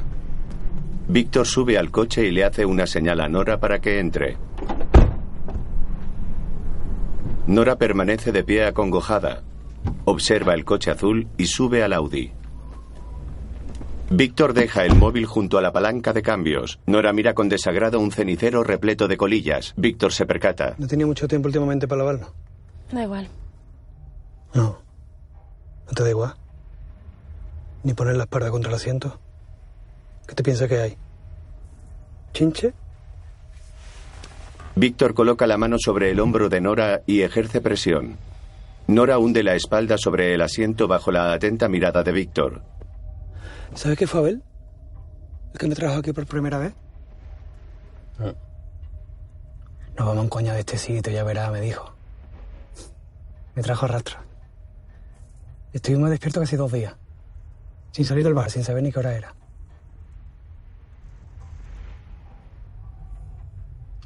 Víctor 1.08 1.46
sube 1.46 1.78
al 1.78 1.92
coche 1.92 2.26
y 2.26 2.32
le 2.32 2.44
hace 2.44 2.66
una 2.66 2.86
señal 2.86 3.22
a 3.22 3.30
Nora 3.30 3.60
para 3.60 3.80
que 3.80 4.00
entre. 4.00 4.38
Nora 7.50 7.78
permanece 7.78 8.32
de 8.32 8.44
pie 8.44 8.64
acongojada. 8.64 9.42
Observa 10.06 10.54
el 10.54 10.66
coche 10.66 10.92
azul 10.92 11.28
y 11.36 11.48
sube 11.48 11.82
al 11.82 11.94
Audi. 11.94 12.32
Víctor 14.12 14.54
deja 14.54 14.86
el 14.86 14.94
móvil 14.94 15.26
junto 15.26 15.58
a 15.58 15.62
la 15.64 15.72
palanca 15.72 16.14
de 16.14 16.22
cambios. 16.22 16.80
Nora 16.86 17.12
mira 17.12 17.34
con 17.34 17.50
desagrado 17.50 18.00
un 18.00 18.12
cenicero 18.12 18.64
repleto 18.64 19.08
de 19.08 19.18
colillas. 19.18 19.74
Víctor 19.78 20.14
se 20.14 20.28
percata. 20.28 20.76
No 20.78 20.86
tenía 20.86 21.08
mucho 21.08 21.28
tiempo 21.28 21.48
últimamente 21.48 21.88
para 21.88 22.04
lavarlo. 22.04 22.36
Da 22.92 23.02
igual. 23.02 23.28
No. 24.54 24.78
¿No 25.88 25.94
te 25.96 26.04
da 26.04 26.10
igual? 26.12 26.36
¿Ni 27.82 27.96
poner 27.96 28.16
la 28.16 28.26
espalda 28.26 28.52
contra 28.52 28.70
el 28.70 28.76
asiento? 28.76 29.20
¿Qué 30.28 30.36
te 30.36 30.44
piensas 30.44 30.70
que 30.70 30.78
hay? 30.78 30.98
¿Chinche? 32.32 32.74
Víctor 34.76 35.14
coloca 35.14 35.48
la 35.48 35.58
mano 35.58 35.78
sobre 35.80 36.12
el 36.12 36.20
hombro 36.20 36.50
de 36.50 36.62
Nora 36.62 37.02
y 37.06 37.22
ejerce 37.22 37.62
presión. 37.62 38.18
Nora 38.88 39.20
hunde 39.20 39.44
la 39.44 39.56
espalda 39.56 39.98
sobre 39.98 40.34
el 40.34 40.42
asiento 40.42 40.88
bajo 40.88 41.12
la 41.12 41.34
atenta 41.34 41.68
mirada 41.68 42.04
de 42.04 42.12
Víctor. 42.12 42.62
¿Sabes 43.76 43.98
qué 43.98 44.08
fue 44.08 44.22
Abel? 44.22 44.44
¿El 45.54 45.60
que 45.60 45.68
me 45.68 45.76
trajo 45.76 46.00
aquí 46.00 46.14
por 46.14 46.26
primera 46.26 46.58
vez? 46.58 46.74
Nos 48.18 48.36
vamos 49.98 50.18
a 50.18 50.22
un 50.22 50.30
coño 50.30 50.54
de 50.54 50.60
este 50.60 50.78
sitio, 50.78 51.12
ya 51.12 51.24
verá, 51.24 51.52
me 51.52 51.62
dijo. 51.62 51.94
Me 53.56 53.62
trajo 53.62 53.86
a 53.86 53.90
rastra. 53.90 54.24
Estuvimos 55.74 56.10
despiertos 56.10 56.42
casi 56.42 56.56
dos 56.56 56.72
días. 56.72 56.96
Sin 57.92 58.06
salir 58.06 58.24
del 58.24 58.34
bar, 58.34 58.50
sin 58.50 58.64
saber 58.64 58.82
ni 58.82 58.92
qué 58.92 59.00
hora 59.00 59.16
era. 59.16 59.36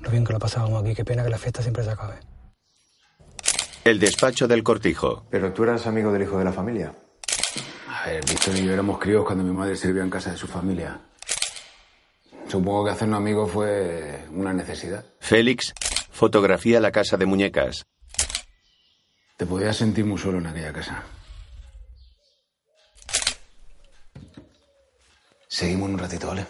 Lo 0.03 0.09
bien 0.11 0.25
que 0.25 0.33
lo 0.33 0.39
pasábamos 0.39 0.83
aquí, 0.83 0.93
qué 0.93 1.05
pena 1.05 1.23
que 1.23 1.29
la 1.29 1.37
fiesta 1.37 1.61
siempre 1.61 1.83
se 1.83 1.91
acabe. 1.91 2.15
El 3.85 3.99
despacho 3.99 4.47
del 4.47 4.63
cortijo. 4.63 5.25
Pero 5.29 5.53
tú 5.53 5.63
eras 5.63 5.87
amigo 5.87 6.11
del 6.11 6.23
hijo 6.23 6.37
de 6.37 6.43
la 6.43 6.51
familia. 6.51 6.93
A 7.87 8.07
ver, 8.07 8.25
Víctor 8.25 8.55
y 8.57 8.65
yo 8.65 8.73
éramos 8.73 8.99
críos 8.99 9.25
cuando 9.25 9.43
mi 9.43 9.51
madre 9.51 9.75
sirvió 9.77 10.03
en 10.03 10.09
casa 10.09 10.31
de 10.31 10.37
su 10.37 10.47
familia. 10.47 10.99
Supongo 12.49 12.85
que 12.85 12.91
hacernos 12.91 13.17
amigos 13.17 13.49
fue 13.51 14.25
una 14.31 14.53
necesidad. 14.53 15.05
Félix 15.19 15.73
fotografía 16.11 16.79
la 16.79 16.91
casa 16.91 17.17
de 17.17 17.25
muñecas. 17.25 17.85
Te 19.37 19.45
podías 19.45 19.75
sentir 19.75 20.05
muy 20.05 20.17
solo 20.17 20.37
en 20.37 20.47
aquella 20.47 20.73
casa. 20.73 21.03
Seguimos 25.47 25.89
un 25.89 25.97
ratito, 25.97 26.27
¿vale? 26.27 26.45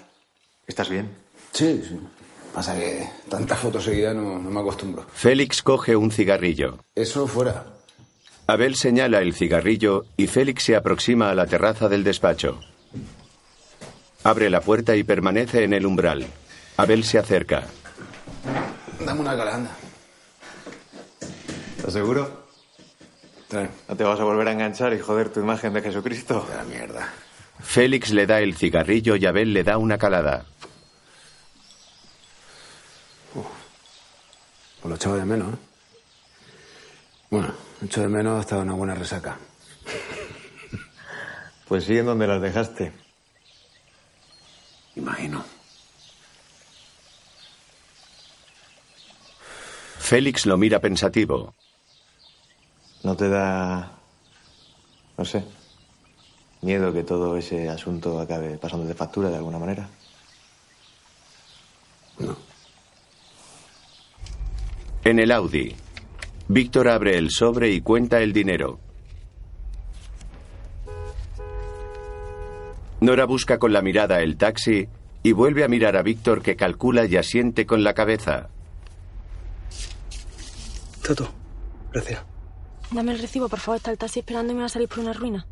¿Estás 0.66 0.90
bien? 0.90 1.16
Sí, 1.52 1.84
sí. 1.88 2.00
Pasa 2.54 2.76
que 2.76 3.10
tantas 3.30 3.60
fotos 3.60 3.84
seguidas 3.84 4.16
no, 4.16 4.38
no 4.38 4.50
me 4.50 4.60
acostumbro. 4.60 5.06
Félix 5.14 5.64
coge 5.64 5.96
un 5.96 6.12
cigarrillo. 6.12 6.78
Eso 6.96 7.28
fuera. 7.28 7.66
Abel 8.46 8.76
señala 8.76 9.22
el 9.22 9.34
cigarrillo 9.34 10.06
y 10.18 10.28
Félix 10.28 10.64
se 10.64 10.76
aproxima 10.76 11.32
a 11.32 11.36
la 11.36 11.48
terraza 11.48 11.90
del 11.90 12.04
despacho. 12.04 12.60
Abre 14.24 14.50
la 14.50 14.62
puerta 14.62 14.96
y 14.96 15.04
permanece 15.04 15.64
en 15.64 15.74
el 15.74 15.86
umbral. 15.86 16.26
Abel 16.78 17.04
se 17.04 17.18
acerca. 17.18 17.64
Dame 19.04 19.22
una 19.22 19.36
calanda. 19.36 19.72
¿Estás 21.78 21.94
seguro? 21.94 22.44
Trae. 23.48 23.70
¿No 23.90 23.96
te 23.96 24.04
vas 24.04 24.20
a 24.20 24.24
volver 24.24 24.48
a 24.48 24.52
enganchar 24.52 24.94
y 24.94 25.00
joder 25.00 25.30
tu 25.30 25.40
imagen 25.40 25.74
de 25.74 25.82
Jesucristo? 25.82 26.48
La 26.56 26.64
mierda. 26.64 27.12
Félix 27.60 28.12
le 28.12 28.26
da 28.26 28.40
el 28.40 28.56
cigarrillo 28.56 29.16
y 29.16 29.26
Abel 29.26 29.54
le 29.54 29.64
da 29.64 29.78
una 29.78 29.98
calada. 29.98 30.46
Pues 34.84 34.90
lo 34.90 34.96
echaba 34.98 35.16
de 35.16 35.24
menos, 35.24 35.54
¿eh? 35.54 35.58
Bueno, 37.30 37.54
echo 37.82 38.02
de 38.02 38.10
menos 38.10 38.38
hasta 38.38 38.58
una 38.58 38.74
buena 38.74 38.94
resaca. 38.94 39.38
Pues 41.70 41.86
sí, 41.86 41.98
en 41.98 42.06
donde 42.06 42.28
las 42.28 42.42
dejaste. 42.42 42.92
Imagino. 44.98 45.44
Félix 49.98 50.46
lo 50.46 50.58
mira 50.58 50.80
pensativo. 50.80 51.56
¿No 53.02 53.16
te 53.16 53.30
da, 53.30 53.94
no 55.18 55.26
sé, 55.26 55.44
miedo 56.62 56.92
que 56.94 57.04
todo 57.04 57.38
ese 57.38 57.70
asunto 57.70 58.20
acabe 58.20 58.58
pasando 58.58 58.86
de 58.86 58.94
factura 58.94 59.30
de 59.30 59.38
alguna 59.38 59.58
manera? 59.58 59.90
No. 62.20 62.53
En 65.06 65.20
el 65.20 65.32
Audi, 65.32 65.76
Víctor 66.48 66.88
abre 66.88 67.18
el 67.18 67.30
sobre 67.30 67.70
y 67.70 67.82
cuenta 67.82 68.22
el 68.22 68.32
dinero. 68.32 68.80
Nora 73.02 73.26
busca 73.26 73.60
con 73.60 73.74
la 73.74 73.82
mirada 73.82 74.22
el 74.22 74.38
taxi 74.38 74.88
y 75.22 75.32
vuelve 75.34 75.66
a 75.66 75.68
mirar 75.68 75.98
a 75.98 76.04
Víctor 76.04 76.42
que 76.42 76.56
calcula 76.56 77.06
y 77.06 77.18
asiente 77.18 77.66
con 77.66 77.84
la 77.84 77.94
cabeza. 77.94 78.48
Tato, 81.06 81.30
gracias. 81.92 82.24
Dame 82.92 83.12
el 83.12 83.20
recibo, 83.20 83.50
por 83.50 83.60
favor. 83.60 83.78
Está 83.78 83.92
el 83.92 83.98
taxi 83.98 84.20
esperando 84.20 84.54
y 84.54 84.56
me 84.56 84.62
va 84.62 84.68
a 84.68 84.70
salir 84.70 84.88
por 84.88 85.00
una 85.00 85.12
ruina. 85.12 85.46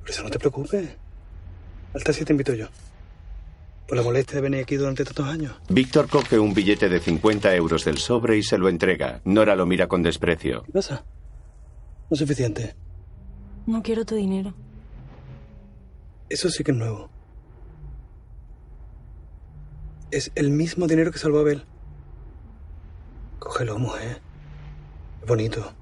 Por 0.00 0.10
eso 0.10 0.24
no 0.24 0.30
te 0.30 0.38
preocupes. 0.40 0.96
Al 1.94 2.02
taxi 2.02 2.24
te 2.24 2.32
invito 2.32 2.52
yo. 2.54 2.66
Por 3.86 3.96
la 3.98 4.02
molestia 4.02 4.36
de 4.36 4.40
venir 4.42 4.62
aquí 4.62 4.76
durante 4.76 5.04
tantos 5.04 5.26
años. 5.26 5.52
Víctor 5.68 6.08
coge 6.08 6.38
un 6.38 6.54
billete 6.54 6.88
de 6.88 7.00
50 7.00 7.54
euros 7.54 7.84
del 7.84 7.98
sobre 7.98 8.38
y 8.38 8.42
se 8.42 8.56
lo 8.56 8.68
entrega. 8.68 9.20
Nora 9.24 9.54
lo 9.56 9.66
mira 9.66 9.88
con 9.88 10.02
desprecio. 10.02 10.62
¿Qué 10.64 10.72
pasa? 10.72 11.04
No 12.08 12.14
es 12.14 12.18
suficiente. 12.18 12.74
No 13.66 13.82
quiero 13.82 14.04
tu 14.04 14.14
dinero. 14.14 14.54
Eso 16.30 16.48
sí 16.48 16.64
que 16.64 16.72
es 16.72 16.76
nuevo. 16.78 17.10
Es 20.10 20.30
el 20.34 20.50
mismo 20.50 20.86
dinero 20.86 21.10
que 21.10 21.18
salvó 21.18 21.38
a 21.38 21.40
Abel. 21.42 21.64
Cógelo, 23.38 23.78
mujer. 23.78 24.22
Es 25.20 25.28
bonito. 25.28 25.72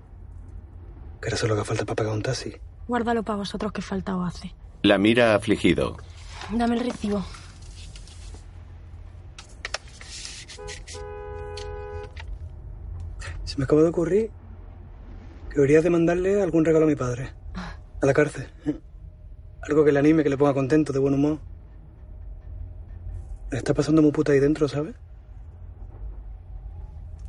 Que 1.20 1.28
era 1.28 1.36
solo 1.36 1.54
que 1.54 1.64
falta 1.64 1.84
para 1.84 1.96
pagar 1.96 2.12
un 2.14 2.22
taxi. 2.22 2.56
Guárdalo 2.88 3.22
para 3.22 3.36
vosotros 3.36 3.70
que 3.72 3.82
falta 3.82 4.16
os 4.16 4.26
hace. 4.34 4.54
La 4.82 4.98
mira 4.98 5.36
afligido. 5.36 5.96
Dame 6.50 6.74
el 6.76 6.84
recibo. 6.84 7.24
Se 13.52 13.58
me 13.58 13.64
acaba 13.64 13.82
de 13.82 13.88
ocurrir 13.88 14.30
que 15.50 15.56
deberías 15.56 15.84
de 15.84 15.90
mandarle 15.90 16.40
algún 16.40 16.64
regalo 16.64 16.86
a 16.86 16.88
mi 16.88 16.96
padre. 16.96 17.34
A 17.54 18.06
la 18.06 18.14
cárcel. 18.14 18.48
Algo 19.60 19.84
que 19.84 19.92
le 19.92 19.98
anime, 19.98 20.22
que 20.22 20.30
le 20.30 20.38
ponga 20.38 20.54
contento, 20.54 20.90
de 20.90 20.98
buen 20.98 21.12
humor. 21.12 21.38
Está 23.50 23.74
pasando 23.74 24.00
muy 24.00 24.10
puta 24.10 24.32
ahí 24.32 24.40
dentro, 24.40 24.68
¿sabes? 24.68 24.94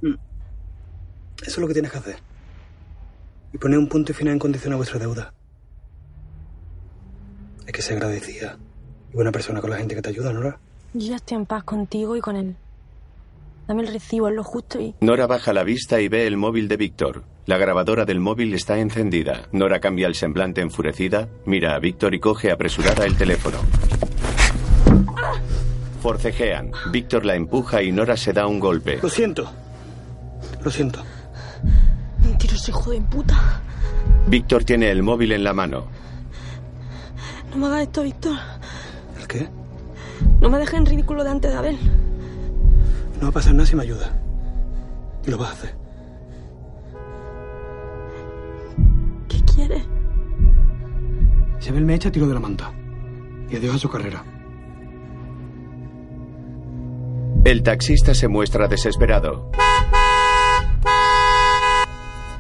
Mm. 0.01 0.13
Eso 1.41 1.51
es 1.51 1.57
lo 1.57 1.67
que 1.67 1.73
tienes 1.73 1.91
que 1.91 1.97
hacer. 1.97 2.15
Y 3.51 3.57
poner 3.57 3.77
un 3.77 3.89
punto 3.89 4.13
y 4.13 4.15
final 4.15 4.31
en 4.31 4.39
condición 4.39 4.71
a 4.71 4.77
vuestra 4.77 4.99
deuda. 4.99 5.33
Hay 7.67 7.73
que 7.73 7.81
ser 7.81 7.97
agradecida 7.97 8.57
y 9.11 9.15
buena 9.15 9.33
persona 9.33 9.59
con 9.59 9.71
la 9.71 9.75
gente 9.75 9.93
que 9.93 10.01
te 10.01 10.07
ayuda, 10.07 10.31
¿no? 10.31 10.55
Yo 10.93 11.15
estoy 11.15 11.35
en 11.35 11.45
paz 11.45 11.65
contigo 11.65 12.15
y 12.15 12.21
con 12.21 12.37
él. 12.37 12.55
Dame 13.67 13.83
el 13.83 13.93
recibo, 13.93 14.27
es 14.27 14.35
lo 14.35 14.43
justo 14.43 14.79
y... 14.81 14.93
Nora 14.99 15.25
baja 15.25 15.53
la 15.53 15.63
vista 15.63 16.01
y 16.01 16.09
ve 16.09 16.27
el 16.27 16.35
móvil 16.35 16.67
de 16.67 16.75
Víctor. 16.75 17.23
La 17.45 17.57
grabadora 17.57 18.03
del 18.03 18.19
móvil 18.19 18.53
está 18.53 18.77
encendida. 18.77 19.47
Nora 19.51 19.79
cambia 19.79 20.07
el 20.07 20.15
semblante 20.15 20.61
enfurecida, 20.61 21.29
mira 21.45 21.75
a 21.75 21.79
Víctor 21.79 22.13
y 22.13 22.19
coge 22.19 22.51
apresurada 22.51 23.05
el 23.05 23.15
teléfono. 23.15 23.57
Forcejean. 26.01 26.71
Víctor 26.91 27.25
la 27.25 27.35
empuja 27.35 27.81
y 27.81 27.93
Nora 27.93 28.17
se 28.17 28.33
da 28.33 28.47
un 28.47 28.59
golpe. 28.59 28.99
Lo 29.01 29.07
siento. 29.07 29.49
Lo 30.61 30.69
siento. 30.69 31.01
Mentiroso 32.21 32.71
hijo 32.71 32.91
de 32.91 33.01
puta. 33.01 33.61
Víctor 34.27 34.65
tiene 34.65 34.91
el 34.91 35.03
móvil 35.03 35.31
en 35.31 35.43
la 35.45 35.53
mano. 35.53 35.85
No 37.51 37.57
me 37.57 37.67
hagas 37.67 37.83
esto, 37.83 38.03
Víctor. 38.03 38.37
¿El 39.19 39.27
qué? 39.27 39.47
No 40.41 40.49
me 40.49 40.57
dejes 40.57 40.73
en 40.73 40.85
ridículo 40.85 41.23
delante 41.23 41.47
de 41.47 41.55
Abel. 41.55 41.77
No 43.15 43.23
va 43.23 43.29
a 43.29 43.31
pasar 43.31 43.53
nada 43.53 43.65
si 43.65 43.75
me 43.75 43.83
ayuda. 43.83 44.11
Y 45.25 45.31
lo 45.31 45.37
vas 45.37 45.49
a 45.49 45.53
hacer. 45.53 45.75
¿Qué 49.27 49.41
quieres? 49.53 49.83
Si 51.59 51.69
Abel 51.69 51.85
me 51.85 51.95
echa, 51.95 52.11
tiro 52.11 52.27
de 52.27 52.33
la 52.33 52.39
manta. 52.39 52.73
Y 53.49 53.55
adiós 53.55 53.75
a 53.75 53.79
su 53.79 53.89
carrera. 53.89 54.23
El 57.45 57.61
taxista 57.61 58.13
se 58.13 58.27
muestra 58.27 58.67
desesperado. 58.67 59.51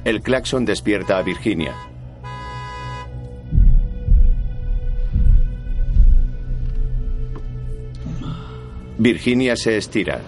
El 0.05 0.21
claxon 0.21 0.65
despierta 0.65 1.17
a 1.17 1.21
Virginia. 1.21 1.73
Virginia 8.97 9.55
se 9.55 9.77
estira. 9.77 10.21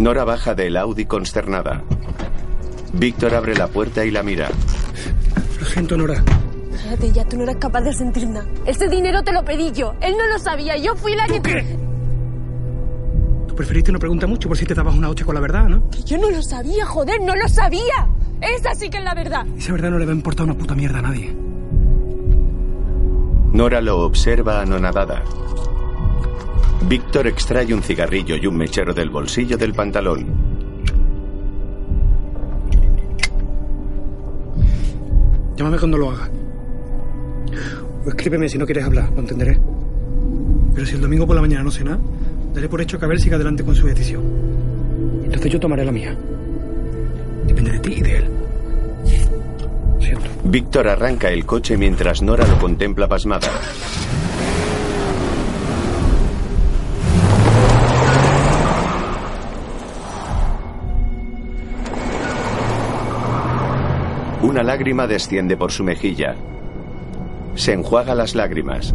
Nora 0.00 0.24
baja 0.24 0.54
del 0.54 0.78
Audi 0.78 1.04
consternada. 1.04 1.82
Víctor 2.94 3.34
abre 3.34 3.54
la 3.54 3.66
puerta 3.66 4.02
y 4.02 4.10
la 4.10 4.22
mira. 4.22 4.48
Lo 5.60 5.66
siento, 5.66 5.94
Nora. 5.94 6.24
Cállate 6.82 7.12
ya, 7.12 7.22
tú 7.26 7.36
no 7.36 7.42
eres 7.42 7.56
capaz 7.56 7.82
de 7.82 7.92
sentir 7.92 8.26
nada. 8.26 8.46
Ese 8.64 8.88
dinero 8.88 9.22
te 9.22 9.30
lo 9.30 9.44
pedí 9.44 9.72
yo. 9.72 9.92
Él 10.00 10.14
no 10.16 10.26
lo 10.26 10.38
sabía. 10.38 10.78
Yo 10.78 10.96
fui 10.96 11.14
la 11.14 11.26
que... 11.26 11.42
qué? 11.42 11.76
Tú 13.46 13.54
preferiste 13.54 13.92
no 13.92 13.98
preguntar 13.98 14.26
mucho 14.26 14.48
por 14.48 14.56
si 14.56 14.64
te 14.64 14.72
dabas 14.72 14.96
una 14.96 15.10
hostia 15.10 15.26
con 15.26 15.34
la 15.34 15.42
verdad, 15.42 15.68
¿no? 15.68 15.90
Que 15.90 16.02
yo 16.02 16.16
no 16.16 16.30
lo 16.30 16.40
sabía, 16.40 16.86
joder, 16.86 17.20
no 17.20 17.36
lo 17.36 17.46
sabía. 17.46 18.08
Esa 18.40 18.74
sí 18.74 18.88
que 18.88 18.96
es 18.96 19.04
la 19.04 19.12
verdad. 19.12 19.46
Esa 19.58 19.72
verdad 19.72 19.90
no 19.90 19.98
le 19.98 20.06
va 20.06 20.12
a 20.12 20.14
importar 20.14 20.46
una 20.46 20.56
puta 20.56 20.74
mierda 20.74 21.00
a 21.00 21.02
nadie. 21.02 21.36
Nora 23.52 23.82
lo 23.82 23.98
observa 23.98 24.62
anonadada. 24.62 25.22
Víctor 26.88 27.26
extrae 27.26 27.72
un 27.72 27.82
cigarrillo 27.82 28.36
y 28.36 28.46
un 28.46 28.56
mechero 28.56 28.92
del 28.92 29.10
bolsillo 29.10 29.56
del 29.56 29.74
pantalón. 29.74 30.26
Llámame 35.56 35.78
cuando 35.78 35.98
lo 35.98 36.10
haga. 36.10 36.30
O 38.04 38.08
escríbeme 38.08 38.48
si 38.48 38.58
no 38.58 38.64
quieres 38.64 38.84
hablar, 38.84 39.10
lo 39.12 39.20
entenderé. 39.20 39.60
Pero 40.74 40.86
si 40.86 40.94
el 40.94 41.02
domingo 41.02 41.26
por 41.26 41.36
la 41.36 41.42
mañana 41.42 41.62
no 41.62 41.70
sé 41.70 41.84
nada, 41.84 41.98
daré 42.54 42.68
por 42.68 42.80
hecho 42.80 42.98
que 42.98 43.04
Abel 43.04 43.20
siga 43.20 43.36
adelante 43.36 43.62
con 43.62 43.74
su 43.74 43.86
decisión. 43.86 44.22
Entonces 45.24 45.52
yo 45.52 45.60
tomaré 45.60 45.84
la 45.84 45.92
mía. 45.92 46.16
Depende 47.46 47.72
de 47.72 47.78
ti 47.80 47.94
y 47.98 48.00
de 48.00 48.16
él. 48.16 48.24
Víctor 50.44 50.88
arranca 50.88 51.28
el 51.28 51.44
coche 51.44 51.76
mientras 51.76 52.22
Nora 52.22 52.46
lo 52.46 52.58
contempla 52.58 53.06
pasmada. 53.06 53.48
Una 64.60 64.74
lágrima 64.74 65.06
desciende 65.06 65.56
por 65.56 65.72
su 65.72 65.82
mejilla. 65.82 66.36
Se 67.54 67.72
enjuaga 67.72 68.14
las 68.14 68.34
lágrimas. 68.34 68.94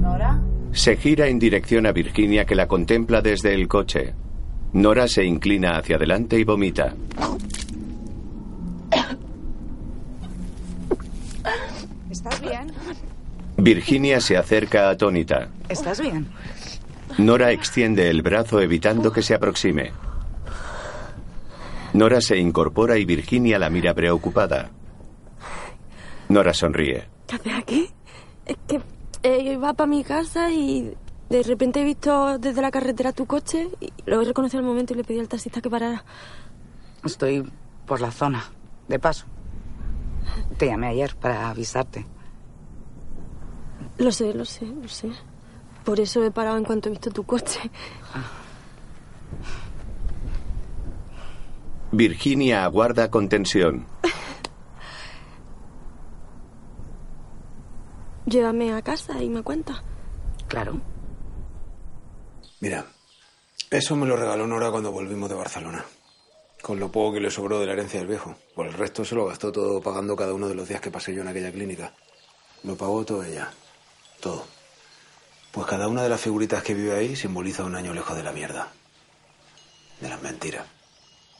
¿Nora? 0.00 0.42
Se 0.72 0.96
gira 0.96 1.28
en 1.28 1.38
dirección 1.38 1.86
a 1.86 1.92
Virginia 1.92 2.44
que 2.44 2.56
la 2.56 2.66
contempla 2.66 3.22
desde 3.22 3.54
el 3.54 3.68
coche. 3.68 4.14
Nora 4.72 5.06
se 5.06 5.24
inclina 5.24 5.78
hacia 5.78 5.94
adelante 5.94 6.36
y 6.36 6.42
vomita. 6.42 6.96
¿Estás 12.10 12.40
bien? 12.40 12.72
Virginia 13.62 14.20
se 14.20 14.36
acerca 14.36 14.90
atónita. 14.90 15.48
¿Estás 15.68 16.00
bien? 16.00 16.26
Nora 17.18 17.52
extiende 17.52 18.10
el 18.10 18.20
brazo 18.20 18.60
evitando 18.60 19.12
que 19.12 19.22
se 19.22 19.34
aproxime. 19.34 19.92
Nora 21.92 22.20
se 22.20 22.38
incorpora 22.38 22.98
y 22.98 23.04
Virginia 23.04 23.60
la 23.60 23.70
mira 23.70 23.94
preocupada. 23.94 24.70
Nora 26.28 26.52
sonríe. 26.52 27.04
¿Qué 27.28 27.36
haces 27.36 27.52
aquí? 27.54 27.90
Es 28.46 28.56
que 28.66 28.80
eh, 29.22 29.52
iba 29.52 29.72
para 29.74 29.86
mi 29.86 30.02
casa 30.02 30.50
y 30.50 30.96
de 31.30 31.42
repente 31.44 31.82
he 31.82 31.84
visto 31.84 32.38
desde 32.40 32.62
la 32.62 32.72
carretera 32.72 33.12
tu 33.12 33.26
coche 33.26 33.68
y 33.78 33.92
lo 34.06 34.22
he 34.22 34.24
reconocido 34.24 34.58
al 34.58 34.66
momento 34.66 34.92
y 34.92 34.96
le 34.96 35.04
pedí 35.04 35.20
al 35.20 35.28
taxista 35.28 35.60
que 35.60 35.70
parara. 35.70 36.04
Estoy 37.04 37.48
por 37.86 38.00
la 38.00 38.10
zona, 38.10 38.42
de 38.88 38.98
paso. 38.98 39.26
Te 40.58 40.66
llamé 40.66 40.88
ayer 40.88 41.14
para 41.14 41.48
avisarte. 41.48 42.04
Lo 43.98 44.10
sé, 44.12 44.34
lo 44.34 44.44
sé, 44.44 44.66
lo 44.66 44.88
sé. 44.88 45.10
Por 45.84 46.00
eso 46.00 46.22
he 46.24 46.30
parado 46.30 46.56
en 46.56 46.64
cuanto 46.64 46.88
he 46.88 46.92
visto 46.92 47.10
tu 47.10 47.24
coche. 47.24 47.60
Virginia 51.90 52.64
aguarda 52.64 53.10
con 53.10 53.28
tensión. 53.28 53.86
Llévame 58.24 58.72
a 58.72 58.80
casa 58.80 59.22
y 59.22 59.28
me 59.28 59.42
cuenta. 59.42 59.82
Claro. 60.48 60.80
Mira, 62.60 62.86
eso 63.70 63.96
me 63.96 64.06
lo 64.06 64.16
regaló 64.16 64.46
Nora 64.46 64.70
cuando 64.70 64.92
volvimos 64.92 65.28
de 65.28 65.34
Barcelona. 65.34 65.84
Con 66.62 66.78
lo 66.78 66.90
poco 66.90 67.14
que 67.14 67.20
le 67.20 67.30
sobró 67.30 67.58
de 67.58 67.66
la 67.66 67.72
herencia 67.72 67.98
del 67.98 68.08
viejo. 68.08 68.36
Por 68.54 68.66
el 68.66 68.72
resto 68.72 69.04
se 69.04 69.16
lo 69.16 69.26
gastó 69.26 69.50
todo 69.50 69.82
pagando 69.82 70.14
cada 70.14 70.32
uno 70.32 70.48
de 70.48 70.54
los 70.54 70.68
días 70.68 70.80
que 70.80 70.90
pasé 70.90 71.12
yo 71.12 71.22
en 71.22 71.28
aquella 71.28 71.50
clínica. 71.50 71.92
Lo 72.62 72.76
pagó 72.76 73.04
todo 73.04 73.24
ella. 73.24 73.50
Todo. 74.22 74.46
Pues 75.50 75.66
cada 75.66 75.88
una 75.88 76.04
de 76.04 76.08
las 76.08 76.20
figuritas 76.20 76.62
que 76.62 76.74
vive 76.74 76.96
ahí 76.96 77.16
simboliza 77.16 77.64
un 77.64 77.74
año 77.74 77.92
lejos 77.92 78.16
de 78.16 78.22
la 78.22 78.30
mierda. 78.30 78.68
De 80.00 80.08
las 80.08 80.22
mentiras. 80.22 80.64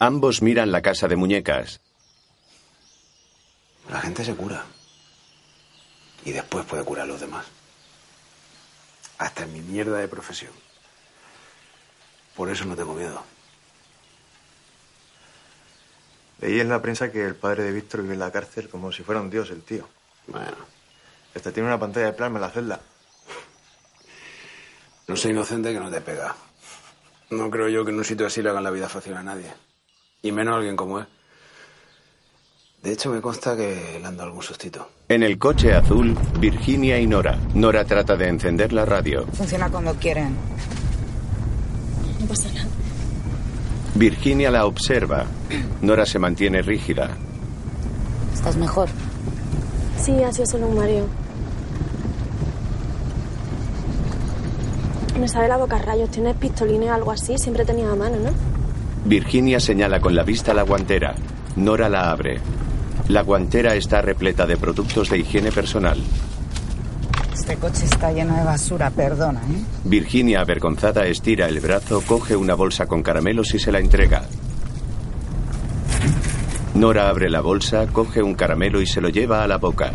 Ambos 0.00 0.42
miran 0.42 0.72
la 0.72 0.82
casa 0.82 1.06
de 1.06 1.14
muñecas. 1.14 1.80
La 3.88 4.00
gente 4.00 4.24
se 4.24 4.34
cura. 4.34 4.64
Y 6.24 6.32
después 6.32 6.66
puede 6.66 6.84
curar 6.84 7.04
a 7.04 7.06
los 7.06 7.20
demás. 7.20 7.46
Hasta 9.18 9.44
en 9.44 9.52
mi 9.52 9.60
mierda 9.60 9.98
de 9.98 10.08
profesión. 10.08 10.52
Por 12.34 12.50
eso 12.50 12.64
no 12.64 12.74
tengo 12.74 12.94
miedo. 12.94 13.22
Leí 16.40 16.58
en 16.58 16.68
la 16.68 16.82
prensa 16.82 17.12
que 17.12 17.24
el 17.24 17.36
padre 17.36 17.62
de 17.62 17.72
Víctor 17.72 18.02
vive 18.02 18.14
en 18.14 18.20
la 18.20 18.32
cárcel 18.32 18.68
como 18.68 18.90
si 18.90 19.04
fuera 19.04 19.20
un 19.20 19.30
dios 19.30 19.50
el 19.50 19.62
tío. 19.62 19.88
Bueno, 20.26 20.71
Este 21.34 21.52
tiene 21.52 21.68
una 21.68 21.78
pantalla 21.78 22.06
de 22.06 22.12
plasma 22.12 22.38
en 22.38 22.42
la 22.42 22.50
celda. 22.50 22.80
no 25.08 25.16
soy 25.16 25.30
inocente 25.32 25.72
que 25.72 25.80
no 25.80 25.90
te 25.90 26.00
pega. 26.00 26.34
No 27.30 27.50
creo 27.50 27.68
yo 27.68 27.84
que 27.84 27.90
en 27.90 27.98
un 27.98 28.04
sitio 28.04 28.26
así 28.26 28.42
le 28.42 28.50
hagan 28.50 28.64
la 28.64 28.70
vida 28.70 28.88
fácil 28.88 29.14
a 29.14 29.22
nadie. 29.22 29.52
Y 30.22 30.32
menos 30.32 30.54
a 30.54 30.56
alguien 30.58 30.76
como 30.76 30.98
él. 31.00 31.06
De 32.82 32.92
hecho, 32.92 33.10
me 33.10 33.20
consta 33.20 33.56
que 33.56 33.98
le 34.00 34.06
han 34.06 34.16
dado 34.16 34.28
algún 34.28 34.42
sustito. 34.42 34.88
En 35.08 35.22
el 35.22 35.38
coche 35.38 35.72
azul, 35.72 36.16
Virginia 36.40 36.98
y 36.98 37.06
Nora. 37.06 37.38
Nora 37.54 37.84
trata 37.84 38.16
de 38.16 38.26
encender 38.28 38.72
la 38.72 38.84
radio. 38.84 39.24
Funciona 39.32 39.70
cuando 39.70 39.94
quieren. 39.94 40.36
No 42.20 42.26
pasa 42.26 42.50
nada. 42.52 42.68
Virginia 43.94 44.50
la 44.50 44.66
observa. 44.66 45.26
Nora 45.80 46.04
se 46.04 46.18
mantiene 46.18 46.60
rígida. 46.60 47.16
¿Estás 48.34 48.56
mejor? 48.56 48.88
Sí, 49.98 50.20
ha 50.22 50.32
sido 50.32 50.46
solo 50.46 50.66
un 50.66 50.76
mareo. 50.76 51.21
Me 55.18 55.28
sabe 55.28 55.48
la 55.48 55.56
boca 55.56 55.78
rayos. 55.78 56.10
¿Tienes 56.10 56.36
pistolines 56.36 56.90
o 56.90 56.94
algo 56.94 57.10
así? 57.12 57.38
Siempre 57.38 57.64
tenía 57.64 57.90
a 57.90 57.94
mano, 57.96 58.16
¿no? 58.18 58.30
Virginia 59.04 59.60
señala 59.60 60.00
con 60.00 60.14
la 60.14 60.22
vista 60.22 60.54
la 60.54 60.62
guantera. 60.62 61.14
Nora 61.56 61.88
la 61.88 62.10
abre. 62.10 62.40
La 63.08 63.22
guantera 63.22 63.74
está 63.74 64.00
repleta 64.00 64.46
de 64.46 64.56
productos 64.56 65.10
de 65.10 65.18
higiene 65.18 65.52
personal. 65.52 65.98
Este 67.34 67.56
coche 67.56 67.84
está 67.84 68.12
lleno 68.12 68.36
de 68.36 68.44
basura, 68.44 68.90
perdona, 68.90 69.40
¿eh? 69.40 69.62
Virginia, 69.84 70.40
avergonzada, 70.40 71.06
estira 71.06 71.48
el 71.48 71.60
brazo, 71.60 72.02
coge 72.06 72.36
una 72.36 72.54
bolsa 72.54 72.86
con 72.86 73.02
caramelos 73.02 73.54
y 73.54 73.58
se 73.58 73.72
la 73.72 73.80
entrega. 73.80 74.22
Nora 76.74 77.08
abre 77.08 77.28
la 77.28 77.40
bolsa, 77.40 77.86
coge 77.88 78.22
un 78.22 78.34
caramelo 78.34 78.80
y 78.80 78.86
se 78.86 79.00
lo 79.00 79.08
lleva 79.08 79.42
a 79.42 79.48
la 79.48 79.58
boca. 79.58 79.92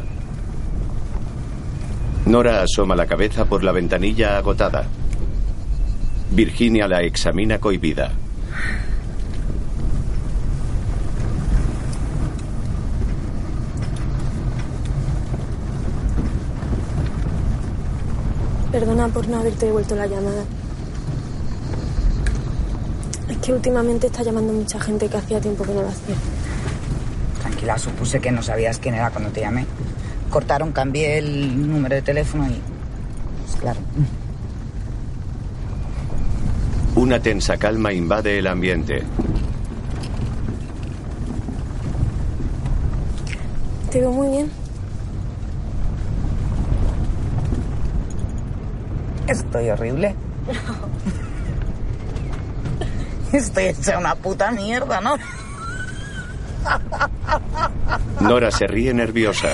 Nora 2.25 2.62
asoma 2.62 2.95
la 2.95 3.06
cabeza 3.06 3.45
por 3.45 3.63
la 3.63 3.71
ventanilla 3.71 4.38
agotada. 4.38 4.86
Virginia 6.31 6.87
la 6.87 7.01
examina 7.01 7.59
cohibida. 7.59 8.11
Perdona 18.71 19.07
por 19.07 19.27
no 19.27 19.37
haberte 19.37 19.65
devuelto 19.67 19.95
la 19.95 20.05
llamada. 20.05 20.43
Es 23.29 23.37
que 23.37 23.53
últimamente 23.53 24.07
está 24.07 24.23
llamando 24.23 24.53
mucha 24.53 24.79
gente 24.79 25.07
que 25.07 25.17
hacía 25.17 25.39
tiempo 25.39 25.63
que 25.63 25.73
no 25.73 25.81
lo 25.81 25.87
hacía. 25.87 26.15
Tranquila, 27.41 27.77
supuse 27.79 28.19
que 28.19 28.31
no 28.31 28.43
sabías 28.43 28.77
quién 28.77 28.95
era 28.95 29.09
cuando 29.09 29.31
te 29.31 29.41
llamé. 29.41 29.65
Cortaron, 30.29 30.73
cambié 30.73 31.17
el 31.17 31.67
número 31.67 31.95
de 31.95 32.01
teléfono 32.01 32.45
y... 32.47 32.61
Pues 33.45 33.55
claro. 33.59 33.79
Una 36.97 37.19
tensa 37.19 37.57
calma 37.57 37.93
invade 37.93 38.39
el 38.39 38.47
ambiente. 38.47 39.03
Te 43.91 43.99
veo 43.99 44.12
muy 44.12 44.29
bien. 44.29 44.51
Estoy 49.27 49.69
horrible. 49.69 50.15
Estoy 53.31 53.65
hecha 53.65 53.99
una 53.99 54.15
puta 54.15 54.49
mierda, 54.49 54.99
¿no? 54.99 55.17
Nora 58.21 58.49
se 58.49 58.65
ríe 58.65 58.91
nerviosa. 58.91 59.49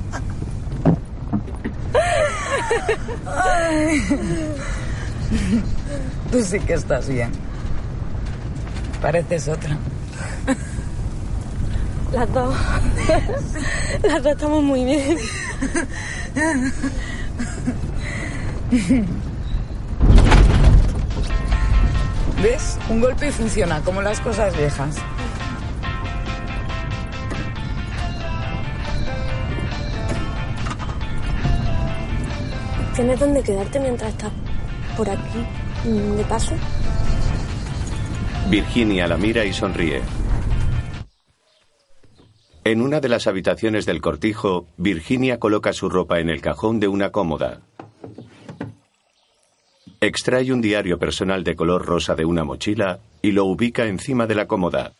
Ay. 3.26 4.02
Tú 6.30 6.42
sí 6.42 6.60
que 6.60 6.74
estás 6.74 7.08
bien. 7.08 7.30
Pareces 9.00 9.48
otra. 9.48 9.76
Las 12.12 12.32
dos. 12.32 12.54
Las 14.02 14.22
dos 14.22 14.32
estamos 14.32 14.62
muy 14.62 14.84
bien. 14.84 15.18
¿Ves? 22.42 22.78
Un 22.88 23.00
golpe 23.00 23.28
y 23.28 23.30
funciona, 23.30 23.80
como 23.82 24.02
las 24.02 24.20
cosas 24.20 24.56
viejas. 24.56 24.96
¿Tienes 33.00 33.18
dónde 33.18 33.42
quedarte 33.42 33.80
mientras 33.80 34.10
estás 34.10 34.30
por 34.94 35.08
aquí, 35.08 35.42
de 35.86 36.24
paso? 36.24 36.52
Virginia 38.50 39.06
la 39.06 39.16
mira 39.16 39.42
y 39.46 39.54
sonríe. 39.54 40.02
En 42.62 42.82
una 42.82 43.00
de 43.00 43.08
las 43.08 43.26
habitaciones 43.26 43.86
del 43.86 44.02
cortijo, 44.02 44.66
Virginia 44.76 45.38
coloca 45.38 45.72
su 45.72 45.88
ropa 45.88 46.20
en 46.20 46.28
el 46.28 46.42
cajón 46.42 46.78
de 46.78 46.88
una 46.88 47.10
cómoda. 47.10 47.62
Extrae 50.02 50.52
un 50.52 50.60
diario 50.60 50.98
personal 50.98 51.42
de 51.42 51.56
color 51.56 51.86
rosa 51.86 52.14
de 52.14 52.26
una 52.26 52.44
mochila 52.44 52.98
y 53.22 53.32
lo 53.32 53.46
ubica 53.46 53.86
encima 53.86 54.26
de 54.26 54.34
la 54.34 54.46
cómoda. 54.46 54.92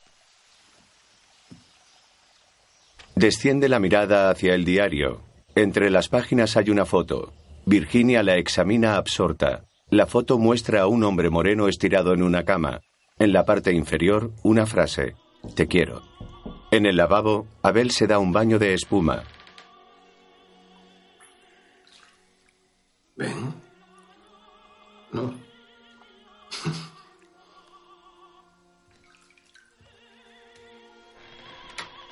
Desciende 3.14 3.68
la 3.68 3.78
mirada 3.78 4.30
hacia 4.30 4.54
el 4.54 4.64
diario. 4.64 5.20
Entre 5.54 5.90
las 5.90 6.08
páginas 6.08 6.56
hay 6.56 6.70
una 6.70 6.86
foto. 6.86 7.34
Virginia 7.66 8.22
la 8.22 8.36
examina 8.36 8.96
absorta. 8.96 9.64
La 9.90 10.06
foto 10.06 10.38
muestra 10.38 10.82
a 10.82 10.86
un 10.86 11.04
hombre 11.04 11.30
moreno 11.30 11.68
estirado 11.68 12.14
en 12.14 12.22
una 12.22 12.44
cama. 12.44 12.80
En 13.18 13.32
la 13.32 13.44
parte 13.44 13.72
inferior, 13.72 14.32
una 14.42 14.66
frase. 14.66 15.14
Te 15.54 15.66
quiero. 15.66 16.02
En 16.70 16.86
el 16.86 16.96
lavabo, 16.96 17.46
Abel 17.62 17.90
se 17.90 18.06
da 18.06 18.18
un 18.18 18.32
baño 18.32 18.58
de 18.58 18.74
espuma. 18.74 19.24
¿Ven? 23.16 23.54
No. 25.12 25.34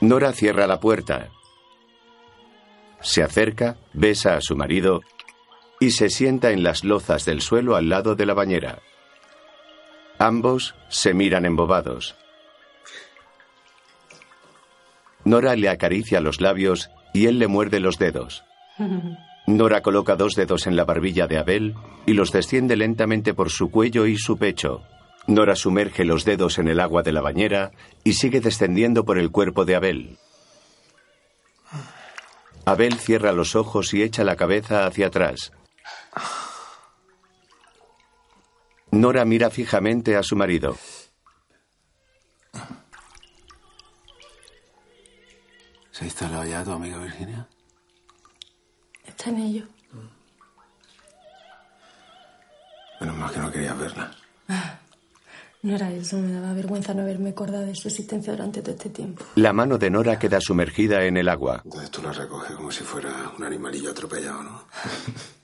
Nora 0.01 0.33
cierra 0.33 0.67
la 0.67 0.79
puerta. 0.79 1.31
Se 3.01 3.23
acerca, 3.23 3.79
besa 3.93 4.37
a 4.37 4.41
su 4.41 4.57
marido 4.57 5.01
y 5.81 5.93
se 5.93 6.11
sienta 6.11 6.51
en 6.51 6.63
las 6.63 6.85
lozas 6.85 7.25
del 7.25 7.41
suelo 7.41 7.77
al 7.77 7.89
lado 7.89 8.15
de 8.15 8.27
la 8.27 8.35
bañera. 8.35 8.81
Ambos 10.19 10.75
se 10.89 11.15
miran 11.15 11.45
embobados. 11.45 12.17
Nora 15.25 15.55
le 15.57 15.69
acaricia 15.69 16.21
los 16.21 16.41
labios 16.41 16.91
y 17.13 17.27
él 17.27 17.39
le 17.39 17.47
muerde 17.47 17.81
los 17.81 17.99
dedos. 17.99 18.45
Nora 19.47 19.81
coloca 19.81 20.17
dos 20.17 20.35
dedos 20.35 20.67
en 20.67 20.77
la 20.77 20.85
barbilla 20.85 21.27
de 21.27 21.39
Abel 21.39 21.75
y 22.07 22.13
los 22.13 22.33
desciende 22.33 22.77
lentamente 22.77 23.33
por 23.33 23.51
su 23.51 23.71
cuello 23.71 24.07
y 24.07 24.19
su 24.19 24.37
pecho. 24.37 24.83
Nora 25.27 25.57
sumerge 25.57 26.05
los 26.05 26.25
dedos 26.25 26.59
en 26.59 26.69
el 26.69 26.81
agua 26.81 27.03
de 27.03 27.13
la 27.13 27.21
bañera 27.21 27.71
y 28.05 28.15
sigue 28.15 28.41
descendiendo 28.41 29.05
por 29.05 29.19
el 29.19 29.31
cuerpo 29.31 29.65
de 29.65 29.77
Abel. 29.77 30.19
Abel 32.65 32.99
cierra 32.99 33.33
los 33.33 33.57
ojos 33.57 33.95
y 33.95 34.03
echa 34.03 34.25
la 34.25 34.37
cabeza 34.37 34.87
hacia 34.87 35.07
atrás. 35.07 35.53
Nora 38.91 39.25
mira 39.25 39.51
fijamente 39.51 40.17
a 40.17 40.23
su 40.23 40.35
marido. 40.37 40.77
¿Se 45.91 46.05
ha 46.05 46.07
instalado 46.07 46.45
ya 46.45 46.65
tu 46.65 46.73
amiga 46.73 46.99
Virginia? 46.99 47.47
Está 49.05 49.31
en 49.31 49.39
ello. 49.39 49.65
Menos 53.01 53.17
mal 53.17 53.33
que 53.33 53.39
no 53.41 53.53
querías 53.53 53.79
verla. 53.79 54.11
No 55.61 55.75
era 55.75 55.91
eso, 55.91 56.17
me 56.19 56.33
daba 56.33 56.53
vergüenza 56.53 56.95
no 56.95 57.03
haberme 57.03 57.31
acordado 57.31 57.67
de 57.67 57.75
su 57.75 57.89
existencia 57.89 58.33
durante 58.33 58.63
todo 58.63 58.77
este 58.77 58.91
tiempo. 58.91 59.25
La 59.35 59.53
mano 59.53 59.77
de 59.77 59.91
Nora 59.91 60.19
queda 60.19 60.41
sumergida 60.41 61.05
en 61.05 61.17
el 61.17 61.29
agua. 61.29 61.63
Entonces 61.65 61.91
tú 61.91 62.01
la 62.01 62.13
recoges 62.13 62.53
como 62.53 62.71
si 62.71 62.85
fuera 62.85 63.33
un 63.37 63.43
animalillo 63.45 63.91
atropellado, 63.91 64.43
¿no? 64.45 64.63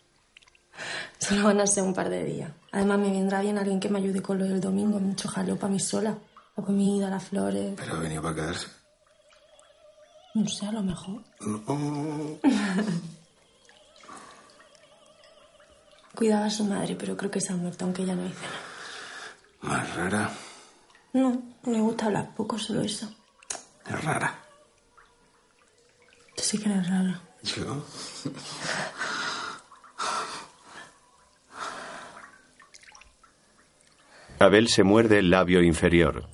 Solo 1.25 1.45
van 1.45 1.61
a 1.61 1.67
ser 1.67 1.83
un 1.85 1.95
par 1.95 2.11
de 2.11 2.23
días. 2.23 2.53
Además, 2.71 2.99
me 2.99 3.11
vendrá 3.11 3.41
bien 3.41 3.57
alguien 3.57 3.81
que 3.81 3.89
me 3.89 3.99
ayude 3.99 4.21
con 4.21 4.39
lo 4.39 4.45
del 4.45 4.61
domingo. 4.61 5.01
Hecho 5.11 5.27
jaleo 5.27 5.57
para 5.59 5.73
mí 5.73 5.81
sola. 5.81 6.19
La 6.55 6.63
comida, 6.63 7.09
las 7.09 7.25
flores. 7.25 7.73
Pero 7.77 7.97
ha 7.97 7.99
venido 7.99 8.21
para 8.21 8.35
quedarse. 8.35 8.67
No 10.35 10.47
sé, 10.47 10.67
a 10.67 10.73
lo 10.73 10.83
mejor. 10.83 11.23
Cuidaba 16.15 16.45
a 16.45 16.51
su 16.51 16.65
madre, 16.65 16.95
pero 16.95 17.17
creo 17.17 17.31
que 17.31 17.41
se 17.41 17.55
ha 17.55 17.57
muerto, 17.57 17.87
aunque 17.87 18.03
ella 18.03 18.17
no 18.17 18.25
dice 18.25 18.41
nada. 18.43 19.79
Más 19.79 19.97
rara. 19.97 20.31
No, 21.15 21.43
me 21.63 21.81
gusta 21.81 22.05
hablar 22.07 22.35
poco, 22.35 22.59
solo 22.59 22.83
eso. 22.83 23.11
Es 23.87 24.05
rara. 24.05 24.45
Tú 26.37 26.43
sí 26.43 26.59
que 26.59 26.69
eres 26.69 26.87
rara. 26.87 27.23
¿Yo? 27.43 27.83
Abel 34.39 34.69
se 34.69 34.83
muerde 34.83 35.19
el 35.19 35.31
labio 35.31 35.63
inferior. 35.63 36.29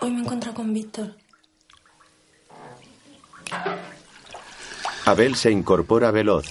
Hoy 0.00 0.10
me 0.10 0.18
he 0.18 0.22
encontrado 0.22 0.54
con 0.56 0.72
Víctor. 0.72 1.14
Abel 5.04 5.36
se 5.36 5.50
incorpora 5.50 6.10
veloz. 6.10 6.46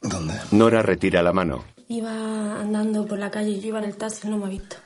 ¿Dónde? 0.00 0.34
Nora 0.50 0.82
retira 0.82 1.22
la 1.22 1.32
mano. 1.32 1.64
Iba 1.88 2.60
andando 2.60 3.06
por 3.06 3.18
la 3.18 3.30
calle 3.30 3.50
y 3.50 3.60
yo 3.60 3.68
iba 3.68 3.78
en 3.78 3.84
el 3.84 3.96
taxi 3.96 4.28
no 4.28 4.38
me 4.38 4.46
ha 4.46 4.48
visto. 4.48 4.76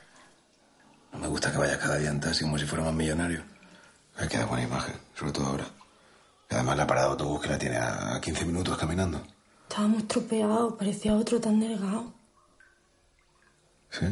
No 1.13 1.19
me 1.19 1.27
gusta 1.27 1.51
que 1.51 1.57
vaya 1.57 1.79
cada 1.79 1.97
día 1.97 2.09
en 2.09 2.19
taxi 2.19 2.43
como 2.43 2.57
si 2.57 2.65
fuera 2.65 2.83
más 2.83 2.93
millonario. 2.93 3.43
Me 4.19 4.27
queda 4.27 4.45
buena 4.45 4.63
imagen, 4.63 4.95
sobre 5.15 5.31
todo 5.31 5.45
ahora. 5.45 5.65
Y 6.49 6.55
además 6.55 6.77
la 6.77 6.87
parada 6.87 7.07
de 7.07 7.11
autobús 7.13 7.41
que 7.41 7.49
la 7.49 7.57
tiene 7.57 7.77
a 7.77 8.19
15 8.21 8.45
minutos 8.45 8.77
caminando. 8.77 9.21
Estaba 9.67 9.87
muy 9.87 9.99
estropeado, 9.99 10.77
parecía 10.77 11.15
otro 11.15 11.39
tan 11.39 11.59
delgado. 11.59 12.13
¿Sí? 13.89 14.05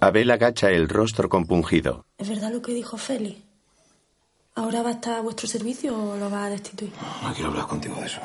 Abel 0.00 0.30
agacha 0.30 0.70
el 0.70 0.88
rostro 0.88 1.28
compungido. 1.28 2.04
¿Es 2.18 2.28
verdad 2.28 2.52
lo 2.52 2.62
que 2.62 2.72
dijo 2.72 2.96
Félix? 2.96 3.42
¿Ahora 4.54 4.82
va 4.82 4.90
a 4.90 4.92
estar 4.92 5.18
a 5.18 5.20
vuestro 5.20 5.46
servicio 5.46 5.96
o 5.96 6.16
lo 6.16 6.30
va 6.30 6.46
a 6.46 6.50
destituir? 6.50 6.92
No 7.22 7.32
quiero 7.32 7.50
hablar 7.50 7.66
contigo 7.66 7.94
de 7.96 8.06
eso. 8.06 8.20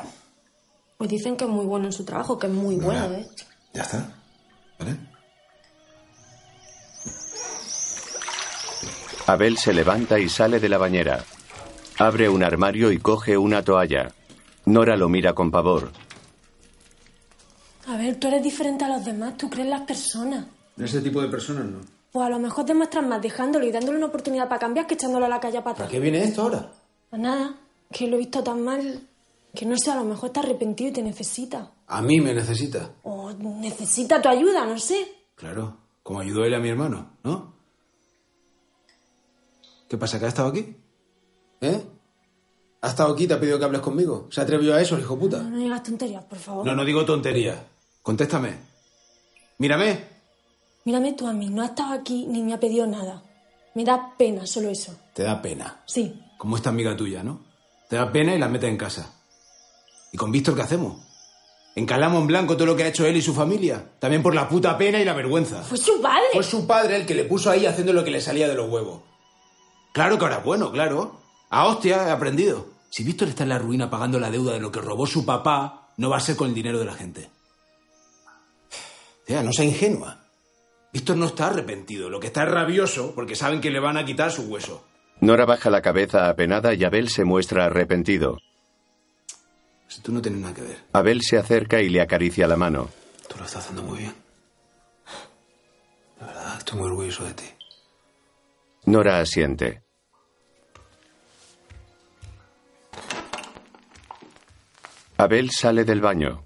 Pues 0.98 1.10
dicen 1.10 1.36
que 1.36 1.44
es 1.44 1.50
muy 1.50 1.66
bueno 1.66 1.86
en 1.86 1.92
su 1.92 2.04
trabajo, 2.04 2.38
que 2.38 2.46
es 2.46 2.52
muy 2.52 2.76
bueno, 2.76 3.04
¿eh? 3.12 3.26
¿Ya 3.72 3.82
está? 3.82 4.10
¿Vale? 4.78 4.96
Abel 9.26 9.58
se 9.58 9.72
levanta 9.72 10.18
y 10.18 10.28
sale 10.28 10.60
de 10.60 10.68
la 10.68 10.78
bañera. 10.78 11.24
Abre 11.98 12.28
un 12.28 12.42
armario 12.42 12.92
y 12.92 12.98
coge 12.98 13.36
una 13.36 13.62
toalla. 13.62 14.12
Nora 14.64 14.96
lo 14.96 15.08
mira 15.08 15.34
con 15.34 15.50
pavor. 15.50 15.92
A 17.86 17.96
ver, 17.96 18.18
tú 18.18 18.26
eres 18.28 18.42
diferente 18.42 18.84
a 18.84 18.88
los 18.88 19.04
demás, 19.04 19.36
tú 19.36 19.48
crees 19.48 19.64
en 19.66 19.70
las 19.70 19.82
personas. 19.82 20.46
Ese 20.76 21.00
tipo 21.00 21.22
de 21.22 21.28
personas 21.28 21.64
no. 21.64 21.78
Pues 22.12 22.26
a 22.26 22.30
lo 22.30 22.38
mejor 22.38 22.64
demuestras 22.64 23.06
más 23.06 23.20
dejándolo 23.22 23.66
y 23.66 23.70
dándole 23.72 23.98
una 23.98 24.06
oportunidad 24.06 24.48
para 24.48 24.58
cambiar 24.58 24.86
que 24.86 24.94
echándolo 24.94 25.26
a 25.26 25.28
la 25.28 25.40
calle 25.40 25.58
para 25.58 25.64
¿Para 25.64 25.72
atrás. 25.74 25.90
qué 25.90 26.00
viene 26.00 26.22
esto 26.24 26.42
ahora? 26.42 26.70
Pues 27.10 27.22
nada, 27.22 27.54
que 27.92 28.06
lo 28.08 28.16
he 28.16 28.18
visto 28.18 28.42
tan 28.42 28.62
mal 28.62 29.00
que 29.54 29.64
no 29.64 29.76
sé, 29.78 29.90
a 29.90 29.96
lo 29.96 30.04
mejor 30.04 30.26
está 30.28 30.40
arrepentido 30.40 30.90
y 30.90 30.92
te 30.92 31.02
necesita. 31.02 31.70
A 31.86 32.02
mí 32.02 32.20
me 32.20 32.34
necesita. 32.34 32.90
O 33.04 33.32
necesita 33.32 34.20
tu 34.20 34.28
ayuda, 34.28 34.66
no 34.66 34.78
sé. 34.78 35.08
Claro, 35.34 35.78
como 36.02 36.20
ayudó 36.20 36.44
él 36.44 36.54
a 36.54 36.60
mi 36.60 36.68
hermano, 36.68 37.12
¿no? 37.24 37.54
¿Qué 39.88 39.96
pasa, 39.96 40.18
que 40.18 40.26
ha 40.26 40.28
estado 40.28 40.48
aquí? 40.48 40.76
¿Eh? 41.60 41.82
¿Ha 42.82 42.88
estado 42.88 43.14
aquí 43.14 43.24
y 43.24 43.26
te 43.28 43.34
ha 43.34 43.40
pedido 43.40 43.58
que 43.58 43.64
hables 43.64 43.80
conmigo? 43.80 44.28
¿Se 44.30 44.40
atrevió 44.40 44.74
a 44.74 44.80
eso, 44.80 44.96
el 44.96 45.02
hijo 45.02 45.18
puta? 45.18 45.42
No 45.42 45.56
digas 45.56 45.82
tonterías, 45.82 46.24
por 46.24 46.38
favor. 46.38 46.66
No, 46.66 46.74
no 46.74 46.84
digo 46.84 47.04
tonterías. 47.04 47.58
Contéstame. 48.06 48.56
Mírame. 49.58 49.98
Mírame 50.84 51.14
tú 51.14 51.26
a 51.26 51.32
mí, 51.32 51.48
no 51.48 51.62
ha 51.62 51.66
estado 51.66 51.92
aquí 51.92 52.24
ni 52.28 52.40
me 52.40 52.54
ha 52.54 52.60
pedido 52.60 52.86
nada. 52.86 53.20
Me 53.74 53.84
da 53.84 54.14
pena 54.16 54.46
solo 54.46 54.70
eso. 54.70 54.96
Te 55.12 55.24
da 55.24 55.42
pena. 55.42 55.82
Sí. 55.86 56.22
Como 56.38 56.54
esta 56.54 56.70
amiga 56.70 56.96
tuya, 56.96 57.24
¿no? 57.24 57.40
Te 57.90 57.96
da 57.96 58.12
pena 58.12 58.32
y 58.32 58.38
la 58.38 58.46
metes 58.46 58.70
en 58.70 58.76
casa. 58.76 59.12
¿Y 60.12 60.16
con 60.16 60.30
Víctor 60.30 60.54
qué 60.54 60.62
hacemos? 60.62 61.02
Encalamos 61.74 62.20
en 62.20 62.28
blanco 62.28 62.54
todo 62.54 62.66
lo 62.66 62.76
que 62.76 62.84
ha 62.84 62.88
hecho 62.88 63.04
él 63.06 63.16
y 63.16 63.22
su 63.22 63.34
familia. 63.34 63.84
También 63.98 64.22
por 64.22 64.36
la 64.36 64.48
puta 64.48 64.78
pena 64.78 65.00
y 65.00 65.04
la 65.04 65.12
vergüenza. 65.12 65.64
Fue 65.64 65.76
su 65.76 66.00
padre. 66.00 66.26
Fue 66.32 66.44
su 66.44 66.64
padre 66.64 66.94
el 66.94 67.06
que 67.06 67.14
le 67.16 67.24
puso 67.24 67.50
ahí 67.50 67.66
haciendo 67.66 67.92
lo 67.92 68.04
que 68.04 68.12
le 68.12 68.20
salía 68.20 68.46
de 68.46 68.54
los 68.54 68.70
huevos. 68.70 69.00
Claro 69.92 70.16
que 70.16 70.26
ahora 70.26 70.38
es 70.38 70.44
bueno, 70.44 70.70
claro. 70.70 71.20
A 71.50 71.66
hostia 71.66 72.06
he 72.06 72.10
aprendido. 72.12 72.68
Si 72.88 73.02
Víctor 73.02 73.26
está 73.26 73.42
en 73.42 73.48
la 73.48 73.58
ruina 73.58 73.90
pagando 73.90 74.20
la 74.20 74.30
deuda 74.30 74.52
de 74.52 74.60
lo 74.60 74.70
que 74.70 74.80
robó 74.80 75.08
su 75.08 75.26
papá, 75.26 75.88
no 75.96 76.08
va 76.08 76.18
a 76.18 76.20
ser 76.20 76.36
con 76.36 76.46
el 76.46 76.54
dinero 76.54 76.78
de 76.78 76.84
la 76.84 76.94
gente. 76.94 77.34
Tía, 79.26 79.42
no 79.42 79.52
sea 79.52 79.64
ingenua. 79.64 80.20
Víctor 80.92 81.16
no 81.16 81.26
está 81.26 81.48
arrepentido, 81.48 82.08
lo 82.08 82.20
que 82.20 82.28
está 82.28 82.44
es 82.44 82.50
rabioso 82.50 83.12
porque 83.14 83.34
saben 83.34 83.60
que 83.60 83.70
le 83.70 83.80
van 83.80 83.96
a 83.96 84.04
quitar 84.04 84.30
su 84.30 84.42
hueso. 84.44 84.86
Nora 85.20 85.44
baja 85.44 85.68
la 85.68 85.82
cabeza 85.82 86.28
apenada 86.28 86.72
y 86.74 86.84
Abel 86.84 87.08
se 87.08 87.24
muestra 87.24 87.64
arrepentido. 87.66 88.38
Si 89.88 90.00
tú 90.00 90.12
no 90.12 90.22
tienes 90.22 90.40
nada 90.40 90.54
que 90.54 90.62
ver. 90.62 90.78
Abel 90.92 91.22
se 91.22 91.38
acerca 91.38 91.80
y 91.82 91.88
le 91.88 92.00
acaricia 92.00 92.46
la 92.46 92.56
mano. 92.56 92.88
Tú 93.28 93.36
lo 93.38 93.44
estás 93.44 93.64
haciendo 93.64 93.82
muy 93.82 93.98
bien. 93.98 94.14
La 96.20 96.26
verdad, 96.28 96.58
estoy 96.58 96.78
muy 96.78 96.88
orgulloso 96.88 97.24
de 97.24 97.34
ti. 97.34 97.44
Nora 98.84 99.18
asiente. 99.18 99.82
Abel 105.18 105.50
sale 105.50 105.84
del 105.84 106.00
baño. 106.00 106.44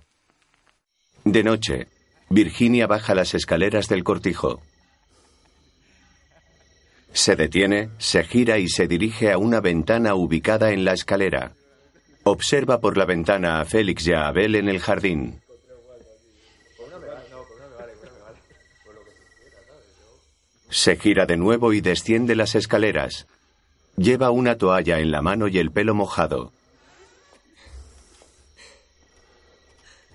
De 1.24 1.42
noche, 1.42 1.88
Virginia 2.32 2.86
baja 2.86 3.16
las 3.16 3.34
escaleras 3.34 3.88
del 3.88 4.04
cortijo. 4.04 4.62
Se 7.12 7.34
detiene, 7.34 7.90
se 7.98 8.22
gira 8.22 8.58
y 8.58 8.68
se 8.68 8.86
dirige 8.86 9.32
a 9.32 9.38
una 9.38 9.60
ventana 9.60 10.14
ubicada 10.14 10.70
en 10.70 10.84
la 10.84 10.92
escalera. 10.92 11.54
Observa 12.22 12.80
por 12.80 12.96
la 12.96 13.04
ventana 13.04 13.60
a 13.60 13.64
Félix 13.64 14.06
y 14.06 14.12
a 14.12 14.28
Abel 14.28 14.54
en 14.54 14.68
el 14.68 14.78
jardín. 14.78 15.40
Se 20.70 20.94
gira 20.94 21.26
de 21.26 21.36
nuevo 21.36 21.72
y 21.72 21.80
desciende 21.80 22.36
las 22.36 22.54
escaleras. 22.54 23.26
Lleva 23.96 24.30
una 24.30 24.56
toalla 24.56 25.00
en 25.00 25.10
la 25.10 25.20
mano 25.20 25.48
y 25.48 25.58
el 25.58 25.72
pelo 25.72 25.96
mojado. 25.96 26.52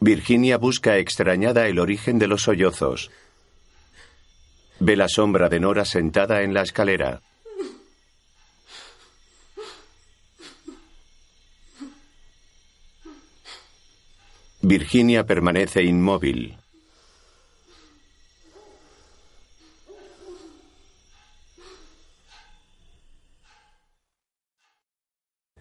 Virginia 0.06 0.60
busca 0.60 1.00
extrañada 1.00 1.66
el 1.66 1.80
origen 1.80 2.20
de 2.20 2.28
los 2.28 2.44
sollozos. 2.44 3.10
Ve 4.80 4.96
la 4.96 5.08
sombra 5.10 5.50
de 5.50 5.60
Nora 5.60 5.84
sentada 5.84 6.44
en 6.44 6.54
la 6.54 6.62
escalera. 6.62 7.24
Virginia 14.62 15.26
permanece 15.26 15.82
inmóvil. 15.82 16.56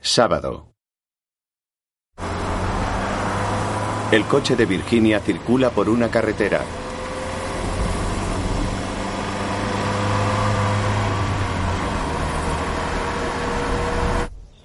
Sábado. 0.03 0.74
El 4.13 4.25
coche 4.27 4.55
de 4.55 4.67
Virginia 4.67 5.19
circula 5.19 5.71
por 5.71 5.89
una 5.89 6.11
carretera. 6.11 6.61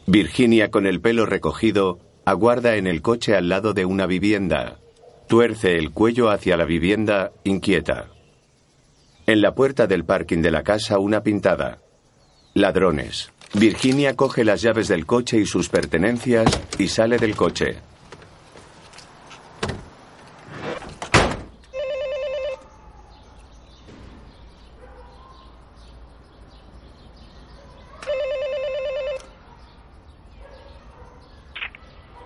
Virginia, 0.06 0.70
con 0.70 0.86
el 0.86 1.02
pelo 1.02 1.26
recogido, 1.26 2.00
aguarda 2.26 2.76
en 2.76 2.86
el 2.86 3.02
coche 3.02 3.36
al 3.36 3.48
lado 3.48 3.74
de 3.74 3.86
una 3.86 4.06
vivienda. 4.06 4.78
Tuerce 5.28 5.78
el 5.78 5.92
cuello 5.92 6.30
hacia 6.30 6.58
la 6.58 6.66
vivienda, 6.66 7.32
inquieta. 7.44 8.08
En 9.26 9.42
la 9.42 9.56
puerta 9.56 9.88
del 9.88 10.04
parking 10.04 10.42
de 10.42 10.52
la 10.52 10.64
casa 10.64 11.00
una 11.00 11.24
pintada. 11.24 11.80
Ladrones. 12.54 13.32
Virginia 13.54 14.16
coge 14.16 14.44
las 14.44 14.62
llaves 14.62 14.88
del 14.90 15.06
coche 15.06 15.38
y 15.40 15.46
sus 15.46 15.70
pertenencias 15.70 16.60
y 16.78 16.88
sale 16.88 17.18
del 17.18 17.36
coche. 17.36 17.78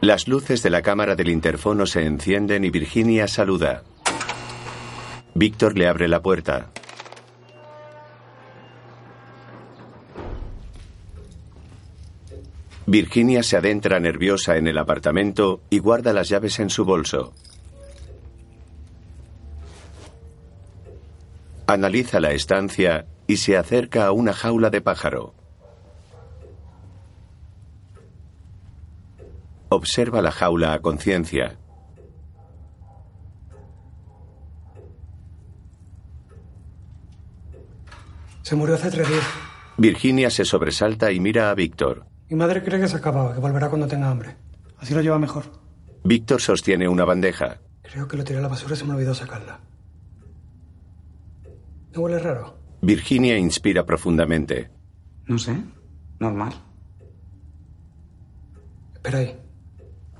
Las 0.03 0.27
luces 0.27 0.61
de 0.61 0.69
la 0.69 0.81
cámara 0.81 1.15
del 1.15 1.29
interfono 1.29 1.85
se 1.85 2.05
encienden 2.05 2.65
y 2.65 2.69
Virginia 2.69 3.25
saluda. 3.25 3.83
Víctor 5.33 5.77
le 5.77 5.87
abre 5.87 6.09
la 6.09 6.21
puerta. 6.21 6.71
Virginia 12.85 13.43
se 13.43 13.55
adentra 13.55 14.01
nerviosa 14.01 14.57
en 14.57 14.67
el 14.67 14.77
apartamento 14.77 15.61
y 15.69 15.79
guarda 15.79 16.11
las 16.11 16.27
llaves 16.27 16.59
en 16.59 16.69
su 16.69 16.83
bolso. 16.83 17.33
Analiza 21.65 22.19
la 22.19 22.33
estancia 22.33 23.05
y 23.25 23.37
se 23.37 23.55
acerca 23.55 24.07
a 24.07 24.11
una 24.11 24.33
jaula 24.33 24.69
de 24.69 24.81
pájaro. 24.81 25.42
Observa 29.73 30.21
la 30.21 30.31
jaula 30.31 30.73
a 30.73 30.79
conciencia. 30.81 31.57
Se 38.43 38.55
murió 38.55 38.75
hace 38.75 38.91
tres 38.91 39.09
días. 39.09 39.25
Virginia 39.77 40.29
se 40.29 40.45
sobresalta 40.45 41.11
y 41.11 41.19
mira 41.19 41.49
a 41.49 41.55
Víctor. 41.55 42.05
Mi 42.29 42.35
madre 42.35 42.63
cree 42.63 42.79
que 42.79 42.87
se 42.87 42.97
ha 42.97 42.99
acabado, 42.99 43.33
que 43.33 43.39
volverá 43.39 43.69
cuando 43.69 43.87
tenga 43.87 44.11
hambre. 44.11 44.35
Así 44.77 44.93
lo 44.93 45.01
lleva 45.01 45.17
mejor. 45.17 45.45
Víctor 46.03 46.39
sostiene 46.39 46.87
una 46.87 47.03
bandeja. 47.03 47.59
Creo 47.81 48.07
que 48.07 48.17
lo 48.17 48.23
tiré 48.23 48.37
a 48.37 48.41
la 48.43 48.49
basura 48.49 48.75
y 48.75 48.77
se 48.77 48.85
me 48.85 48.93
olvidó 48.93 49.15
sacarla. 49.15 49.59
¿No 51.95 52.01
huele 52.01 52.19
raro? 52.19 52.59
Virginia 52.83 53.39
inspira 53.39 53.85
profundamente. 53.87 54.69
No 55.25 55.39
sé. 55.39 55.55
Normal. 56.19 56.53
Espera 58.93 59.17
ahí. 59.17 59.42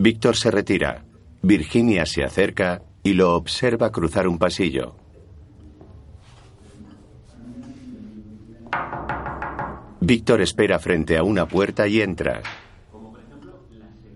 Víctor 0.04 0.36
se 0.36 0.52
retira. 0.52 1.06
Virginia 1.44 2.06
se 2.06 2.26
acerca 2.26 2.82
y 3.04 3.14
lo 3.14 3.36
observa 3.36 3.90
cruzar 3.90 4.28
un 4.28 4.38
pasillo. 4.38 4.98
Víctor 10.02 10.42
espera 10.42 10.78
frente 10.80 11.18
a 11.18 11.24
una 11.24 11.48
puerta 11.48 11.88
y 11.88 12.02
entra. 12.02 12.42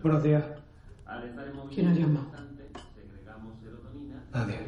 Buenos 0.03 0.23
días. 0.23 0.43
¿Quién 1.73 1.87
ha 1.87 1.93
llamado? 1.93 2.31
Nadie. 4.33 4.59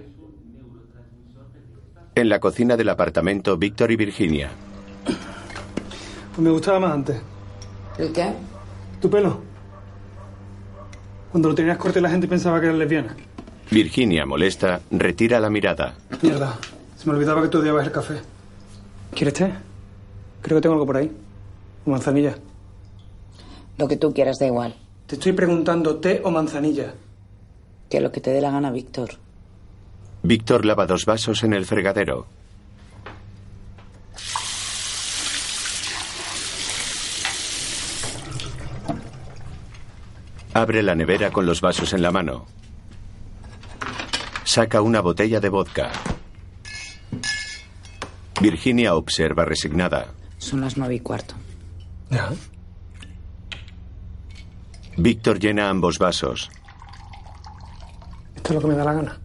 En 2.15 2.29
la 2.29 2.39
cocina 2.39 2.77
del 2.77 2.87
apartamento, 2.87 3.57
Víctor 3.57 3.91
y 3.91 3.97
Virginia. 3.97 4.51
Pues 5.03 6.39
me 6.39 6.49
gustaba 6.49 6.79
más 6.79 6.93
antes. 6.93 7.21
¿El 7.97 8.13
qué? 8.13 8.31
¿Tu 9.01 9.09
pelo? 9.09 9.48
Cuando 11.31 11.49
lo 11.49 11.55
tenías 11.55 11.77
corto 11.77 11.99
la 12.01 12.09
gente 12.09 12.27
pensaba 12.27 12.59
que 12.59 12.67
eras 12.67 12.77
lesbiana. 12.77 13.15
Virginia, 13.71 14.25
molesta, 14.25 14.81
retira 14.89 15.39
la 15.39 15.49
mirada. 15.49 15.95
Mierda. 16.21 16.57
Se 16.97 17.05
me 17.05 17.13
olvidaba 17.13 17.41
que 17.41 17.49
tú 17.49 17.59
odiabas 17.59 17.85
el 17.85 17.91
café. 17.91 18.19
¿Quieres 19.13 19.33
té? 19.35 19.53
Creo 20.41 20.57
que 20.57 20.61
tengo 20.61 20.73
algo 20.73 20.85
por 20.85 20.97
ahí. 20.97 21.11
¿O 21.85 21.91
manzanilla? 21.91 22.35
Lo 23.77 23.87
que 23.87 23.97
tú 23.97 24.13
quieras, 24.13 24.37
da 24.39 24.47
igual. 24.47 24.75
Te 25.05 25.15
estoy 25.15 25.33
preguntando 25.33 25.97
té 25.97 26.21
o 26.23 26.31
manzanilla. 26.31 26.93
Que 27.89 28.01
lo 28.01 28.11
que 28.11 28.21
te 28.21 28.31
dé 28.31 28.41
la 28.41 28.51
gana, 28.51 28.71
Víctor. 28.71 29.09
Víctor 30.23 30.65
lava 30.65 30.85
dos 30.85 31.05
vasos 31.05 31.43
en 31.43 31.53
el 31.53 31.65
fregadero. 31.65 32.27
Abre 40.53 40.81
la 40.81 40.95
nevera 40.95 41.31
con 41.31 41.45
los 41.45 41.61
vasos 41.61 41.93
en 41.93 42.01
la 42.01 42.11
mano. 42.11 42.45
Saca 44.43 44.81
una 44.81 45.01
botella 45.01 45.39
de 45.39 45.49
vodka. 45.49 45.91
Virginia 48.41 48.95
observa 48.95 49.45
resignada. 49.45 50.07
Son 50.37 50.61
las 50.61 50.77
nueve 50.77 50.95
y 50.95 50.99
cuarto. 51.01 51.35
¿Ya? 52.09 52.31
Víctor 54.97 55.39
llena 55.39 55.69
ambos 55.69 55.99
vasos. 55.99 56.49
Esto 58.35 58.49
es 58.49 58.55
lo 58.55 58.61
que 58.61 58.67
me 58.67 58.75
da 58.75 58.85
la 58.85 58.93
gana. 58.93 59.19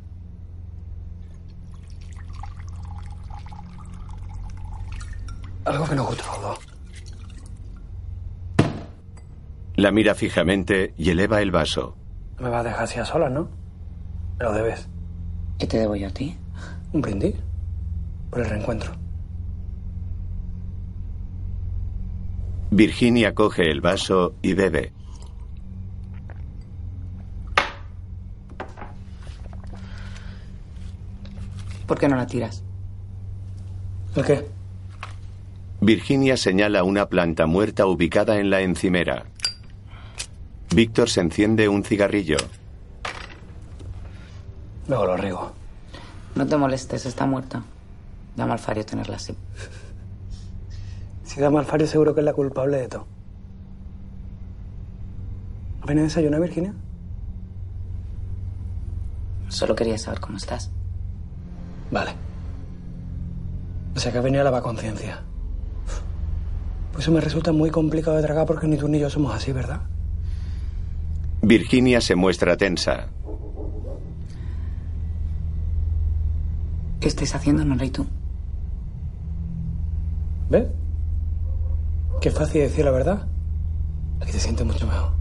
Algo 5.65 5.89
que 5.89 5.95
nos 5.95 6.07
gusta 6.07 6.25
La 9.77 9.91
mira 9.91 10.15
fijamente 10.15 10.95
y 10.97 11.11
eleva 11.11 11.43
el 11.43 11.51
vaso. 11.51 11.97
Me 12.39 12.49
vas 12.49 12.61
a 12.61 12.69
dejar 12.69 12.85
así 12.85 12.99
a 13.01 13.05
solas, 13.05 13.33
¿no? 13.33 13.49
Me 14.39 14.45
lo 14.45 14.53
debes. 14.53 14.89
¿Qué 15.59 15.67
te 15.67 15.79
debo 15.79 15.97
yo 15.97 16.09
a 16.09 16.11
ti? 16.11 16.37
Un 16.93 17.01
brindis. 17.01 17.35
Por 18.31 18.41
el 18.41 18.51
reencuentro. 18.51 18.93
Virginia 22.71 23.35
coge 23.35 23.71
el 23.71 23.81
vaso 23.81 24.35
y 24.43 24.55
bebe. 24.55 24.93
¿Por 31.87 31.99
qué 31.99 32.09
no 32.09 32.17
la 32.17 32.27
tiras? 32.27 32.65
¿El 34.17 34.25
qué? 34.25 34.47
Virginia 35.81 36.37
señala 36.37 36.83
una 36.83 37.09
planta 37.09 37.47
muerta 37.47 37.87
ubicada 37.87 38.39
en 38.39 38.51
la 38.51 38.63
encimera. 38.63 39.27
Víctor 40.75 41.09
se 41.09 41.21
enciende 41.21 41.69
un 41.69 41.85
cigarrillo. 41.85 42.37
Luego 44.89 45.07
lo 45.07 45.17
riego. 45.17 45.53
No 46.35 46.47
te 46.47 46.57
molestes, 46.57 47.07
está 47.07 47.27
muerta. 47.27 47.63
Da 48.35 48.45
mal 48.45 48.59
fario 48.59 48.85
tenerla 48.85 49.17
así. 49.17 49.37
Si 51.23 51.41
da 51.41 51.49
Malfario 51.49 51.87
seguro 51.87 52.13
que 52.13 52.21
es 52.21 52.25
la 52.25 52.33
culpable 52.33 52.79
de 52.79 52.89
todo. 52.89 53.07
¿Has 55.81 55.87
venido 55.87 56.05
a 56.05 56.09
desayunar, 56.09 56.41
Virginia? 56.41 56.75
Solo 59.49 59.77
quería 59.77 59.97
saber 59.97 60.19
cómo 60.19 60.39
estás. 60.39 60.73
Vale. 61.93 62.15
O 63.95 64.01
sea 64.01 64.11
que 64.11 64.19
has 64.19 64.25
venido 64.25 64.41
a 64.41 64.45
lavar 64.45 64.63
conciencia. 64.63 65.23
Pues 66.93 67.05
eso 67.05 67.13
me 67.13 67.21
resulta 67.21 67.53
muy 67.53 67.71
complicado 67.71 68.17
de 68.17 68.25
tragar 68.25 68.47
porque 68.47 68.67
ni 68.67 68.77
tú 68.77 68.89
ni 68.89 68.99
yo 68.99 69.09
somos 69.09 69.33
así, 69.35 69.53
¿verdad? 69.53 69.83
Virginia 71.47 72.01
se 72.01 72.15
muestra 72.15 72.57
tensa. 72.57 73.09
¿Qué 77.01 77.09
estáis 77.09 77.35
haciendo, 77.35 77.65
Nora 77.65 77.85
y 77.85 77.91
tú? 77.91 78.07
¿Ves? 80.49 80.69
Qué 82.21 82.31
fácil 82.31 82.63
decir 82.63 82.85
la 82.85 82.91
verdad. 82.91 83.27
Aquí 84.21 84.33
te 84.33 84.41
sientes 84.41 84.65
mucho 84.65 84.87
mejor. 84.87 85.13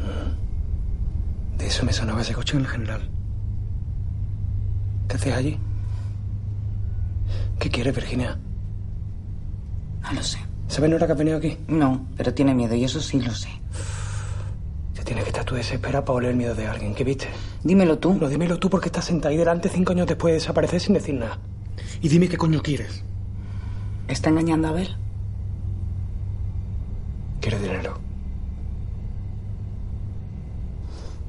Mm. 0.00 1.58
De 1.58 1.66
eso 1.66 1.84
me 1.84 1.92
sonaba 1.92 2.22
ese 2.22 2.32
coche 2.32 2.56
en 2.56 2.62
el 2.62 2.68
general. 2.68 3.10
¿Qué 5.08 5.16
haces 5.16 5.34
allí? 5.34 5.58
¿Qué 7.58 7.68
quieres, 7.70 7.94
Virginia? 7.94 8.38
No 10.02 10.12
lo 10.12 10.22
sé. 10.22 10.38
¿Sabes 10.68 10.90
Nora 10.90 11.06
que 11.06 11.12
has 11.12 11.18
venido 11.18 11.38
aquí? 11.38 11.58
No, 11.68 12.06
pero 12.16 12.34
tiene 12.34 12.54
miedo 12.54 12.74
y 12.74 12.84
eso 12.84 13.00
sí 13.00 13.20
lo 13.20 13.34
sé. 13.34 13.48
Te 14.94 15.02
tienes 15.04 15.24
que 15.24 15.30
estar 15.30 15.44
tú 15.44 15.54
desesperada 15.54 16.04
para 16.04 16.16
oler 16.16 16.30
el 16.30 16.36
miedo 16.36 16.54
de 16.54 16.66
alguien. 16.66 16.94
¿Qué 16.94 17.04
viste? 17.04 17.28
Dímelo 17.62 17.98
tú. 17.98 18.14
No, 18.14 18.28
dímelo 18.28 18.58
tú 18.58 18.70
porque 18.70 18.88
estás 18.88 19.04
sentada 19.04 19.30
ahí 19.30 19.36
delante 19.36 19.68
cinco 19.68 19.92
años 19.92 20.06
después 20.06 20.32
de 20.32 20.40
desaparecer 20.40 20.80
sin 20.80 20.94
decir 20.94 21.14
nada. 21.14 21.38
Y 22.00 22.08
dime 22.08 22.28
qué 22.28 22.36
coño 22.36 22.62
quieres. 22.62 23.04
¿Está 24.08 24.30
engañando 24.30 24.68
a 24.68 24.70
Abel? 24.70 24.96
Quiere 27.40 27.58
dinero. 27.60 27.98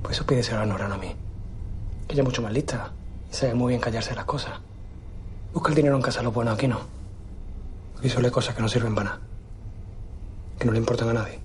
Pues 0.01 0.17
eso 0.17 0.25
pídeselo 0.25 0.61
a 0.61 0.65
Nora, 0.65 0.87
no 0.87 0.95
a 0.95 0.97
mí. 0.97 1.15
Que 2.07 2.13
ella 2.13 2.21
es 2.21 2.25
mucho 2.27 2.41
más 2.41 2.53
lista 2.53 2.91
y 3.31 3.33
sabe 3.33 3.53
muy 3.53 3.71
bien 3.71 3.81
callarse 3.81 4.15
las 4.15 4.25
cosas. 4.25 4.53
Busca 5.53 5.69
el 5.69 5.75
dinero 5.75 5.95
en 5.95 6.01
casa, 6.01 6.21
lo 6.21 6.31
bueno, 6.31 6.51
aquí 6.51 6.67
no. 6.67 6.79
Aquí 7.97 8.09
solo 8.09 8.27
hay 8.27 8.31
cosas 8.31 8.55
que 8.55 8.61
no 8.61 8.69
sirven 8.69 8.95
para 8.95 9.09
nada. 9.11 9.21
Que 10.59 10.65
no 10.65 10.71
le 10.71 10.79
importan 10.79 11.09
a 11.09 11.13
nadie. 11.13 11.39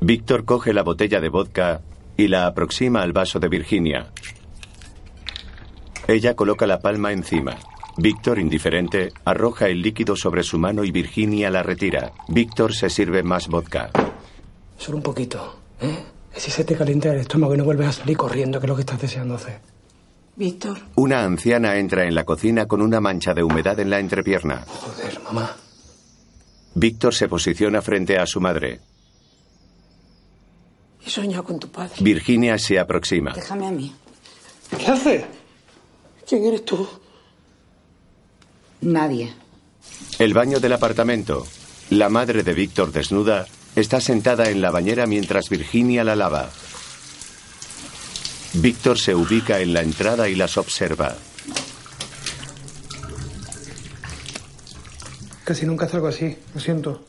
Víctor 0.00 0.44
coge 0.44 0.72
la 0.72 0.82
botella 0.82 1.20
de 1.20 1.28
vodka 1.28 1.80
y 2.16 2.28
la 2.28 2.46
aproxima 2.46 3.02
al 3.02 3.12
vaso 3.12 3.40
de 3.40 3.48
Virginia. 3.48 4.12
Ella 6.06 6.34
coloca 6.34 6.66
la 6.66 6.80
palma 6.80 7.12
encima. 7.12 7.56
Víctor, 7.96 8.38
indiferente, 8.38 9.12
arroja 9.24 9.68
el 9.68 9.82
líquido 9.82 10.14
sobre 10.14 10.44
su 10.44 10.58
mano 10.58 10.84
y 10.84 10.92
Virginia 10.92 11.50
la 11.50 11.62
retira. 11.62 12.12
Víctor 12.28 12.72
se 12.74 12.90
sirve 12.90 13.22
más 13.22 13.48
vodka. 13.48 13.90
Solo 14.76 14.98
un 14.98 15.02
poquito, 15.02 15.58
¿eh? 15.80 16.04
Y 16.36 16.40
si 16.40 16.52
se 16.52 16.62
te 16.62 16.76
calienta 16.76 17.12
el 17.12 17.20
estómago 17.20 17.54
y 17.54 17.58
no 17.58 17.64
vuelves 17.64 17.88
a 17.88 17.92
salir 17.92 18.16
corriendo, 18.16 18.60
que 18.60 18.66
es 18.66 18.68
lo 18.68 18.76
que 18.76 18.82
estás 18.82 19.00
deseando 19.00 19.34
hacer. 19.34 19.60
Víctor. 20.38 20.78
Una 20.94 21.24
anciana 21.24 21.76
entra 21.78 22.04
en 22.04 22.14
la 22.14 22.22
cocina 22.24 22.66
con 22.66 22.80
una 22.80 23.00
mancha 23.00 23.34
de 23.34 23.42
humedad 23.42 23.80
en 23.80 23.90
la 23.90 23.98
entrepierna. 23.98 24.64
Joder, 24.68 25.20
mamá. 25.24 25.56
Víctor 26.74 27.12
se 27.12 27.26
posiciona 27.26 27.82
frente 27.82 28.16
a 28.16 28.24
su 28.24 28.40
madre. 28.40 28.78
He 31.04 31.10
soñado 31.10 31.42
con 31.42 31.58
tu 31.58 31.68
padre. 31.68 31.96
Virginia 31.98 32.56
se 32.56 32.78
aproxima. 32.78 33.32
Déjame 33.34 33.66
a 33.66 33.72
mí. 33.72 33.92
¿Qué 34.78 34.86
haces? 34.86 35.24
¿Quién 36.28 36.44
eres 36.44 36.64
tú? 36.64 36.88
Nadie. 38.82 39.32
El 40.20 40.34
baño 40.34 40.60
del 40.60 40.72
apartamento. 40.74 41.48
La 41.90 42.08
madre 42.08 42.44
de 42.44 42.54
Víctor 42.54 42.92
desnuda 42.92 43.46
está 43.74 44.00
sentada 44.00 44.48
en 44.50 44.60
la 44.60 44.70
bañera 44.70 45.06
mientras 45.08 45.48
Virginia 45.48 46.04
la 46.04 46.14
lava. 46.14 46.48
Víctor 48.60 48.98
se 48.98 49.14
ubica 49.14 49.60
en 49.60 49.72
la 49.72 49.82
entrada 49.82 50.28
y 50.28 50.34
las 50.34 50.56
observa. 50.56 51.14
Casi 55.44 55.64
nunca 55.64 55.88
salgo 55.88 56.08
así, 56.08 56.36
lo 56.52 56.60
siento. 56.60 57.04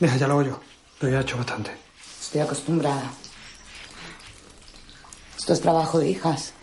Deja, 0.00 0.16
ya 0.16 0.26
lo 0.26 0.34
hago 0.34 0.42
yo. 0.42 0.60
Lo 1.00 1.08
ya 1.10 1.18
he 1.18 1.22
hecho 1.22 1.36
bastante. 1.36 1.70
Estoy 2.22 2.40
acostumbrada. 2.40 3.12
Esto 5.36 5.52
es 5.52 5.60
trabajo 5.60 5.98
de 5.98 6.08
hijas. 6.08 6.54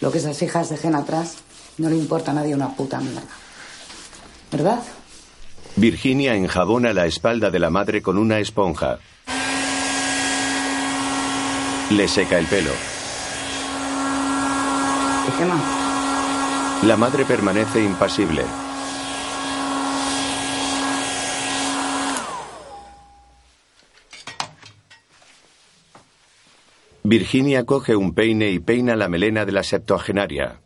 Lo 0.00 0.12
que 0.12 0.18
esas 0.18 0.40
hijas 0.40 0.68
dejen 0.68 0.94
atrás 0.94 1.34
no 1.78 1.90
le 1.90 1.96
importa 1.96 2.30
a 2.30 2.34
nadie 2.34 2.54
una 2.54 2.76
puta 2.76 3.00
mierda. 3.00 3.22
¿Verdad? 4.52 4.82
Virginia 5.78 6.34
enjabona 6.34 6.94
la 6.94 7.04
espalda 7.04 7.50
de 7.50 7.58
la 7.58 7.68
madre 7.68 8.00
con 8.00 8.16
una 8.16 8.38
esponja. 8.38 8.98
Le 11.90 12.08
seca 12.08 12.38
el 12.38 12.46
pelo. 12.46 12.70
¿Qué 15.26 15.32
quema? 15.38 15.60
La 16.86 16.96
madre 16.96 17.26
permanece 17.26 17.84
impasible. 17.84 18.42
Virginia 27.02 27.64
coge 27.66 27.96
un 27.96 28.14
peine 28.14 28.50
y 28.50 28.60
peina 28.60 28.96
la 28.96 29.08
melena 29.08 29.44
de 29.44 29.52
la 29.52 29.62
septuagenaria. 29.62 30.65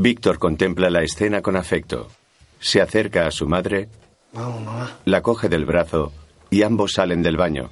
Víctor 0.00 0.38
contempla 0.38 0.90
la 0.90 1.02
escena 1.02 1.42
con 1.42 1.56
afecto. 1.56 2.08
Se 2.60 2.80
acerca 2.80 3.26
a 3.26 3.32
su 3.32 3.48
madre, 3.48 3.88
Vamos, 4.32 4.62
mamá. 4.62 4.96
la 5.04 5.22
coge 5.22 5.48
del 5.48 5.64
brazo 5.66 6.12
y 6.50 6.62
ambos 6.62 6.92
salen 6.92 7.20
del 7.20 7.36
baño. 7.36 7.70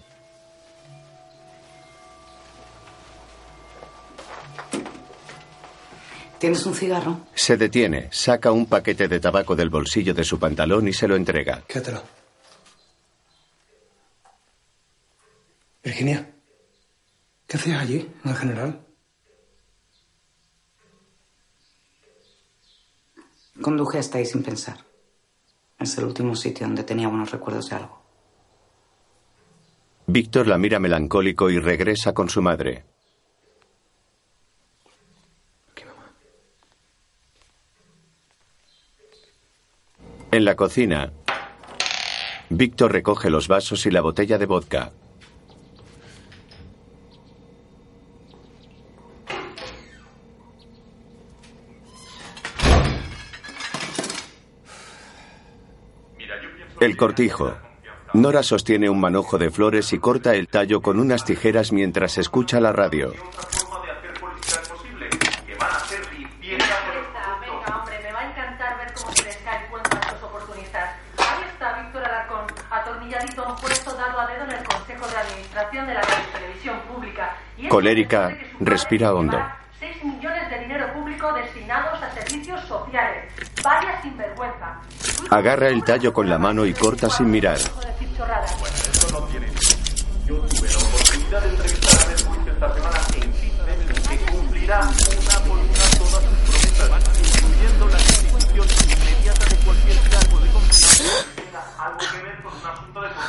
¿Tienes 6.38 6.66
un 6.66 6.74
cigarro? 6.74 7.20
Se 7.34 7.56
detiene, 7.56 8.08
saca 8.12 8.52
un 8.52 8.66
paquete 8.66 9.08
de 9.08 9.20
tabaco 9.20 9.56
del 9.56 9.70
bolsillo 9.70 10.12
de 10.12 10.24
su 10.24 10.38
pantalón 10.38 10.86
y 10.88 10.92
se 10.92 11.08
lo 11.08 11.16
entrega. 11.16 11.62
Quédatelo. 11.66 12.02
Virginia, 15.82 16.28
¿qué 17.46 17.56
hacías 17.56 17.80
allí, 17.80 18.10
en 18.24 18.30
el 18.30 18.36
general? 18.36 18.85
Conduje 23.60 23.98
hasta 23.98 24.18
ahí 24.18 24.26
sin 24.26 24.42
pensar. 24.42 24.78
Es 25.78 25.96
el 25.98 26.04
último 26.04 26.34
sitio 26.34 26.66
donde 26.66 26.84
tenía 26.84 27.08
buenos 27.08 27.30
recuerdos 27.30 27.68
de 27.70 27.76
algo. 27.76 28.02
Víctor 30.06 30.46
la 30.46 30.58
mira 30.58 30.78
melancólico 30.78 31.50
y 31.50 31.58
regresa 31.58 32.14
con 32.14 32.28
su 32.28 32.40
madre. 32.40 32.84
En 40.30 40.44
la 40.44 40.54
cocina, 40.54 41.12
Víctor 42.50 42.92
recoge 42.92 43.30
los 43.30 43.48
vasos 43.48 43.86
y 43.86 43.90
la 43.90 44.02
botella 44.02 44.38
de 44.38 44.46
vodka. 44.46 44.92
El 56.80 56.96
cortijo. 56.96 57.54
Nora 58.12 58.42
sostiene 58.42 58.90
un 58.90 59.00
manojo 59.00 59.38
de 59.38 59.50
flores 59.50 59.92
y 59.92 59.98
corta 59.98 60.34
el 60.34 60.48
tallo 60.48 60.82
con 60.82 61.00
unas 61.00 61.24
tijeras 61.24 61.72
mientras 61.72 62.18
escucha 62.18 62.60
la 62.60 62.72
radio. 62.72 63.12
Venga, 66.42 67.76
hombre, 67.76 68.00
me 68.02 68.12
Agarra 85.30 85.68
el 85.68 85.82
tallo 85.82 86.12
con 86.12 86.28
la 86.28 86.38
mano 86.38 86.64
y 86.66 86.72
corta 86.72 87.10
sin 87.10 87.30
mirar. 87.30 87.58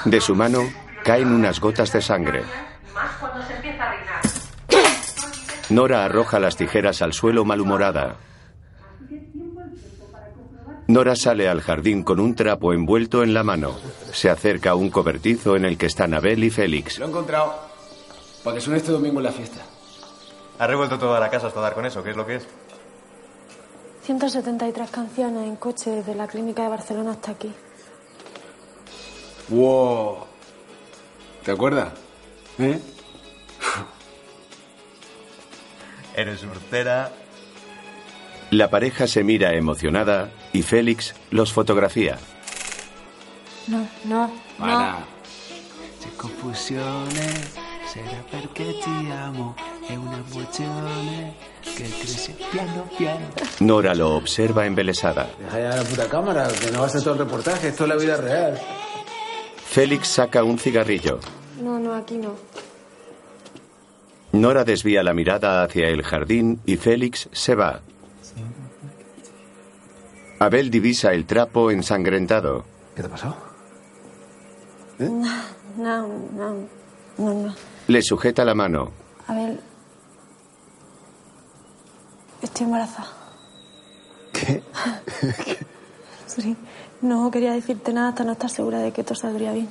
De 0.06 0.22
su 0.22 0.36
mano 0.36 0.60
caen 1.04 1.34
unas 1.34 1.60
gotas 1.60 1.92
de 1.92 2.02
sangre. 2.02 2.44
Nora 5.70 6.06
arroja 6.06 6.40
las 6.40 6.56
tijeras 6.56 7.02
al 7.02 7.14
suelo 7.14 7.44
malhumorada. 7.44 8.16
Nora 10.88 11.18
sale 11.18 11.50
al 11.50 11.62
jardín 11.62 12.04
con 12.04 12.20
un 12.22 12.34
trapo 12.34 12.72
envuelto 12.72 13.22
en 13.22 13.34
la 13.34 13.44
mano. 13.44 13.76
Se 14.14 14.30
acerca 14.30 14.72
a 14.72 14.76
un 14.76 14.90
cobertizo 14.90 15.58
en 15.58 15.66
el 15.66 15.78
que 15.78 15.86
están 15.86 16.14
Abel 16.14 16.42
y 16.46 16.50
Félix. 16.50 16.98
Lo 16.98 17.06
he 17.06 17.10
encontrado. 17.10 17.54
Para 18.42 18.56
que 18.56 18.62
suene 18.62 18.78
este 18.80 18.94
domingo 18.94 19.20
en 19.20 19.26
la 19.26 19.34
fiesta. 19.34 19.62
Ha 20.60 20.66
revuelto 20.66 20.98
toda 20.98 21.20
la 21.20 21.30
casa 21.30 21.48
hasta 21.48 21.60
dar 21.60 21.74
con 21.74 21.86
eso, 21.86 22.02
¿qué 22.04 22.12
es 22.12 22.16
lo 22.16 22.26
que 22.26 22.36
es? 22.36 22.48
173 24.04 24.90
canciones 24.90 25.44
en 25.46 25.58
coche 25.58 25.92
desde 25.92 26.16
la 26.16 26.28
clínica 26.28 26.64
de 26.64 26.70
Barcelona 26.70 27.12
hasta 27.12 27.32
aquí. 27.32 27.52
¡Wow! 29.50 30.20
¿Te 31.44 31.52
acuerdas? 31.52 31.92
¿Eh? 32.60 32.80
Eres 36.16 36.44
urtera. 36.44 37.12
La 38.52 38.70
pareja 38.70 39.08
se 39.08 39.24
mira 39.24 39.54
emocionada 39.54 40.30
y 40.54 40.62
Félix 40.62 41.14
los 41.32 41.52
fotografía. 41.52 42.18
No, 43.68 43.86
no, 44.06 44.32
Para. 44.58 45.06
C'è 46.00 46.10
confusione, 46.16 47.34
sarà 47.92 48.24
perché 48.30 48.78
ti 48.80 49.12
amo, 49.12 49.56
è 49.86 49.96
un'emozione 49.96 51.36
che 51.62 51.84
cresce 51.84 52.36
piano 52.50 52.88
piano. 52.96 53.28
Nora 53.60 53.94
lo 53.94 54.10
observa 54.16 54.64
embelesada. 54.64 55.28
Deja 55.38 55.60
ya 55.60 55.76
la 55.76 55.84
puta 55.84 56.08
cámara, 56.08 56.48
que 56.48 56.72
no 56.72 56.80
va 56.80 56.86
a 56.86 56.90
ser 56.90 57.02
todo 57.02 57.14
el 57.16 57.20
reportaje, 57.20 57.68
esto 57.68 57.84
es 57.84 57.90
la 57.90 57.96
vida 57.98 58.16
real. 58.16 58.58
Félix 59.66 60.08
saca 60.08 60.44
un 60.44 60.58
cigarrillo. 60.58 61.20
no, 61.62 61.78
no, 61.80 61.94
aquí 61.94 62.16
no. 62.16 62.36
Nora 64.32 64.64
desvía 64.64 65.04
la 65.04 65.14
mirada 65.14 65.64
hacia 65.64 65.88
el 65.88 66.04
jardín 66.04 66.62
y 66.66 66.78
Félix 66.78 67.28
se 67.34 67.56
va. 67.56 67.82
Abel 70.40 70.70
divisa 70.70 71.14
el 71.14 71.26
trapo 71.26 71.72
ensangrentado. 71.72 72.66
¿Qué 72.96 73.02
te 73.02 73.08
ha 73.08 73.12
pasado? 73.12 73.38
No, 75.00 75.44
no, 75.78 76.08
no, 76.08 76.68
no, 77.18 77.34
no. 77.34 77.56
Le 77.88 78.02
sujeta 78.02 78.44
la 78.46 78.54
mano. 78.56 78.92
A 79.28 79.34
ver. 79.34 79.60
Estoy 82.42 82.66
embarazada. 82.66 83.10
¿Qué? 84.34 84.64
Sí. 86.28 86.56
No 87.02 87.32
quería 87.32 87.54
decirte 87.54 87.92
nada 87.94 88.10
hasta 88.10 88.24
no 88.24 88.34
estar 88.34 88.50
segura 88.52 88.78
de 88.78 88.92
que 88.92 89.04
todo 89.04 89.16
saldría 89.16 89.54
bien. 89.54 89.68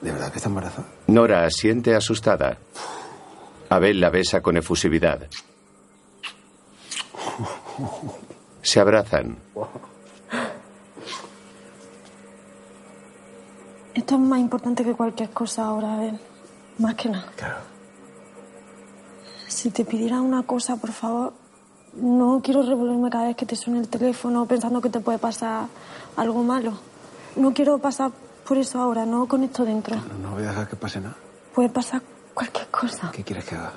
¿De 0.00 0.12
verdad 0.12 0.30
que 0.30 0.36
está 0.36 0.48
embarazada? 0.48 0.86
Nora 1.08 1.44
asiente 1.44 1.92
asustada. 1.96 2.58
Abel 3.68 4.00
la 4.00 4.10
besa 4.10 4.40
con 4.40 4.56
efusividad. 4.56 5.26
Se 8.62 8.78
abrazan. 8.78 9.38
Esto 13.98 14.14
es 14.14 14.20
más 14.20 14.38
importante 14.38 14.84
que 14.84 14.94
cualquier 14.94 15.30
cosa 15.30 15.64
ahora, 15.64 15.94
a 15.94 15.96
ver. 15.98 16.14
Más 16.78 16.94
que 16.94 17.08
nada. 17.08 17.26
Claro. 17.34 17.56
Si 19.48 19.70
te 19.70 19.84
pidiera 19.84 20.20
una 20.20 20.44
cosa, 20.44 20.76
por 20.76 20.92
favor, 20.92 21.32
no 21.94 22.40
quiero 22.40 22.62
revolverme 22.62 23.10
cada 23.10 23.26
vez 23.26 23.36
que 23.36 23.44
te 23.44 23.56
suene 23.56 23.80
el 23.80 23.88
teléfono 23.88 24.46
pensando 24.46 24.80
que 24.80 24.88
te 24.88 25.00
puede 25.00 25.18
pasar 25.18 25.66
algo 26.16 26.44
malo. 26.44 26.74
No 27.34 27.52
quiero 27.52 27.78
pasar 27.78 28.12
por 28.46 28.56
eso 28.56 28.80
ahora, 28.80 29.04
no 29.04 29.26
con 29.26 29.42
esto 29.42 29.64
dentro. 29.64 29.96
No, 29.96 30.28
no 30.28 30.34
voy 30.36 30.44
a 30.44 30.50
dejar 30.50 30.68
que 30.68 30.76
pase 30.76 31.00
nada. 31.00 31.16
Puede 31.52 31.68
pasar 31.68 32.00
cualquier 32.34 32.68
cosa. 32.68 33.10
¿Qué 33.10 33.24
quieres 33.24 33.46
que 33.46 33.56
haga? 33.56 33.72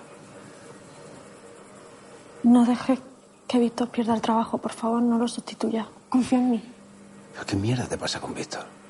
No 2.44 2.64
dejes 2.64 3.00
que 3.48 3.58
Víctor 3.58 3.90
pierda 3.90 4.14
el 4.14 4.22
trabajo, 4.22 4.60
por 4.60 4.74
favor, 4.74 5.02
no 5.02 5.18
lo 5.18 5.28
sustituya. 5.28 5.88
Confía 6.10 6.38
en 6.38 6.52
mí. 6.52 6.64
¿Pero 7.34 7.46
qué 7.48 7.56
mierda 7.56 7.88
te 7.88 7.98
pasa 7.98 8.22
con 8.22 8.36
Víctor? 8.36 8.81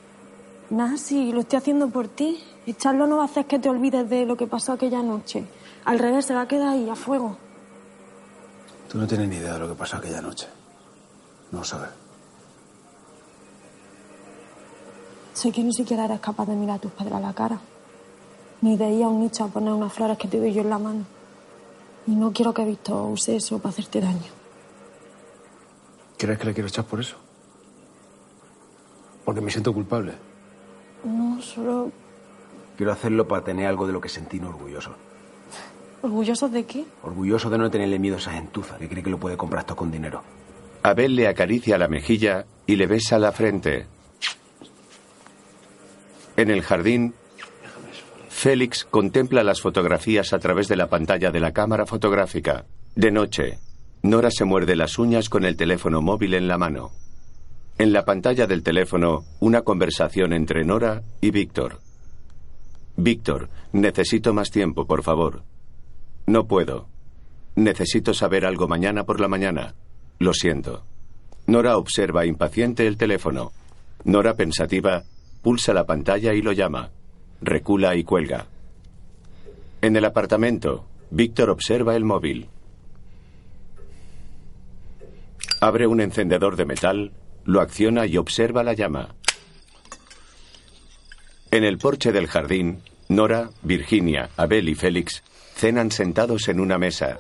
Nada, 0.72 0.96
sí, 0.96 1.34
lo 1.34 1.42
estoy 1.42 1.58
haciendo 1.58 1.90
por 1.90 2.08
ti. 2.08 2.42
Echarlo 2.66 3.06
no 3.06 3.18
va 3.18 3.24
a 3.24 3.26
hacer 3.26 3.46
que 3.46 3.60
te 3.60 3.68
olvides 3.68 4.10
de 4.10 4.26
lo 4.26 4.38
que 4.38 4.48
pasó 4.48 4.72
aquella 4.72 5.04
noche. 5.04 5.44
Al 5.84 6.00
revés, 6.00 6.26
se 6.26 6.34
va 6.34 6.42
a 6.42 6.48
quedar 6.48 6.70
ahí, 6.70 6.90
a 6.90 6.96
fuego. 6.96 7.36
Tú 8.90 8.98
no 8.98 9.06
tienes 9.06 9.28
ni 9.28 9.36
idea 9.36 9.54
de 9.54 9.60
lo 9.60 9.68
que 9.68 9.76
pasó 9.76 9.98
aquella 9.98 10.22
noche. 10.22 10.48
No 11.52 11.60
lo 11.60 11.66
sabes. 11.66 11.90
Sé 15.34 15.52
que 15.52 15.62
ni 15.62 15.74
siquiera 15.74 16.06
eres 16.06 16.22
capaz 16.22 16.46
de 16.46 16.56
mirar 16.56 16.78
a 16.78 16.80
tus 16.80 16.92
padres 16.94 17.16
a 17.16 17.20
la 17.20 17.34
cara. 17.34 17.60
Ni 18.62 18.78
de 18.78 18.92
ir 18.92 19.04
a 19.04 19.10
un 19.10 19.20
nicho 19.20 19.44
a 19.44 19.48
poner 19.50 19.74
unas 19.74 19.92
flores 19.92 20.18
que 20.18 20.30
te 20.30 20.40
doy 20.40 20.54
yo 20.54 20.62
en 20.62 20.70
la 20.70 20.80
mano. 20.80 21.04
Y 22.08 22.12
no 22.12 22.32
quiero 22.32 22.54
que 22.54 22.64
Víctor 22.64 23.12
use 23.12 23.36
eso 23.36 23.60
para 23.60 23.72
hacerte 23.72 24.00
daño. 24.00 24.32
¿Crees 26.18 26.40
que 26.40 26.46
le 26.46 26.54
quiero 26.54 26.70
echar 26.70 26.86
por 26.86 27.02
eso? 27.02 27.18
Porque 29.26 29.42
me 29.42 29.52
siento 29.52 29.74
culpable. 29.74 30.31
No, 31.04 31.42
solo 31.42 31.92
Quiero 32.78 32.94
hacerlo 32.94 33.28
para 33.28 33.44
tener 33.44 33.68
algo 33.68 33.86
de 33.86 33.94
lo 33.94 34.02
que 34.02 34.10
sentirme 34.10 34.48
orgulloso. 34.48 34.96
orgullosos 36.02 36.52
de 36.52 36.66
qué. 36.66 36.86
Orgulloso 37.04 37.50
de 37.50 37.58
no 37.60 37.70
tenerle 37.70 38.00
miedo 38.00 38.16
a 38.16 38.20
esa 38.20 38.32
gentuza 38.32 38.78
que 38.78 38.90
cree 38.90 39.04
que 39.04 39.10
lo 39.12 39.20
puede 39.20 39.38
comprar 39.38 39.66
todo 39.66 39.76
con 39.76 39.92
dinero. 39.92 40.24
Abel 40.82 41.16
le 41.16 41.28
acaricia 41.28 41.78
la 41.78 41.88
mejilla 41.88 42.46
y 42.66 42.76
le 42.76 42.88
besa 42.88 43.20
la 43.20 43.32
frente. 43.32 43.86
En 46.38 46.50
el 46.50 46.64
jardín, 46.64 47.14
Félix 48.30 48.86
contempla 48.86 49.44
las 49.44 49.62
fotografías 49.62 50.34
a 50.34 50.40
través 50.40 50.68
de 50.68 50.76
la 50.76 50.90
pantalla 50.90 51.30
de 51.30 51.40
la 51.40 51.52
cámara 51.54 51.86
fotográfica. 51.86 52.66
De 52.96 53.12
noche, 53.12 53.60
Nora 54.02 54.32
se 54.32 54.46
muerde 54.46 54.76
las 54.76 54.98
uñas 54.98 55.30
con 55.30 55.46
el 55.46 55.56
teléfono 55.56 56.02
móvil 56.02 56.34
en 56.34 56.48
la 56.48 56.58
mano. 56.58 56.90
En 57.78 57.94
la 57.94 58.06
pantalla 58.06 58.46
del 58.48 58.64
teléfono, 58.64 59.24
una 59.40 59.62
conversación 59.62 60.34
entre 60.34 60.64
Nora 60.64 61.04
y 61.20 61.32
Víctor. 61.32 61.80
Víctor, 62.96 63.50
necesito 63.74 64.34
más 64.34 64.52
tiempo, 64.52 64.86
por 64.86 65.04
favor. 65.04 65.44
No 66.28 66.46
puedo. 66.46 66.88
Necesito 67.56 68.14
saber 68.14 68.46
algo 68.46 68.68
mañana 68.68 69.04
por 69.04 69.20
la 69.20 69.28
mañana. 69.28 69.74
Lo 70.20 70.34
siento. 70.34 70.84
Nora 71.48 71.78
observa 71.78 72.26
impaciente 72.26 72.86
el 72.86 72.98
teléfono. 72.98 73.52
Nora, 74.04 74.36
pensativa, 74.36 75.04
pulsa 75.42 75.74
la 75.74 75.86
pantalla 75.86 76.34
y 76.34 76.42
lo 76.42 76.52
llama. 76.52 76.92
Recula 77.42 77.96
y 77.96 78.04
cuelga. 78.04 78.46
En 79.82 79.96
el 79.96 80.06
apartamento, 80.06 80.86
Víctor 81.10 81.50
observa 81.50 81.96
el 81.96 82.06
móvil. 82.06 82.48
Abre 85.60 85.88
un 85.88 86.02
encendedor 86.02 86.56
de 86.56 86.66
metal, 86.66 87.12
lo 87.46 87.62
acciona 87.62 88.06
y 88.06 88.18
observa 88.18 88.64
la 88.64 88.74
llama. 88.74 89.16
En 91.52 91.64
el 91.64 91.78
porche 91.78 92.12
del 92.12 92.28
jardín, 92.28 92.82
Nora, 93.10 93.50
Virginia, 93.62 94.30
Abel 94.38 94.70
y 94.70 94.76
Félix 94.76 95.22
cenan 95.56 95.92
sentados 95.92 96.48
en 96.48 96.60
una 96.60 96.78
mesa. 96.78 97.20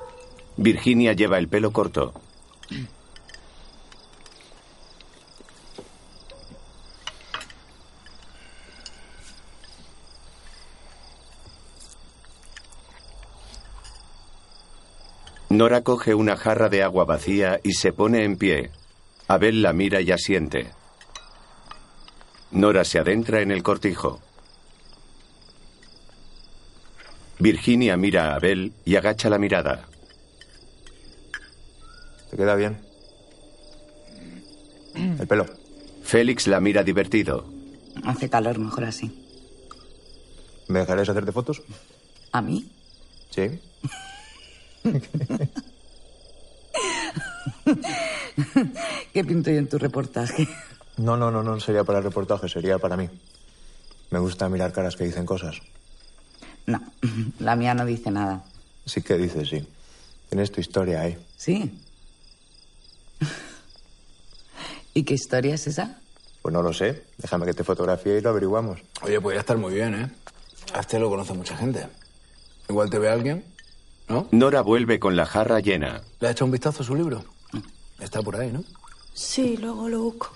Virginia 0.55 1.13
lleva 1.13 1.37
el 1.37 1.47
pelo 1.47 1.71
corto. 1.71 2.13
Nora 15.49 15.81
coge 15.81 16.15
una 16.15 16.37
jarra 16.37 16.69
de 16.69 16.81
agua 16.81 17.03
vacía 17.03 17.59
y 17.61 17.73
se 17.73 17.91
pone 17.91 18.23
en 18.23 18.37
pie. 18.37 18.71
Abel 19.31 19.61
la 19.61 19.71
mira 19.71 20.01
y 20.01 20.11
asiente. 20.11 20.71
Nora 22.51 22.83
se 22.83 22.99
adentra 22.99 23.39
en 23.39 23.51
el 23.51 23.63
cortijo. 23.63 24.19
Virginia 27.39 27.95
mira 27.95 28.33
a 28.33 28.35
Abel 28.35 28.73
y 28.83 28.97
agacha 28.97 29.29
la 29.29 29.37
mirada. 29.37 29.87
¿Te 32.29 32.35
queda 32.35 32.55
bien? 32.55 32.77
El 34.95 35.25
pelo. 35.25 35.45
Félix 36.03 36.47
la 36.47 36.59
mira 36.59 36.83
divertido. 36.83 37.45
Hace 38.03 38.29
calor, 38.29 38.59
mejor 38.59 38.83
así. 38.83 39.17
¿Me 40.67 40.79
dejarás 40.79 41.07
hacerte 41.07 41.31
fotos? 41.31 41.61
¿A 42.33 42.41
mí? 42.41 42.69
Sí. 43.29 43.61
¿Qué 49.13 49.23
pinto 49.23 49.51
yo 49.51 49.57
en 49.57 49.67
tu 49.69 49.77
reportaje? 49.77 50.47
No, 50.97 51.17
no, 51.17 51.31
no, 51.31 51.43
no 51.43 51.59
sería 51.59 51.83
para 51.83 51.99
el 51.99 52.03
reportaje, 52.03 52.47
sería 52.49 52.77
para 52.79 52.97
mí. 52.97 53.09
Me 54.09 54.19
gusta 54.19 54.49
mirar 54.49 54.73
caras 54.73 54.95
que 54.95 55.05
dicen 55.05 55.25
cosas. 55.25 55.61
No, 56.65 56.81
la 57.39 57.55
mía 57.55 57.73
no 57.73 57.85
dice 57.85 58.11
nada. 58.11 58.43
Sí 58.85 59.01
que 59.01 59.17
dices, 59.17 59.49
sí. 59.49 59.67
Tienes 60.29 60.51
tu 60.51 60.61
historia 60.61 61.01
ahí. 61.01 61.17
¿Sí? 61.37 61.79
¿Y 64.93 65.03
qué 65.03 65.13
historia 65.13 65.55
es 65.55 65.67
esa? 65.67 65.99
Pues 66.41 66.53
no 66.53 66.61
lo 66.61 66.73
sé. 66.73 67.03
Déjame 67.17 67.45
que 67.45 67.53
te 67.53 67.63
fotografíe 67.63 68.17
y 68.17 68.21
lo 68.21 68.29
averiguamos. 68.29 68.79
Oye, 69.01 69.21
podría 69.21 69.41
estar 69.41 69.57
muy 69.57 69.73
bien, 69.73 69.93
¿eh? 69.95 70.11
A 70.73 70.79
este 70.81 70.99
lo 70.99 71.09
conoce 71.09 71.33
mucha 71.33 71.55
gente. 71.55 71.87
Igual 72.69 72.89
te 72.89 72.99
ve 72.99 73.09
alguien, 73.09 73.43
¿no? 74.11 74.27
Nora 74.31 74.61
vuelve 74.61 74.99
con 74.99 75.15
la 75.15 75.25
jarra 75.25 75.59
llena. 75.59 76.01
¿Le 76.19 76.27
ha 76.27 76.31
echado 76.31 76.45
un 76.45 76.51
vistazo 76.51 76.83
a 76.83 76.85
su 76.85 76.95
libro? 76.95 77.23
Está 77.99 78.21
por 78.21 78.35
ahí, 78.35 78.51
¿no? 78.51 78.63
Sí, 79.13 79.57
luego 79.57 79.87
lo 79.89 80.01
busco. 80.01 80.31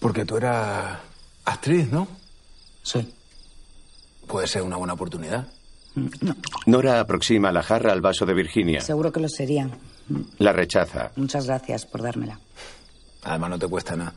Porque 0.00 0.24
tú 0.24 0.36
eras 0.36 0.98
actriz, 1.44 1.90
¿no? 1.90 2.06
Sí. 2.82 3.12
Puede 4.26 4.46
ser 4.46 4.62
una 4.62 4.76
buena 4.76 4.92
oportunidad. 4.94 5.46
Nora 6.66 7.00
aproxima 7.00 7.50
la 7.52 7.62
jarra 7.62 7.92
al 7.92 8.00
vaso 8.00 8.26
de 8.26 8.34
Virginia. 8.34 8.80
Seguro 8.80 9.12
que 9.12 9.20
lo 9.20 9.28
sería. 9.28 9.70
La 10.38 10.52
rechaza. 10.52 11.10
Muchas 11.16 11.46
gracias 11.46 11.86
por 11.86 12.02
dármela. 12.02 12.38
Además, 13.24 13.50
no 13.50 13.58
te 13.58 13.66
cuesta 13.68 13.96
nada. 13.96 14.14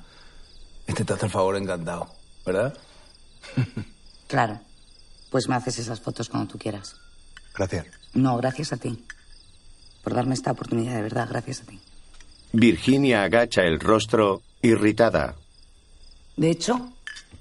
Este 0.86 1.06
te 1.06 1.14
hace 1.14 1.26
el 1.28 1.32
favor 1.32 1.56
encantado, 1.56 2.08
¿verdad? 2.46 2.78
Claro. 4.28 4.60
Pues 5.32 5.48
me 5.50 5.56
haces 5.56 5.80
esas 5.80 6.00
fotos 6.02 6.30
cuando 6.30 6.52
tú 6.52 6.60
quieras. 6.60 6.96
Gracias. 7.56 7.86
No, 8.14 8.38
gracias 8.38 8.74
a 8.74 8.78
ti. 8.78 9.04
Por 10.04 10.14
darme 10.14 10.34
esta 10.34 10.52
oportunidad, 10.52 10.96
de 10.96 11.02
verdad, 11.02 11.28
gracias 11.30 11.62
a 11.62 11.66
ti. 11.66 11.80
Virginia 12.54 13.24
agacha 13.24 13.62
el 13.64 13.80
rostro 13.80 14.42
irritada. 14.62 15.36
De 16.36 16.50
hecho, 16.50 16.90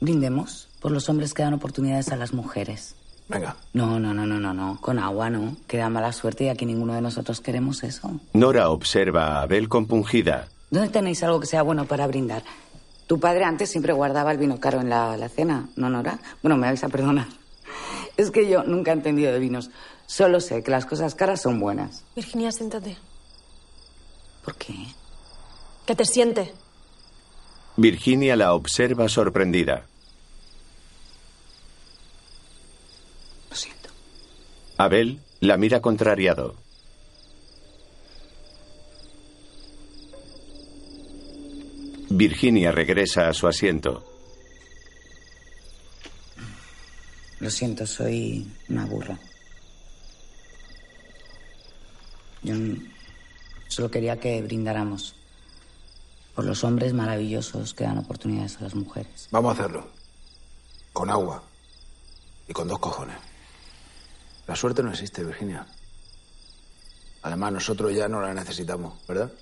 brindemos 0.01 0.69
por 0.81 0.93
los 0.93 1.09
hombres 1.09 1.35
que 1.35 1.43
dan 1.43 1.55
oportunidades 1.55 2.11
a 2.11 2.17
las 2.17 2.33
mujeres. 2.33 2.95
Venga. 3.29 3.57
No, 3.73 4.01
no, 4.01 4.15
no, 4.15 4.27
no, 4.27 4.41
no, 4.41 4.55
no. 4.55 4.81
Con 4.81 4.99
agua 4.99 5.31
no. 5.31 5.57
Que 5.67 5.79
da 5.79 5.89
mala 5.91 6.13
suerte 6.13 6.45
y 6.45 6.49
aquí 6.49 6.67
ninguno 6.67 6.95
de 6.95 7.01
nosotros 7.01 7.41
queremos 7.41 7.83
eso. 7.85 8.11
Nora 8.33 8.71
observa 8.71 9.39
a 9.39 9.43
Abel 9.43 9.69
compungida. 9.69 10.49
¿Dónde 10.71 10.89
tenéis 10.89 11.23
algo 11.23 11.41
que 11.41 11.47
sea 11.47 11.63
bueno 11.63 11.85
para 11.85 12.07
brindar? 12.07 12.43
Tu 13.07 13.19
padre 13.19 13.45
antes 13.45 13.71
siempre 13.71 13.93
guardaba 13.93 14.33
el 14.33 14.39
vino 14.39 14.61
caro 14.61 14.81
en 14.81 14.91
la, 14.91 15.17
la 15.17 15.29
cena, 15.29 15.69
¿no, 15.77 15.89
Nora? 15.89 16.19
Bueno, 16.43 16.57
me 16.57 16.67
vais 16.67 16.85
a 16.85 16.89
perdonar. 16.89 17.27
Es 18.17 18.31
que 18.31 18.49
yo 18.49 18.65
nunca 18.65 18.91
he 18.91 18.95
entendido 18.95 19.33
de 19.33 19.39
vinos. 19.39 19.71
Solo 20.09 20.41
sé 20.41 20.63
que 20.63 20.71
las 20.71 20.87
cosas 20.87 21.15
caras 21.15 21.43
son 21.43 21.61
buenas. 21.61 22.03
Virginia, 22.17 22.51
siéntate. 22.51 22.97
¿Por 24.43 24.55
qué? 24.57 24.75
Que 25.85 25.95
te 25.95 26.07
siente. 26.07 26.55
Virginia 27.77 28.35
la 28.35 28.55
observa 28.55 29.07
sorprendida. 29.11 29.85
Lo 33.51 33.55
siento. 33.55 33.91
Abel 34.79 35.21
la 35.41 35.59
mira 35.59 35.83
contrariado. 35.83 36.57
Virginia 42.09 42.73
regresa 42.73 43.29
a 43.29 43.35
su 43.35 43.47
asiento. 43.47 44.11
Lo 47.41 47.51
siento, 47.51 47.87
soy 47.87 48.51
una 48.71 48.87
burra. 48.87 49.19
Yo 52.43 52.55
solo 53.69 53.91
quería 53.91 54.19
que 54.19 54.41
brindáramos 54.43 55.15
por 56.35 56.45
los 56.45 56.63
hombres 56.65 56.93
maravillosos 56.95 57.75
que 57.75 57.85
dan 57.85 57.99
oportunidades 57.99 58.57
a 58.59 58.63
las 58.63 58.75
mujeres. 58.75 59.29
Vamos 59.31 59.51
a 59.51 59.61
hacerlo. 59.61 59.89
Con 60.93 61.11
agua. 61.11 61.43
Y 62.47 62.53
con 62.53 62.69
dos 62.69 62.79
cojones. 62.79 63.17
La 64.47 64.57
suerte 64.57 64.83
no 64.83 64.91
existe, 64.91 65.25
Virginia. 65.25 65.67
Además, 67.23 67.53
nosotros 67.53 67.95
ya 67.95 68.09
no 68.09 68.21
la 68.23 68.33
necesitamos, 68.33 68.95
¿verdad? 69.07 69.33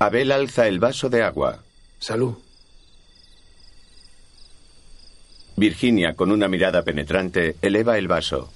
Abel 0.00 0.32
alza 0.32 0.66
el 0.66 0.80
vaso 0.80 1.08
de 1.08 1.22
agua. 1.22 1.62
Salud. 2.00 2.34
Virginia, 5.56 6.14
con 6.14 6.32
una 6.32 6.48
mirada 6.48 6.82
penetrante, 6.82 7.56
eleva 7.62 7.96
el 7.96 8.08
vaso. 8.08 8.52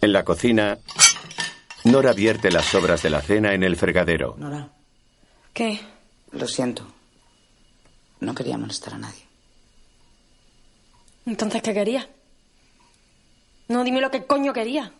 En 0.00 0.12
la 0.12 0.24
cocina, 0.24 0.78
Nora 1.84 2.12
vierte 2.12 2.50
las 2.50 2.66
sobras 2.66 3.02
de 3.02 3.10
la 3.10 3.20
cena 3.22 3.52
en 3.54 3.62
el 3.62 3.76
fregadero. 3.76 4.34
Nora, 4.38 4.68
¿Qué? 5.52 5.80
lo 6.32 6.46
siento. 6.46 6.86
No 8.20 8.34
quería 8.34 8.58
molestar 8.58 8.94
a 8.94 8.98
nadie. 8.98 9.26
Entonces, 11.26 11.62
¿qué 11.62 11.72
quería? 11.72 12.08
No, 13.68 13.84
dime 13.84 14.00
lo 14.00 14.10
que 14.10 14.26
coño 14.26 14.52
quería. 14.52 14.92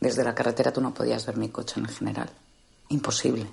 Desde 0.00 0.24
la 0.24 0.34
carretera 0.34 0.72
tú 0.72 0.80
no 0.80 0.92
podías 0.94 1.24
ver 1.26 1.36
mi 1.36 1.48
coche 1.48 1.80
en 1.80 1.86
el 1.86 1.92
general. 1.94 2.30
Imposible. 2.88 3.46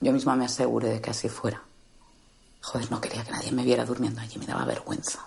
Yo 0.00 0.12
misma 0.12 0.36
me 0.36 0.44
aseguré 0.44 0.88
de 0.88 1.00
que 1.00 1.10
así 1.10 1.28
fuera. 1.28 1.62
Joder, 2.60 2.90
no 2.90 3.00
quería 3.00 3.24
que 3.24 3.30
nadie 3.30 3.52
me 3.52 3.64
viera 3.64 3.84
durmiendo 3.84 4.20
allí, 4.20 4.38
me 4.38 4.46
daba 4.46 4.64
vergüenza. 4.64 5.26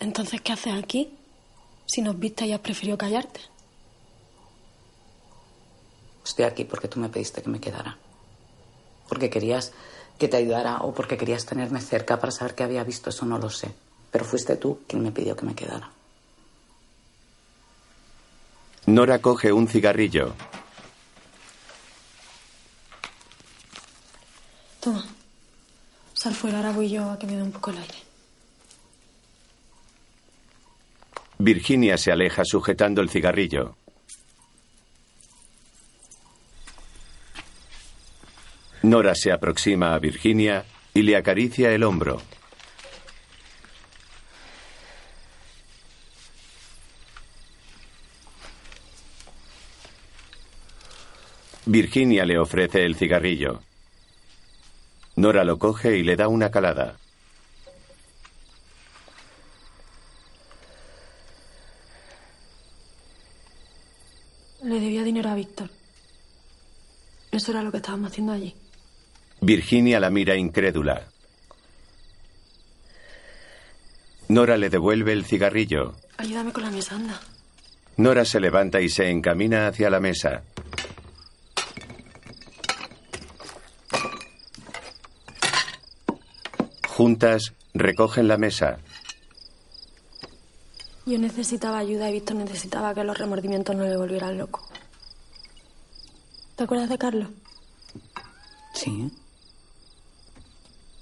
Entonces, 0.00 0.40
¿qué 0.40 0.52
haces 0.52 0.74
aquí? 0.74 1.12
Si 1.86 2.00
nos 2.00 2.18
viste 2.18 2.46
y 2.46 2.52
has 2.52 2.60
preferido 2.60 2.96
callarte. 2.96 3.40
Estoy 6.24 6.46
aquí 6.46 6.64
porque 6.64 6.88
tú 6.88 6.98
me 6.98 7.08
pediste 7.08 7.42
que 7.42 7.50
me 7.50 7.60
quedara. 7.60 7.98
Porque 9.08 9.28
querías 9.28 9.72
que 10.18 10.28
te 10.28 10.38
ayudara 10.38 10.78
o 10.78 10.94
porque 10.94 11.16
querías 11.16 11.44
tenerme 11.44 11.80
cerca 11.80 12.18
para 12.18 12.32
saber 12.32 12.54
que 12.54 12.62
había 12.62 12.84
visto, 12.84 13.10
eso 13.10 13.26
no 13.26 13.38
lo 13.38 13.50
sé. 13.50 13.72
Pero 14.10 14.24
fuiste 14.24 14.56
tú 14.56 14.80
quien 14.86 15.02
me 15.02 15.12
pidió 15.12 15.36
que 15.36 15.44
me 15.44 15.54
quedara. 15.54 15.90
Nora 18.86 19.20
coge 19.20 19.52
un 19.52 19.68
cigarrillo. 19.68 20.34
Toma. 24.80 25.04
Sal 26.14 26.34
fuera, 26.34 26.58
ahora 26.58 26.72
voy 26.72 26.88
yo 26.90 27.10
a 27.10 27.18
que 27.18 27.26
me 27.26 27.36
dé 27.36 27.42
un 27.42 27.52
poco 27.52 27.70
el 27.70 27.78
aire. 27.78 28.09
Virginia 31.42 31.96
se 31.96 32.12
aleja 32.12 32.44
sujetando 32.44 33.00
el 33.00 33.08
cigarrillo. 33.08 33.74
Nora 38.82 39.14
se 39.14 39.32
aproxima 39.32 39.94
a 39.94 39.98
Virginia 39.98 40.66
y 40.92 41.00
le 41.00 41.16
acaricia 41.16 41.72
el 41.72 41.82
hombro. 41.82 42.20
Virginia 51.64 52.26
le 52.26 52.38
ofrece 52.38 52.84
el 52.84 52.96
cigarrillo. 52.96 53.62
Nora 55.16 55.44
lo 55.44 55.58
coge 55.58 55.96
y 55.96 56.02
le 56.02 56.16
da 56.16 56.28
una 56.28 56.50
calada. 56.50 56.98
Le 64.62 64.78
debía 64.80 65.02
dinero 65.02 65.30
a 65.30 65.34
Víctor. 65.34 65.70
Eso 67.30 67.52
era 67.52 67.62
lo 67.62 67.70
que 67.70 67.78
estábamos 67.78 68.10
haciendo 68.10 68.32
allí. 68.32 68.54
Virginia 69.40 70.00
la 70.00 70.10
mira 70.10 70.36
incrédula. 70.36 71.06
Nora 74.28 74.56
le 74.56 74.68
devuelve 74.68 75.12
el 75.12 75.24
cigarrillo. 75.24 75.94
Ayúdame 76.18 76.52
con 76.52 76.62
la 76.62 76.70
mesa, 76.70 76.96
anda. 76.96 77.20
Nora 77.96 78.24
se 78.24 78.40
levanta 78.40 78.80
y 78.80 78.88
se 78.88 79.10
encamina 79.10 79.66
hacia 79.66 79.90
la 79.90 80.00
mesa. 80.00 80.42
Juntas 86.86 87.54
recogen 87.72 88.28
la 88.28 88.36
mesa. 88.36 88.78
Yo 91.06 91.18
necesitaba 91.18 91.78
ayuda 91.78 92.10
y 92.10 92.14
Víctor 92.14 92.36
necesitaba 92.36 92.94
que 92.94 93.04
los 93.04 93.16
remordimientos 93.16 93.74
no 93.74 93.84
le 93.84 93.96
volvieran 93.96 94.36
loco. 94.36 94.60
¿Te 96.56 96.64
acuerdas 96.64 96.90
de 96.90 96.98
Carlos? 96.98 97.28
Sí. 98.74 99.10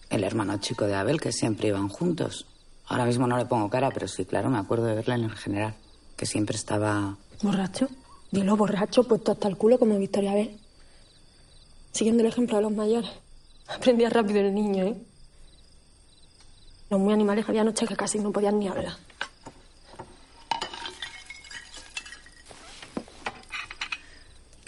El 0.09 0.25
hermano 0.25 0.59
chico 0.59 0.87
de 0.87 0.95
Abel, 0.95 1.21
que 1.21 1.33
siempre 1.33 1.69
iban 1.69 1.89
juntos. 1.89 2.47
Ahora 2.87 3.05
mismo 3.05 3.27
no 3.27 3.37
le 3.37 3.45
pongo 3.45 3.69
cara, 3.69 3.91
pero 3.91 4.09
sí, 4.09 4.25
claro, 4.25 4.49
me 4.51 4.59
acuerdo 4.59 4.87
de 4.87 4.95
verle 4.95 5.17
en 5.17 5.25
el 5.25 5.37
general. 5.37 5.75
Que 6.17 6.27
siempre 6.27 6.57
estaba. 6.57 7.17
¿Borracho? 7.43 7.89
Dilo, 8.31 8.57
borracho, 8.57 9.05
puesto 9.05 9.33
hasta 9.33 9.49
el 9.49 9.57
culo 9.57 9.79
como 9.79 9.99
Victoria 9.99 10.33
Abel. 10.33 10.59
Siguiendo 11.93 12.23
el 12.23 12.29
ejemplo 12.29 12.57
de 12.57 12.63
los 12.63 12.73
mayores. 12.73 13.11
Aprendía 13.69 14.09
rápido 14.09 14.41
el 14.41 14.55
niño, 14.55 14.85
¿eh? 14.85 14.97
Los 16.89 17.01
muy 17.01 17.13
animales 17.13 17.47
había 17.49 17.65
noches 17.65 17.89
que 17.89 17.97
casi 17.97 18.19
no 18.19 18.33
podían 18.33 18.59
ni 18.59 18.69
hablar. 18.69 18.95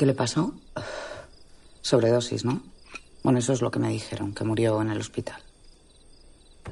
¿Qué 0.01 0.07
le 0.07 0.14
pasó? 0.14 0.55
Sobredosis, 1.82 2.46
¿no? 2.46 2.62
Bueno, 3.22 3.38
eso 3.38 3.53
es 3.53 3.61
lo 3.61 3.70
que 3.70 3.78
me 3.78 3.90
dijeron, 3.90 4.32
que 4.32 4.44
murió 4.44 4.80
en 4.80 4.90
el 4.90 4.98
hospital. 4.98 5.42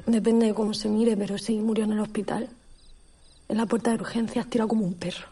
Depende 0.07 0.47
de 0.47 0.55
cómo 0.55 0.73
se 0.73 0.89
mire, 0.89 1.15
pero 1.15 1.37
sí, 1.37 1.59
murió 1.59 1.83
en 1.83 1.91
el 1.91 1.99
hospital. 1.99 2.49
En 3.47 3.57
la 3.57 3.67
puerta 3.67 3.91
de 3.91 3.97
urgencias, 3.97 4.47
tirado 4.47 4.69
como 4.69 4.83
un 4.83 4.95
perro. 4.95 5.27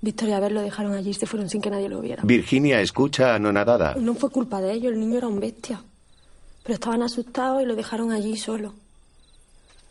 Victoria 0.00 0.36
y 0.36 0.38
Abel 0.38 0.54
lo 0.54 0.62
dejaron 0.62 0.94
allí 0.94 1.10
y 1.10 1.12
se 1.12 1.26
fueron 1.26 1.50
sin 1.50 1.60
que 1.60 1.68
nadie 1.68 1.90
lo 1.90 2.00
viera. 2.00 2.22
Virginia 2.24 2.80
escucha 2.80 3.34
anonadada. 3.34 3.94
No 3.96 4.14
fue 4.14 4.30
culpa 4.30 4.62
de 4.62 4.72
ellos, 4.72 4.94
el 4.94 5.00
niño 5.00 5.18
era 5.18 5.28
un 5.28 5.38
bestia. 5.38 5.82
Pero 6.62 6.74
estaban 6.76 7.02
asustados 7.02 7.62
y 7.62 7.66
lo 7.66 7.76
dejaron 7.76 8.10
allí 8.10 8.38
solo. 8.38 8.72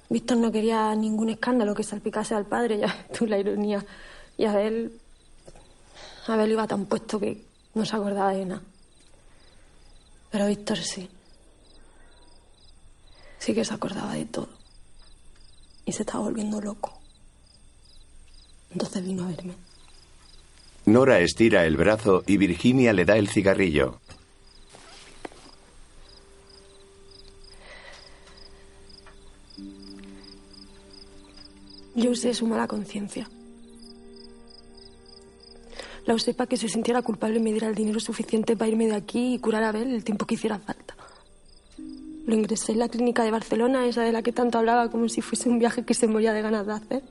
Víctor 0.09 0.37
no 0.37 0.51
quería 0.51 0.95
ningún 0.95 1.29
escándalo 1.29 1.75
que 1.75 1.83
salpicase 1.83 2.33
al 2.33 2.47
padre, 2.47 2.79
ya 2.79 3.05
tú 3.15 3.27
la 3.27 3.37
ironía. 3.37 3.85
Y 4.39 4.45
Abel. 4.45 4.91
Abel 6.27 6.51
iba 6.51 6.67
tan 6.67 6.85
puesto 6.85 7.19
que 7.19 7.43
no 7.73 7.85
se 7.85 7.95
acordaba 7.95 8.33
de 8.33 8.45
nada. 8.45 8.61
Pero 10.29 10.47
Víctor 10.47 10.77
sí. 10.77 11.09
Sí 13.39 13.53
que 13.53 13.65
se 13.65 13.73
acordaba 13.73 14.13
de 14.13 14.25
todo. 14.25 14.49
Y 15.85 15.91
se 15.91 16.03
estaba 16.03 16.23
volviendo 16.23 16.61
loco. 16.61 16.99
Entonces 18.69 19.03
vino 19.03 19.25
a 19.25 19.27
verme. 19.27 19.55
Nora 20.85 21.19
estira 21.19 21.65
el 21.65 21.75
brazo 21.75 22.23
y 22.25 22.37
Virginia 22.37 22.93
le 22.93 23.05
da 23.05 23.17
el 23.17 23.29
cigarrillo. 23.29 23.99
Yo 31.93 32.11
usé 32.11 32.33
su 32.33 32.47
mala 32.47 32.67
conciencia. 32.67 33.29
La 36.05 36.15
usé 36.15 36.33
para 36.33 36.47
que 36.47 36.57
se 36.57 36.67
sintiera 36.67 37.01
culpable 37.01 37.37
y 37.37 37.41
me 37.41 37.51
diera 37.51 37.67
el 37.67 37.75
dinero 37.75 37.99
suficiente 37.99 38.55
para 38.55 38.71
irme 38.71 38.87
de 38.87 38.95
aquí 38.95 39.35
y 39.35 39.39
curar 39.39 39.63
a 39.63 39.69
Abel 39.69 39.93
el 39.93 40.03
tiempo 40.03 40.25
que 40.25 40.35
hiciera 40.35 40.59
falta. 40.59 40.95
Lo 42.25 42.35
ingresé 42.35 42.71
en 42.71 42.79
la 42.79 42.89
clínica 42.89 43.23
de 43.23 43.31
Barcelona, 43.31 43.85
esa 43.87 44.03
de 44.03 44.11
la 44.11 44.21
que 44.21 44.31
tanto 44.31 44.57
hablaba, 44.57 44.89
como 44.89 45.09
si 45.09 45.21
fuese 45.21 45.49
un 45.49 45.59
viaje 45.59 45.83
que 45.83 45.93
se 45.93 46.07
moría 46.07 46.33
de 46.33 46.41
ganas 46.41 46.65
de 46.65 46.73
hacer. 46.73 47.03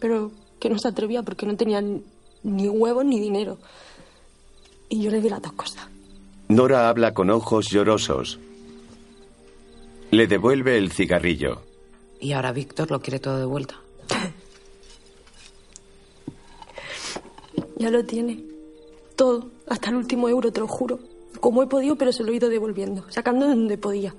Pero 0.00 0.32
que 0.58 0.70
no 0.70 0.78
se 0.78 0.88
atrevía 0.88 1.22
porque 1.22 1.46
no 1.46 1.56
tenía 1.56 1.82
ni 2.42 2.68
huevos 2.68 3.04
ni 3.04 3.20
dinero. 3.20 3.58
Y 4.88 5.02
yo 5.02 5.10
le 5.10 5.20
di 5.20 5.28
las 5.28 5.42
dos 5.42 5.52
cosas. 5.52 5.86
Nora 6.48 6.88
habla 6.88 7.14
con 7.14 7.30
ojos 7.30 7.68
llorosos. 7.70 8.38
Le 10.10 10.26
devuelve 10.26 10.76
el 10.76 10.92
cigarrillo. 10.92 11.62
Y 12.20 12.32
ahora 12.32 12.52
Víctor 12.52 12.90
lo 12.90 13.00
quiere 13.00 13.18
todo 13.18 13.38
de 13.38 13.46
vuelta. 13.46 13.76
Ya 17.82 17.90
lo 17.90 18.04
tiene. 18.04 18.44
Todo. 19.16 19.50
Hasta 19.66 19.90
el 19.90 19.96
último 19.96 20.28
euro, 20.28 20.52
te 20.52 20.60
lo 20.60 20.68
juro. 20.68 21.00
Como 21.40 21.64
he 21.64 21.66
podido, 21.66 21.96
pero 21.96 22.12
se 22.12 22.22
lo 22.22 22.30
he 22.30 22.36
ido 22.36 22.48
devolviendo. 22.48 23.04
Sacando 23.10 23.48
de 23.48 23.56
donde 23.56 23.76
podía. 23.76 24.14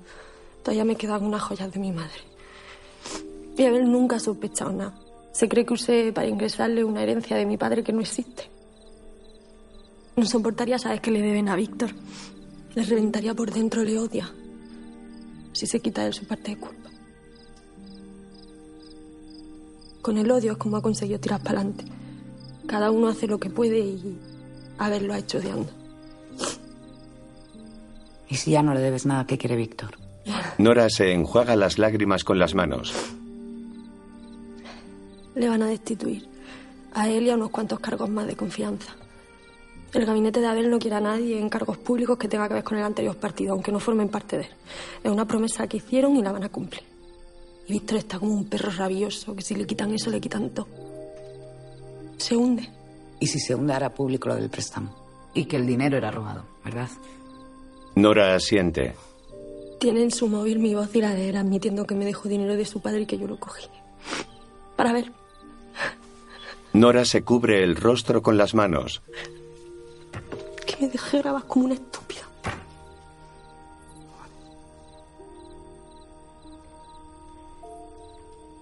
Todavía 0.62 0.84
me 0.84 0.96
quedan 0.96 1.24
unas 1.24 1.40
joyas 1.40 1.72
de 1.72 1.80
mi 1.80 1.90
madre. 1.90 2.20
Y 3.56 3.64
Abel 3.64 3.90
nunca 3.90 4.16
ha 4.16 4.20
sospechado 4.20 4.70
nada. 4.70 5.00
Se 5.32 5.48
cree 5.48 5.64
que 5.64 5.72
usé 5.72 6.12
para 6.12 6.28
ingresarle 6.28 6.84
una 6.84 7.02
herencia 7.02 7.38
de 7.38 7.46
mi 7.46 7.56
padre 7.56 7.82
que 7.82 7.94
no 7.94 8.02
existe. 8.02 8.50
No 10.16 10.26
soportaría 10.26 10.78
saber 10.78 11.00
que 11.00 11.10
le 11.10 11.22
deben 11.22 11.48
a 11.48 11.56
Víctor. 11.56 11.88
Le 12.74 12.82
reventaría 12.82 13.32
por 13.32 13.50
dentro, 13.50 13.82
le 13.82 13.98
odia. 13.98 14.30
Si 15.52 15.66
se 15.66 15.80
quita 15.80 16.02
de 16.02 16.08
él 16.08 16.12
su 16.12 16.26
parte 16.26 16.50
de 16.50 16.58
culpa. 16.58 16.90
Con 20.02 20.18
el 20.18 20.30
odio 20.30 20.52
es 20.52 20.58
como 20.58 20.76
ha 20.76 20.82
conseguido 20.82 21.18
tirar 21.18 21.42
para 21.42 21.60
adelante. 21.60 22.03
Cada 22.66 22.90
uno 22.90 23.08
hace 23.08 23.26
lo 23.26 23.38
que 23.38 23.50
puede 23.50 23.78
y 23.78 24.18
Abel 24.78 25.06
lo 25.06 25.14
ha 25.14 25.18
hecho 25.18 25.38
odiando. 25.38 25.70
Y 28.28 28.36
si 28.36 28.52
ya 28.52 28.62
no 28.62 28.74
le 28.74 28.80
debes 28.80 29.06
nada, 29.06 29.26
¿qué 29.26 29.38
quiere 29.38 29.56
Víctor? 29.56 29.98
Nora 30.58 30.88
se 30.88 31.12
enjuaga 31.12 31.56
las 31.56 31.78
lágrimas 31.78 32.24
con 32.24 32.38
las 32.38 32.54
manos. 32.54 32.94
Le 35.34 35.48
van 35.48 35.62
a 35.62 35.66
destituir. 35.66 36.26
A 36.94 37.08
él 37.08 37.24
y 37.24 37.30
a 37.30 37.34
unos 37.34 37.50
cuantos 37.50 37.80
cargos 37.80 38.08
más 38.08 38.26
de 38.26 38.36
confianza. 38.36 38.94
El 39.92 40.06
gabinete 40.06 40.40
de 40.40 40.46
Abel 40.46 40.70
no 40.70 40.78
quiere 40.78 40.96
a 40.96 41.00
nadie 41.00 41.38
en 41.38 41.48
cargos 41.48 41.78
públicos 41.78 42.18
que 42.18 42.28
tenga 42.28 42.48
que 42.48 42.54
ver 42.54 42.64
con 42.64 42.78
el 42.78 42.84
anterior 42.84 43.16
partido, 43.16 43.52
aunque 43.52 43.70
no 43.70 43.78
formen 43.78 44.08
parte 44.08 44.38
de 44.38 44.42
él. 44.44 44.50
Es 45.04 45.10
una 45.10 45.26
promesa 45.26 45.68
que 45.68 45.76
hicieron 45.76 46.16
y 46.16 46.22
la 46.22 46.32
van 46.32 46.44
a 46.44 46.48
cumplir. 46.48 46.82
Y 47.66 47.74
Víctor 47.74 47.98
está 47.98 48.18
como 48.18 48.32
un 48.32 48.48
perro 48.48 48.70
rabioso, 48.70 49.34
que 49.36 49.42
si 49.42 49.54
le 49.54 49.66
quitan 49.66 49.92
eso, 49.92 50.10
le 50.10 50.20
quitan 50.20 50.50
todo. 50.50 50.93
Se 52.16 52.36
hunde. 52.36 52.68
Y 53.20 53.26
si 53.26 53.38
se 53.38 53.54
hunde, 53.54 53.72
hará 53.72 53.94
público 53.94 54.28
lo 54.28 54.36
del 54.36 54.50
préstamo. 54.50 54.94
Y 55.34 55.46
que 55.46 55.56
el 55.56 55.66
dinero 55.66 55.96
era 55.96 56.10
robado, 56.10 56.44
¿verdad? 56.64 56.88
Nora 57.96 58.34
asiente. 58.34 58.94
Tiene 59.78 60.02
en 60.02 60.10
su 60.10 60.28
móvil 60.28 60.58
mi 60.58 60.74
voz 60.74 60.94
y 60.94 61.00
la 61.00 61.14
de 61.14 61.28
él 61.28 61.36
admitiendo 61.36 61.86
que 61.86 61.94
me 61.94 62.04
dejó 62.04 62.28
dinero 62.28 62.56
de 62.56 62.64
su 62.64 62.80
padre 62.80 63.02
y 63.02 63.06
que 63.06 63.18
yo 63.18 63.26
lo 63.26 63.38
cogí. 63.38 63.66
Para 64.76 64.92
ver. 64.92 65.12
Nora 66.72 67.04
se 67.04 67.22
cubre 67.22 67.62
el 67.62 67.76
rostro 67.76 68.22
con 68.22 68.36
las 68.36 68.54
manos. 68.54 69.02
Que 70.66 70.76
me 70.80 70.88
dejé 70.88 71.18
grabar 71.18 71.46
como 71.46 71.66
una 71.66 71.74
estúpida. 71.74 72.22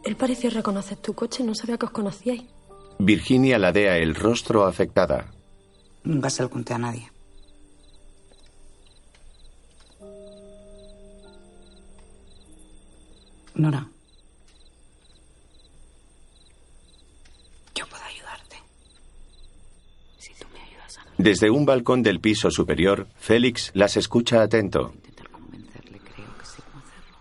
Él 0.05 0.17
pareció 0.17 0.51
reconocer 0.51 0.99
tu 0.99 1.15
coche, 1.15 1.45
no 1.45 1.55
sabía 1.55 1.79
que 1.79 1.87
os 1.87 1.93
conocíais. 1.93 2.43
Virginia 3.05 3.59
ladea 3.59 3.99
el 3.99 4.15
rostro 4.15 4.65
afectada. 4.65 5.27
Nunca 6.05 6.31
se 6.31 6.43
lo 6.45 6.51
conté 6.51 6.73
a 6.73 6.79
nadie. 6.79 7.11
Nora. 13.57 13.89
Yo 17.75 17.87
puedo 17.89 18.05
ayudarte. 18.05 18.57
Si 20.19 20.33
tú 20.35 20.47
me 20.55 20.61
ayudas 20.61 20.99
a 20.99 21.03
Desde 21.19 21.51
un 21.51 21.67
balcón 21.67 22.05
del 22.05 22.21
piso 22.21 22.53
superior, 22.53 23.09
Félix 23.17 23.73
las 23.75 23.97
escucha 23.97 24.43
atento. 24.43 24.95
convencerle, 25.33 25.99
creo 25.99 26.39
que 26.39 26.47
sé 26.47 26.63
cómo 26.63 26.79
hacerlo. 26.79 27.19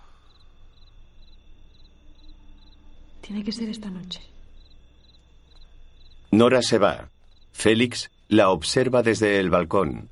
Tiene 3.21 3.43
que 3.43 3.51
ser 3.51 3.69
esta 3.69 3.89
noche. 3.89 4.21
Nora 6.31 6.61
se 6.61 6.77
va. 6.77 7.09
Félix 7.51 8.09
la 8.29 8.49
observa 8.49 9.03
desde 9.03 9.39
el 9.39 9.49
balcón. 9.49 10.09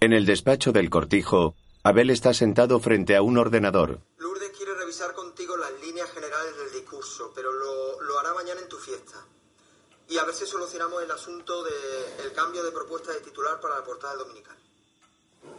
En 0.00 0.12
el 0.12 0.24
despacho 0.24 0.70
del 0.70 0.90
cortijo, 0.90 1.56
Abel 1.82 2.10
está 2.10 2.32
sentado 2.32 2.78
frente 2.78 3.16
a 3.16 3.22
un 3.22 3.36
ordenador. 3.36 4.00
Lourdes 4.18 4.50
quiere 4.56 4.74
revisar 4.74 5.12
contigo 5.14 5.56
las 5.56 5.72
líneas 5.80 6.08
generales 6.12 6.56
del 6.56 6.72
discurso, 6.72 7.32
pero 7.34 7.52
lo, 7.52 8.00
lo 8.02 8.18
hará 8.20 8.32
mañana 8.34 8.60
en 8.60 8.68
tu 8.68 8.76
fiesta. 8.78 9.18
Y 10.08 10.16
a 10.18 10.24
ver 10.24 10.34
si 10.34 10.46
solucionamos 10.46 11.02
el 11.02 11.10
asunto 11.10 11.64
del 11.64 12.32
cambio 12.32 12.62
de 12.62 12.70
propuesta 12.70 13.12
de 13.12 13.20
titular 13.22 13.58
para 13.60 13.76
la 13.78 13.84
portada 13.84 14.14
del 14.14 14.26
dominical. 14.26 14.56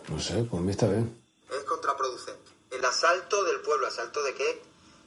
No 0.07 0.19
sé, 0.19 0.35
pues 0.49 0.61
a 0.61 0.63
mí 0.63 0.71
está 0.71 0.87
bien. 0.87 1.21
Es 1.49 1.63
contraproducente. 1.65 2.51
El 2.71 2.85
asalto 2.85 3.43
del 3.43 3.59
pueblo, 3.61 3.87
¿asalto 3.87 4.23
de 4.23 4.33
qué? 4.35 4.61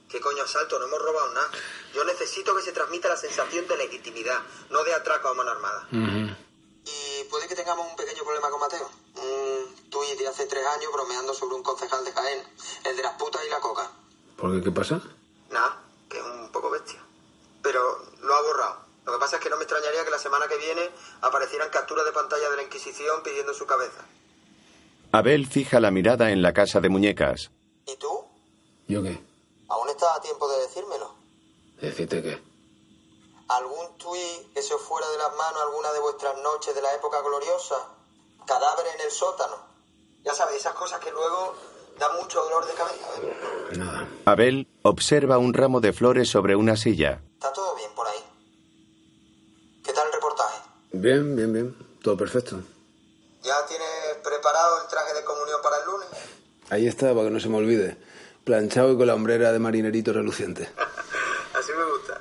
¿Qué 0.09 0.19
coño 0.19 0.43
asalto? 0.43 0.79
No 0.79 0.85
hemos 0.85 0.99
robado 0.99 1.33
nada. 1.33 1.51
Yo 1.93 2.03
necesito 2.03 2.55
que 2.55 2.63
se 2.63 2.71
transmita 2.71 3.07
la 3.09 3.17
sensación 3.17 3.67
de 3.67 3.77
legitimidad, 3.77 4.39
no 4.71 4.83
de 4.83 4.93
atraco 4.93 5.27
a 5.29 5.33
mano 5.35 5.51
armada. 5.51 5.87
Y 5.91 7.23
puede 7.29 7.47
que 7.47 7.55
tengamos 7.55 7.87
un 7.87 7.95
pequeño 7.95 8.23
problema 8.23 8.49
con 8.49 8.59
Mateo. 8.59 8.89
Un 9.15 9.89
tuit 9.89 10.17
de 10.17 10.27
hace 10.27 10.47
tres 10.47 10.65
años 10.65 10.91
bromeando 10.91 11.33
sobre 11.33 11.55
un 11.55 11.63
concejal 11.63 12.03
de 12.03 12.11
Jaén, 12.11 12.43
el 12.85 12.97
de 12.97 13.03
las 13.03 13.13
putas 13.13 13.41
y 13.45 13.49
la 13.49 13.59
coca. 13.59 13.91
¿Por 14.35 14.51
qué? 14.55 14.63
¿Qué 14.63 14.71
pasa? 14.71 14.99
Nada, 15.51 15.83
que 16.09 16.17
es 16.17 16.23
un 16.23 16.51
poco 16.51 16.71
bestia. 16.71 16.99
Pero 17.61 18.03
lo 18.23 18.33
ha 18.33 18.41
borrado. 18.41 18.85
Lo 19.05 19.13
que 19.13 19.19
pasa 19.19 19.35
es 19.35 19.43
que 19.43 19.49
no 19.49 19.57
me 19.57 19.63
extrañaría 19.63 20.03
que 20.03 20.11
la 20.11 20.17
semana 20.19 20.47
que 20.47 20.57
viene 20.57 20.89
aparecieran 21.21 21.69
capturas 21.69 22.05
de 22.05 22.11
pantalla 22.11 22.49
de 22.49 22.55
la 22.55 22.63
Inquisición 22.63 23.21
pidiendo 23.23 23.53
su 23.53 23.67
cabeza. 23.67 24.05
Abel 25.11 25.45
fija 25.47 25.79
la 25.79 25.91
mirada 25.91 26.31
en 26.31 26.41
la 26.41 26.53
casa 26.53 26.79
de 26.79 26.89
muñecas. 26.89 27.51
¿Y 27.85 27.95
tú? 27.97 28.25
¿Yo 28.87 29.03
qué? 29.03 29.28
¿Aún 29.69 29.89
estás 29.89 30.17
a 30.17 30.21
tiempo 30.21 30.47
de 30.49 30.59
decírmelo? 30.61 31.13
¿Decirte 31.81 32.21
qué? 32.21 32.41
¿Algún 33.49 33.97
tuit 33.97 34.53
que 34.53 34.61
se 34.61 34.73
os 34.73 34.81
fuera 34.81 35.09
de 35.09 35.17
las 35.17 35.35
manos 35.35 35.61
alguna 35.61 35.91
de 35.93 35.99
vuestras 35.99 36.37
noches 36.41 36.75
de 36.75 36.81
la 36.81 36.93
época 36.95 37.21
gloriosa? 37.21 37.75
¿Cadáveres 38.45 38.95
en 38.95 39.01
el 39.01 39.11
sótano? 39.11 39.55
Ya 40.23 40.33
sabéis, 40.33 40.59
esas 40.61 40.73
cosas 40.73 40.99
que 40.99 41.11
luego 41.11 41.55
dan 41.97 42.15
mucho 42.17 42.41
dolor 42.43 42.65
de 42.65 42.73
cabeza. 42.73 43.07
¿eh? 43.21 43.77
Nada. 43.77 44.07
Abel 44.25 44.67
observa 44.83 45.37
un 45.37 45.53
ramo 45.53 45.79
de 45.81 45.93
flores 45.93 46.29
sobre 46.29 46.55
una 46.55 46.75
silla. 46.75 47.21
¿Está 47.33 47.53
todo 47.53 47.75
bien 47.75 47.91
por 47.95 48.07
ahí? 48.07 48.23
¿Qué 49.83 49.93
tal 49.93 50.07
el 50.07 50.13
reportaje? 50.13 50.61
Bien, 50.91 51.35
bien, 51.35 51.53
bien. 51.53 51.99
Todo 52.03 52.17
perfecto. 52.17 52.59
¿Ya 53.43 53.65
tienes 53.67 53.87
preparado 54.23 54.81
el 54.81 54.87
traje 54.87 55.13
de 55.13 55.23
comunión 55.23 55.61
para 55.61 55.77
el 55.77 55.85
lunes? 55.85 56.09
Ahí 56.69 56.87
está, 56.87 57.13
para 57.13 57.25
que 57.25 57.31
no 57.31 57.39
se 57.39 57.49
me 57.49 57.57
olvide. 57.57 57.97
Planchado 58.49 58.93
y 58.93 58.97
con 58.97 59.05
la 59.05 59.13
hombrera 59.13 59.51
de 59.51 59.59
marinerito 59.59 60.11
reluciente. 60.11 60.63
Así 61.53 61.71
me 61.71 61.83
gusta. 61.91 62.19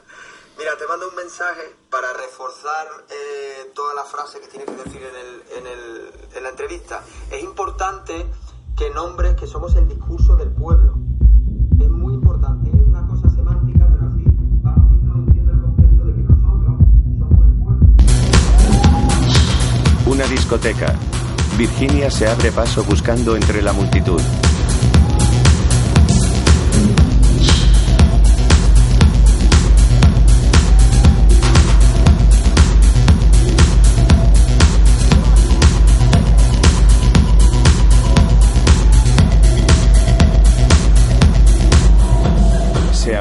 Mira, 0.59 0.77
te 0.77 0.87
mando 0.87 1.09
un 1.09 1.15
mensaje 1.15 1.75
para 1.89 2.13
reforzar 2.13 2.87
eh, 3.09 3.71
toda 3.75 3.95
la 3.95 4.05
frase 4.05 4.39
que 4.39 4.49
tienes 4.49 4.69
que 4.69 4.77
decir 4.77 5.01
en, 5.03 5.17
el, 5.17 5.43
en, 5.57 5.67
el, 5.67 6.13
en 6.37 6.43
la 6.43 6.51
entrevista. 6.51 7.03
Es 7.31 7.43
importante 7.43 8.27
que 8.77 8.91
nombres 8.91 9.37
que 9.37 9.47
somos 9.47 9.75
el 9.77 9.89
discurso 9.89 10.37
del 10.37 10.51
pueblo. 10.51 10.99
Es 11.81 11.89
muy 11.89 12.13
importante. 12.13 12.69
Es 12.69 12.87
una 12.87 13.09
cosa 13.09 13.31
semántica, 13.31 13.89
pero 13.91 14.11
así 14.13 14.25
vamos 14.61 14.93
introduciendo 14.93 15.53
el 15.53 15.63
concepto 15.63 16.05
de 16.05 16.13
que 16.13 16.21
nosotros 16.29 16.77
somos 17.17 17.47
el 17.47 17.55
pueblo. 17.65 17.87
Una 20.05 20.27
discoteca. 20.27 20.95
Virginia 21.57 22.11
se 22.11 22.29
abre 22.29 22.53
paso 22.53 22.85
buscando 22.85 23.35
entre 23.35 23.63
la 23.63 23.73
multitud. 23.73 24.21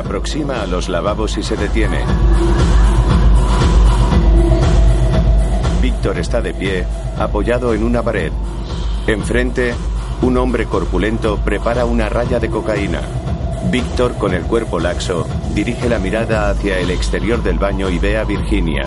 Aproxima 0.08 0.62
a 0.62 0.66
los 0.66 0.88
lavabos 0.88 1.38
y 1.38 1.44
se 1.44 1.58
detiene. 1.58 2.00
Víctor 5.82 6.18
está 6.18 6.40
de 6.42 6.54
pie, 6.54 6.86
apoyado 7.20 7.74
en 7.74 7.84
una 7.84 8.02
pared. 8.02 8.32
Enfrente, 9.06 9.76
un 10.22 10.38
hombre 10.38 10.66
corpulento 10.66 11.38
prepara 11.44 11.84
una 11.84 12.08
raya 12.08 12.40
de 12.40 12.50
cocaína. 12.50 13.02
Víctor, 13.70 14.16
con 14.18 14.34
el 14.34 14.44
cuerpo 14.44 14.80
laxo, 14.80 15.28
dirige 15.54 15.90
la 15.90 16.00
mirada 16.00 16.50
hacia 16.50 16.80
el 16.80 16.90
exterior 16.90 17.44
del 17.44 17.60
baño 17.60 17.90
y 17.90 18.00
ve 18.00 18.18
a 18.18 18.24
Virginia. 18.24 18.86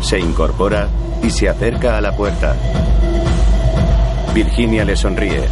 Se 0.00 0.18
incorpora 0.18 0.88
y 1.22 1.28
se 1.28 1.50
acerca 1.50 1.98
a 1.98 2.00
la 2.00 2.16
puerta. 2.16 2.56
Virginia 4.34 4.86
le 4.86 4.96
sonríe. 4.96 5.44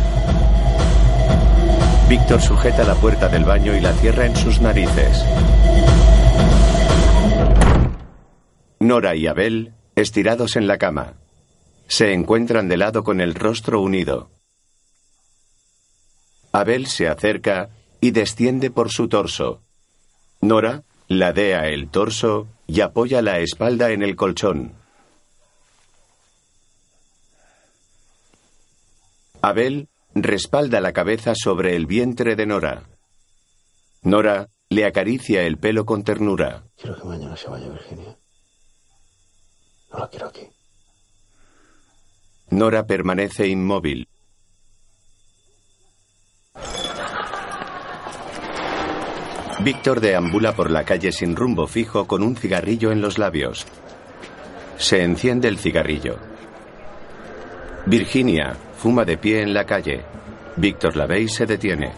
Víctor 2.08 2.40
sujeta 2.40 2.84
la 2.84 2.94
puerta 2.94 3.28
del 3.28 3.44
baño 3.44 3.76
y 3.76 3.82
la 3.82 3.92
cierra 3.92 4.24
en 4.24 4.34
sus 4.34 4.62
narices. 4.62 5.22
Nora 8.80 9.14
y 9.14 9.26
Abel, 9.26 9.74
estirados 9.94 10.56
en 10.56 10.66
la 10.66 10.78
cama, 10.78 11.16
se 11.86 12.14
encuentran 12.14 12.66
de 12.66 12.78
lado 12.78 13.04
con 13.04 13.20
el 13.20 13.34
rostro 13.34 13.82
unido. 13.82 14.30
Abel 16.50 16.86
se 16.86 17.08
acerca 17.08 17.68
y 18.00 18.12
desciende 18.12 18.70
por 18.70 18.90
su 18.90 19.08
torso. 19.08 19.60
Nora 20.40 20.84
ladea 21.08 21.68
el 21.68 21.90
torso 21.90 22.48
y 22.66 22.80
apoya 22.80 23.20
la 23.20 23.40
espalda 23.40 23.90
en 23.90 24.02
el 24.02 24.16
colchón. 24.16 24.72
Abel 29.42 29.88
respalda 30.22 30.80
la 30.80 30.92
cabeza 30.92 31.34
sobre 31.34 31.76
el 31.76 31.86
vientre 31.86 32.36
de 32.36 32.46
Nora. 32.46 32.88
Nora 34.02 34.48
le 34.70 34.84
acaricia 34.84 35.42
el 35.42 35.58
pelo 35.58 35.84
con 35.84 36.04
ternura. 36.04 36.64
Quiero 36.76 36.96
que 36.96 37.04
mañana 37.04 37.36
se 37.36 37.48
vaya 37.48 37.68
Virginia. 37.68 38.16
No 39.92 39.98
la 39.98 40.08
quiero 40.08 40.26
aquí. 40.26 40.48
Nora 42.50 42.86
permanece 42.86 43.46
inmóvil. 43.46 44.08
Víctor 49.60 50.00
deambula 50.00 50.54
por 50.54 50.70
la 50.70 50.84
calle 50.84 51.10
sin 51.10 51.34
rumbo 51.34 51.66
fijo 51.66 52.06
con 52.06 52.22
un 52.22 52.36
cigarrillo 52.36 52.92
en 52.92 53.00
los 53.00 53.18
labios. 53.18 53.66
Se 54.76 55.02
enciende 55.02 55.48
el 55.48 55.58
cigarrillo. 55.58 56.18
Virginia 57.86 58.56
fuma 58.78 59.04
de 59.04 59.18
pie 59.18 59.42
en 59.42 59.52
la 59.52 59.64
calle. 59.64 60.04
Víctor 60.56 60.96
la 60.96 61.06
ve 61.06 61.20
y 61.20 61.28
se 61.28 61.46
detiene. 61.46 61.92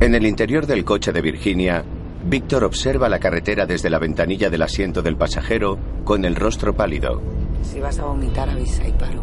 En 0.00 0.14
el 0.14 0.26
interior 0.26 0.66
del 0.66 0.84
coche 0.84 1.12
de 1.12 1.22
Virginia, 1.22 1.82
Víctor 2.24 2.64
observa 2.64 3.08
la 3.08 3.18
carretera 3.18 3.64
desde 3.64 3.88
la 3.88 3.98
ventanilla 3.98 4.50
del 4.50 4.62
asiento 4.62 5.00
del 5.00 5.16
pasajero 5.16 5.78
con 6.04 6.24
el 6.24 6.36
rostro 6.36 6.74
pálido. 6.74 7.22
Si 7.62 7.80
vas 7.80 7.98
a 7.98 8.04
vomitar, 8.04 8.50
avisa 8.50 8.86
y 8.86 8.92
paro. 8.92 9.22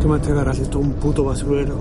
Tú 0.00 0.08
me 0.08 0.18
garaje, 0.18 0.62
esto 0.62 0.80
es 0.80 0.86
un 0.86 0.94
puto 0.94 1.22
basurero. 1.22 1.76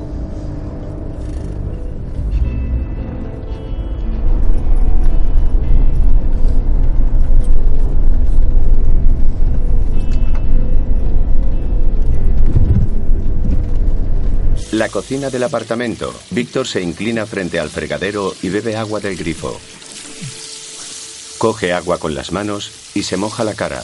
La 14.72 14.88
cocina 14.88 15.30
del 15.30 15.44
apartamento. 15.44 16.14
Víctor 16.30 16.66
se 16.66 16.82
inclina 16.82 17.26
frente 17.26 17.60
al 17.60 17.70
fregadero 17.70 18.34
y 18.42 18.48
bebe 18.48 18.78
agua 18.78 19.02
del 19.02 19.18
grifo. 19.18 19.60
Coge 21.38 21.74
agua 21.74 21.98
con 21.98 22.16
las 22.16 22.32
manos 22.32 22.72
y 22.96 23.04
se 23.04 23.18
moja 23.18 23.44
la 23.44 23.54
cara. 23.54 23.84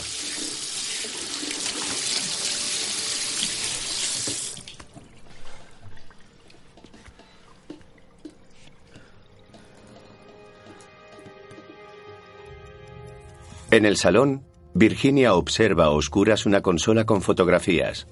En 13.72 13.86
el 13.86 13.98
salón, 13.98 14.46
Virginia 14.74 15.34
observa 15.34 15.86
a 15.86 15.90
oscuras 15.90 16.46
una 16.46 16.62
consola 16.62 17.06
con 17.06 17.22
fotografías. 17.22 18.08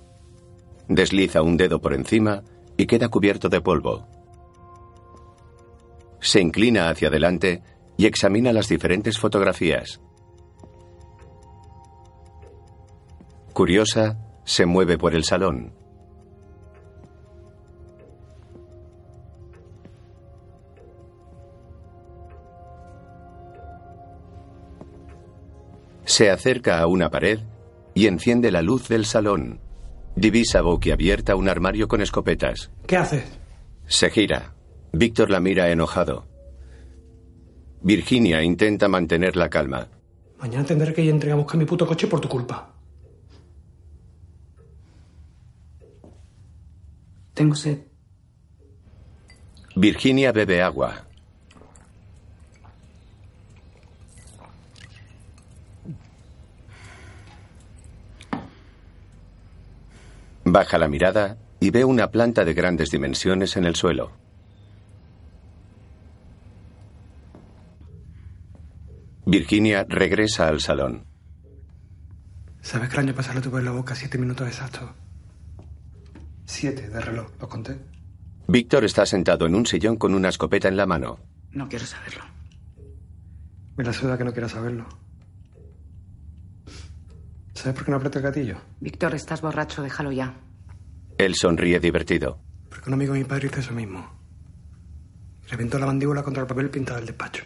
Desliza 0.89 1.41
un 1.41 1.55
dedo 1.55 1.79
por 1.79 1.93
encima 1.93 2.43
y 2.77 2.85
queda 2.85 3.09
cubierto 3.09 3.49
de 3.49 3.61
polvo. 3.61 4.07
Se 6.19 6.41
inclina 6.41 6.89
hacia 6.89 7.07
adelante 7.07 7.63
y 7.97 8.05
examina 8.05 8.51
las 8.51 8.67
diferentes 8.67 9.17
fotografías. 9.17 10.01
Curiosa, 13.53 14.17
se 14.43 14.65
mueve 14.65 14.97
por 14.97 15.15
el 15.15 15.23
salón. 15.23 15.73
Se 26.05 26.29
acerca 26.29 26.79
a 26.79 26.87
una 26.87 27.09
pared 27.09 27.39
y 27.93 28.07
enciende 28.07 28.51
la 28.51 28.61
luz 28.61 28.87
del 28.87 29.05
salón. 29.05 29.59
Divisa 30.15 30.61
boquiabierta 30.61 31.35
un 31.35 31.49
armario 31.49 31.87
con 31.87 32.01
escopetas. 32.01 32.71
¿Qué 32.87 32.97
haces? 32.97 33.23
Se 33.85 34.09
gira. 34.09 34.53
Víctor 34.93 35.29
la 35.29 35.39
mira 35.39 35.69
enojado. 35.69 36.25
Virginia 37.81 38.41
intenta 38.41 38.87
mantener 38.87 39.35
la 39.35 39.49
calma. 39.49 39.87
Mañana 40.39 40.65
tendré 40.65 40.93
que 40.93 41.03
ir 41.03 41.11
a 41.11 41.15
entregar 41.15 41.37
a 41.37 41.41
buscar 41.41 41.59
mi 41.59 41.65
puto 41.65 41.85
coche 41.85 42.07
por 42.07 42.21
tu 42.21 42.29
culpa. 42.29 42.73
Tengo 47.33 47.55
sed. 47.55 47.79
Virginia 49.75 50.31
bebe 50.31 50.61
agua. 50.61 51.05
Baja 60.55 60.77
la 60.77 60.87
mirada 60.87 61.37
y 61.59 61.69
ve 61.69 61.83
una 61.83 62.11
planta 62.11 62.45
de 62.45 62.53
grandes 62.53 62.89
dimensiones 62.89 63.57
en 63.57 63.65
el 63.65 63.75
suelo. 63.75 64.13
Virginia 69.25 69.85
regresa 69.89 70.47
al 70.47 70.61
salón. 70.61 71.03
¿Sabes 72.61 72.87
que 72.87 72.95
el 72.95 72.99
año 73.01 73.13
pasado 73.13 73.41
tuve 73.41 73.59
en 73.59 73.65
la 73.65 73.71
boca 73.71 73.95
siete 73.95 74.17
minutos 74.17 74.47
exactos? 74.47 74.91
Siete 76.45 76.87
de 76.87 77.01
reloj, 77.01 77.31
¿lo 77.37 77.49
conté? 77.49 77.77
Víctor 78.47 78.85
está 78.85 79.05
sentado 79.05 79.47
en 79.47 79.55
un 79.55 79.65
sillón 79.65 79.97
con 79.97 80.15
una 80.15 80.29
escopeta 80.29 80.69
en 80.69 80.77
la 80.77 80.85
mano. 80.85 81.19
No 81.51 81.67
quiero 81.67 81.85
saberlo. 81.85 82.23
Me 83.75 83.83
la 83.83 83.91
suda 83.91 84.17
que 84.17 84.23
no 84.23 84.31
quiera 84.31 84.47
saberlo. 84.47 84.87
¿Sabes 87.53 87.75
por 87.75 87.83
qué 87.83 87.91
no 87.91 87.97
aprieta 87.97 88.19
el 88.19 88.23
gatillo? 88.23 88.55
Víctor, 88.79 89.15
estás 89.15 89.41
borracho, 89.41 89.81
déjalo 89.81 90.13
ya. 90.13 90.44
Él 91.17 91.35
sonríe 91.35 91.79
divertido. 91.79 92.41
Porque 92.69 92.89
un 92.89 92.95
amigo 92.95 93.13
de 93.13 93.19
mi 93.19 93.25
padre 93.25 93.47
hizo 93.47 93.59
eso 93.59 93.73
mismo. 93.73 94.05
Reventó 95.49 95.79
la 95.79 95.85
mandíbula 95.85 96.23
contra 96.23 96.41
el 96.41 96.47
papel 96.47 96.69
pintado 96.69 96.97
del 96.97 97.07
despacho. 97.07 97.43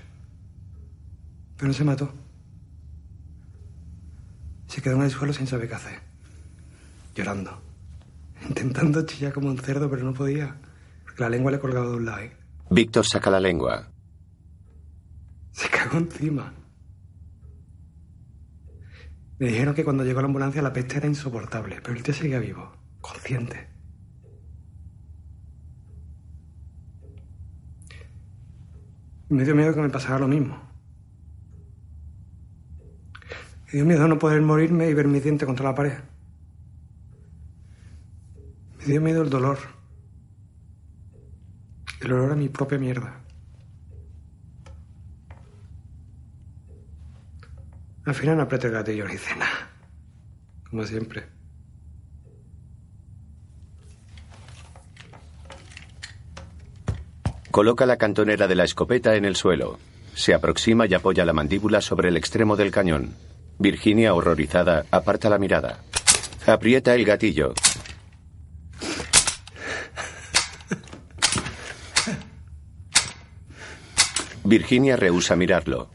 Pero 1.58 1.68
no 1.68 1.74
se 1.74 1.84
mató. 1.84 2.14
Se 4.68 4.82
quedó 4.82 4.96
en 4.96 5.04
el 5.04 5.12
suelo 5.12 5.34
sin 5.34 5.48
saber 5.48 5.68
qué 5.68 5.76
hacer. 5.76 6.00
Llorando. 7.14 7.62
Intentando 8.48 9.06
chillar 9.06 9.34
como 9.34 9.50
un 9.50 9.58
cerdo, 9.58 9.90
pero 9.90 10.04
no 10.04 10.14
podía. 10.14 10.56
Porque 11.04 11.24
la 11.24 11.30
lengua 11.30 11.52
le 11.52 11.60
colgaba 11.60 11.88
de 11.88 11.96
un 11.96 12.06
lado. 12.06 12.22
¿eh? 12.22 12.32
Víctor 12.72 13.06
saca 13.06 13.30
la 13.30 13.40
lengua. 13.40 13.92
Se 15.52 15.70
cagó 15.70 15.98
encima. 15.98 16.54
Me 19.40 19.48
dijeron 19.48 19.74
que 19.74 19.84
cuando 19.84 20.04
llegó 20.04 20.22
la 20.22 20.28
ambulancia 20.28 20.62
la 20.62 20.74
peste 20.74 20.98
era 20.98 21.08
insoportable, 21.08 21.80
pero 21.82 21.96
el 21.96 22.04
tío 22.04 22.14
seguía 22.14 22.40
vivo, 22.40 22.74
consciente. 23.02 23.68
Me 29.30 29.44
dio 29.44 29.56
miedo 29.56 29.74
que 29.74 29.82
me 29.82 29.90
pasara 29.90 30.20
lo 30.20 30.28
mismo. 30.28 30.60
Me 33.68 33.72
dio 33.74 33.86
miedo 33.86 34.08
no 34.08 34.18
poder 34.18 34.42
morirme 34.42 34.90
y 34.90 34.94
ver 34.94 35.08
mi 35.08 35.20
diente 35.20 35.46
contra 35.46 35.66
la 35.66 35.76
pared. 35.76 36.00
Me 38.80 38.86
dio 38.86 39.02
miedo 39.02 39.22
el 39.22 39.30
dolor. 39.30 39.60
El 42.02 42.14
olor 42.14 42.32
a 42.32 42.36
mi 42.36 42.50
propia 42.50 42.80
mierda. 42.80 43.22
Al 48.06 48.16
final 48.16 48.38
no 48.38 48.44
aprieto 48.44 48.66
el 48.66 48.74
gatillo 48.74 49.08
ni 49.08 49.14
hice 49.14 49.36
nada. 49.36 49.70
Como 50.72 50.84
siempre. 50.86 51.39
Coloca 57.52 57.86
la 57.86 57.98
cantonera 57.98 58.48
de 58.48 58.56
la 58.56 58.64
escopeta 58.64 59.16
en 59.16 59.26
el 59.26 59.36
suelo. 59.36 59.80
Se 60.14 60.34
aproxima 60.34 60.86
y 60.86 60.94
apoya 60.94 61.26
la 61.26 61.34
mandíbula 61.34 61.82
sobre 61.82 62.10
el 62.10 62.18
extremo 62.18 62.56
del 62.56 62.72
cañón. 62.72 63.16
Virginia, 63.58 64.14
horrorizada, 64.14 64.86
aparta 64.92 65.30
la 65.30 65.40
mirada. 65.40 65.80
Aprieta 66.46 66.96
el 66.96 67.06
gatillo. 67.06 67.54
Virginia 74.44 74.96
rehúsa 74.96 75.36
mirarlo. 75.36 75.90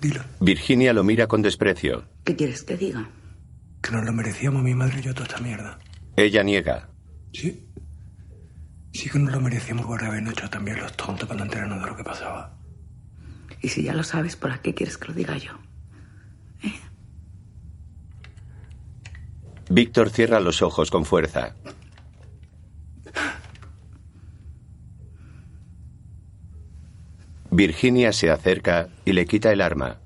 Dilo. 0.00 0.22
Virginia 0.40 0.92
lo 0.92 1.02
mira 1.02 1.26
con 1.26 1.42
desprecio. 1.42 2.04
¿Qué 2.24 2.36
quieres 2.36 2.62
que 2.62 2.76
diga? 2.76 3.10
Que 3.82 3.92
nos 3.92 4.04
lo 4.04 4.12
merecíamos 4.12 4.62
mi 4.62 4.74
madre 4.74 5.00
y 5.00 5.02
yo 5.02 5.14
toda 5.14 5.26
esta 5.26 5.40
mierda. 5.40 5.78
Ella 6.16 6.42
niega. 6.42 6.88
Sí. 7.32 7.67
Sí 8.92 9.08
que 9.10 9.18
nos 9.18 9.32
lo 9.32 9.40
merecíamos 9.40 9.86
por 9.86 10.02
habernos 10.02 10.32
hecho 10.32 10.50
también 10.50 10.80
los 10.80 10.96
tontos 10.96 11.28
para 11.28 11.38
no 11.38 11.44
enterarnos 11.44 11.80
de 11.82 11.90
lo 11.90 11.96
que 11.96 12.04
pasaba. 12.04 12.56
Y 13.60 13.68
si 13.68 13.82
ya 13.82 13.94
lo 13.94 14.02
sabes, 14.02 14.36
¿por 14.36 14.58
qué 14.60 14.74
quieres 14.74 14.98
que 14.98 15.08
lo 15.08 15.14
diga 15.14 15.36
yo? 15.36 15.52
Víctor 19.70 20.10
cierra 20.10 20.40
los 20.40 20.62
ojos 20.62 20.90
con 20.90 21.04
fuerza. 21.04 21.54
Virginia 27.50 28.12
se 28.12 28.30
acerca 28.30 28.88
y 29.04 29.12
le 29.12 29.26
quita 29.26 29.52
el 29.52 29.60
arma. 29.60 29.98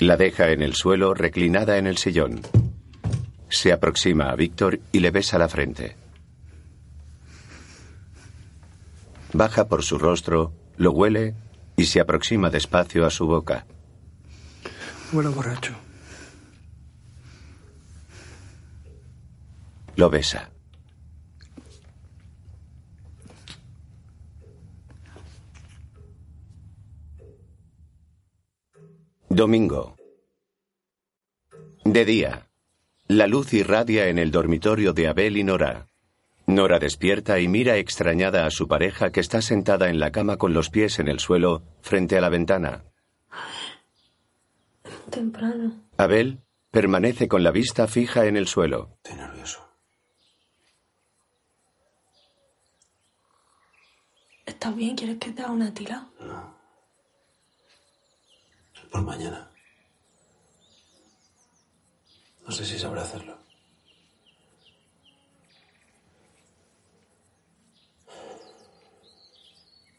La 0.00 0.16
deja 0.16 0.50
en 0.50 0.62
el 0.62 0.74
suelo 0.74 1.14
reclinada 1.14 1.78
en 1.78 1.86
el 1.86 1.96
sillón. 1.96 2.42
Se 3.54 3.72
aproxima 3.72 4.30
a 4.30 4.34
Víctor 4.34 4.80
y 4.90 4.98
le 4.98 5.12
besa 5.12 5.38
la 5.38 5.48
frente. 5.48 5.96
Baja 9.32 9.68
por 9.68 9.84
su 9.84 9.96
rostro, 9.96 10.52
lo 10.76 10.90
huele 10.90 11.36
y 11.76 11.84
se 11.84 12.00
aproxima 12.00 12.50
despacio 12.50 13.06
a 13.06 13.10
su 13.10 13.26
boca. 13.28 13.64
Bueno, 15.12 15.30
borracho. 15.30 15.72
Lo 19.94 20.10
besa. 20.10 20.50
Domingo. 29.28 29.94
De 31.84 32.04
día. 32.04 32.48
La 33.06 33.26
luz 33.26 33.52
irradia 33.52 34.08
en 34.08 34.18
el 34.18 34.30
dormitorio 34.30 34.94
de 34.94 35.08
Abel 35.08 35.36
y 35.36 35.44
Nora. 35.44 35.88
Nora 36.46 36.78
despierta 36.78 37.38
y 37.38 37.48
mira 37.48 37.76
extrañada 37.76 38.46
a 38.46 38.50
su 38.50 38.66
pareja 38.66 39.12
que 39.12 39.20
está 39.20 39.42
sentada 39.42 39.90
en 39.90 39.98
la 39.98 40.10
cama 40.10 40.38
con 40.38 40.54
los 40.54 40.70
pies 40.70 40.98
en 40.98 41.08
el 41.08 41.20
suelo 41.20 41.62
frente 41.82 42.16
a 42.16 42.22
la 42.22 42.30
ventana. 42.30 42.84
Temprano. 45.10 45.82
Abel 45.98 46.40
permanece 46.70 47.28
con 47.28 47.42
la 47.42 47.50
vista 47.50 47.86
fija 47.86 48.24
en 48.24 48.38
el 48.38 48.46
suelo. 48.46 48.96
Estoy 49.04 49.16
nervioso. 49.18 49.68
¿Estás 54.46 54.74
bien? 54.76 54.96
¿Quieres 54.96 55.18
que 55.18 55.30
te 55.30 55.42
haga 55.42 55.52
una 55.52 55.72
tira? 55.74 56.06
No. 56.20 56.54
Por 58.90 59.02
mañana. 59.02 59.53
No 62.46 62.52
sé 62.52 62.64
si 62.64 62.78
sabré 62.78 63.00
hacerlo. 63.00 63.38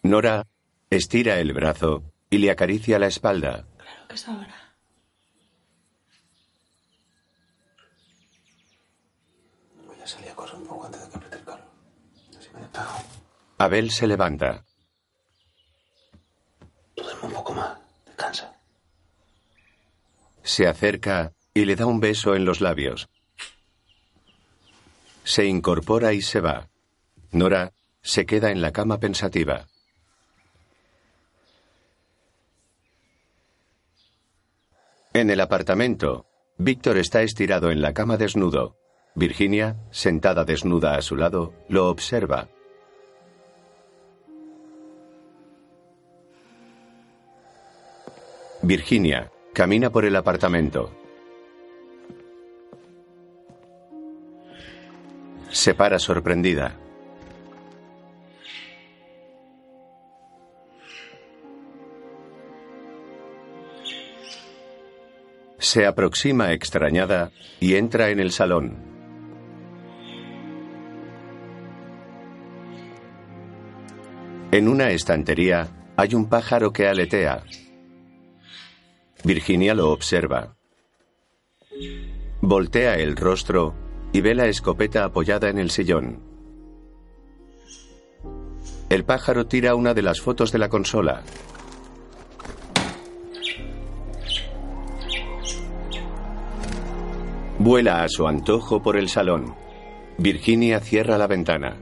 Nora 0.03 0.45
estira 0.91 1.39
el 1.39 1.53
brazo 1.53 2.03
y 2.29 2.37
le 2.37 2.51
acaricia 2.51 2.99
la 2.99 3.07
espalda. 3.07 3.65
Claro 3.77 4.07
que 4.07 4.17
sabrá. 4.17 4.75
Voy 9.87 9.99
a 9.99 10.05
salir 10.05 10.29
a 10.29 10.35
correr 10.35 10.55
un 10.55 10.67
poco 10.67 10.85
antes 10.85 11.01
de 11.01 11.09
que 11.09 11.15
apriete 11.15 11.37
el 11.37 11.43
calor. 11.43 11.65
Así 12.37 12.49
me 12.53 12.59
despego. 12.61 12.91
Abel 13.57 13.89
se 13.89 14.05
levanta. 14.05 14.63
Tú 16.93 17.01
duerme 17.01 17.23
un 17.23 17.33
poco 17.33 17.53
más. 17.55 17.79
Descansa. 18.05 18.53
Se 20.43 20.67
acerca 20.67 21.33
y 21.55 21.63
le 21.63 21.77
da 21.77 21.85
un 21.85 22.01
beso 22.01 22.35
en 22.35 22.43
los 22.43 22.59
labios. 22.59 23.07
Se 25.23 25.45
incorpora 25.45 26.11
y 26.11 26.21
se 26.21 26.41
va. 26.41 26.67
Nora 27.31 27.71
se 28.01 28.25
queda 28.25 28.51
en 28.51 28.61
la 28.61 28.71
cama 28.71 28.99
pensativa. 28.99 29.65
En 35.13 35.29
el 35.29 35.39
apartamento, 35.39 36.25
Víctor 36.57 36.97
está 36.97 37.21
estirado 37.21 37.71
en 37.71 37.81
la 37.81 37.93
cama 37.93 38.17
desnudo. 38.17 38.75
Virginia, 39.15 39.77
sentada 39.91 40.43
desnuda 40.43 40.95
a 40.95 41.01
su 41.01 41.15
lado, 41.15 41.53
lo 41.69 41.87
observa. 41.87 42.49
Virginia 48.61 49.31
camina 49.53 49.89
por 49.89 50.03
el 50.03 50.17
apartamento. 50.17 51.04
Se 55.55 55.73
para 55.73 55.99
sorprendida. 55.99 56.75
Se 65.57 65.85
aproxima 65.85 66.51
extrañada 66.51 67.31
y 67.61 67.75
entra 67.75 68.09
en 68.09 68.19
el 68.19 68.31
salón. 68.31 68.75
En 74.51 74.67
una 74.67 74.89
estantería 74.89 75.69
hay 75.95 76.15
un 76.15 76.27
pájaro 76.27 76.73
que 76.73 76.85
aletea. 76.85 77.45
Virginia 79.23 79.73
lo 79.73 79.91
observa. 79.91 80.57
Voltea 82.41 82.95
el 82.95 83.15
rostro 83.15 83.84
y 84.15 84.21
ve 84.21 84.33
la 84.33 84.47
escopeta 84.47 85.03
apoyada 85.03 85.49
en 85.49 85.59
el 85.59 85.69
sillón. 85.71 86.21
El 88.87 89.03
pájaro 89.03 89.45
tira 89.45 89.75
una 89.75 89.93
de 89.93 90.03
las 90.03 90.21
fotos 90.21 90.53
de 90.53 90.57
la 90.57 90.69
consola. 90.69 91.21
Vuela 97.59 98.03
a 98.03 98.07
su 98.07 98.25
antojo 98.25 98.81
por 98.81 98.95
el 98.95 99.09
salón. 99.09 99.53
Virginia 100.17 100.79
cierra 100.79 101.17
la 101.17 101.27
ventana. 101.27 101.75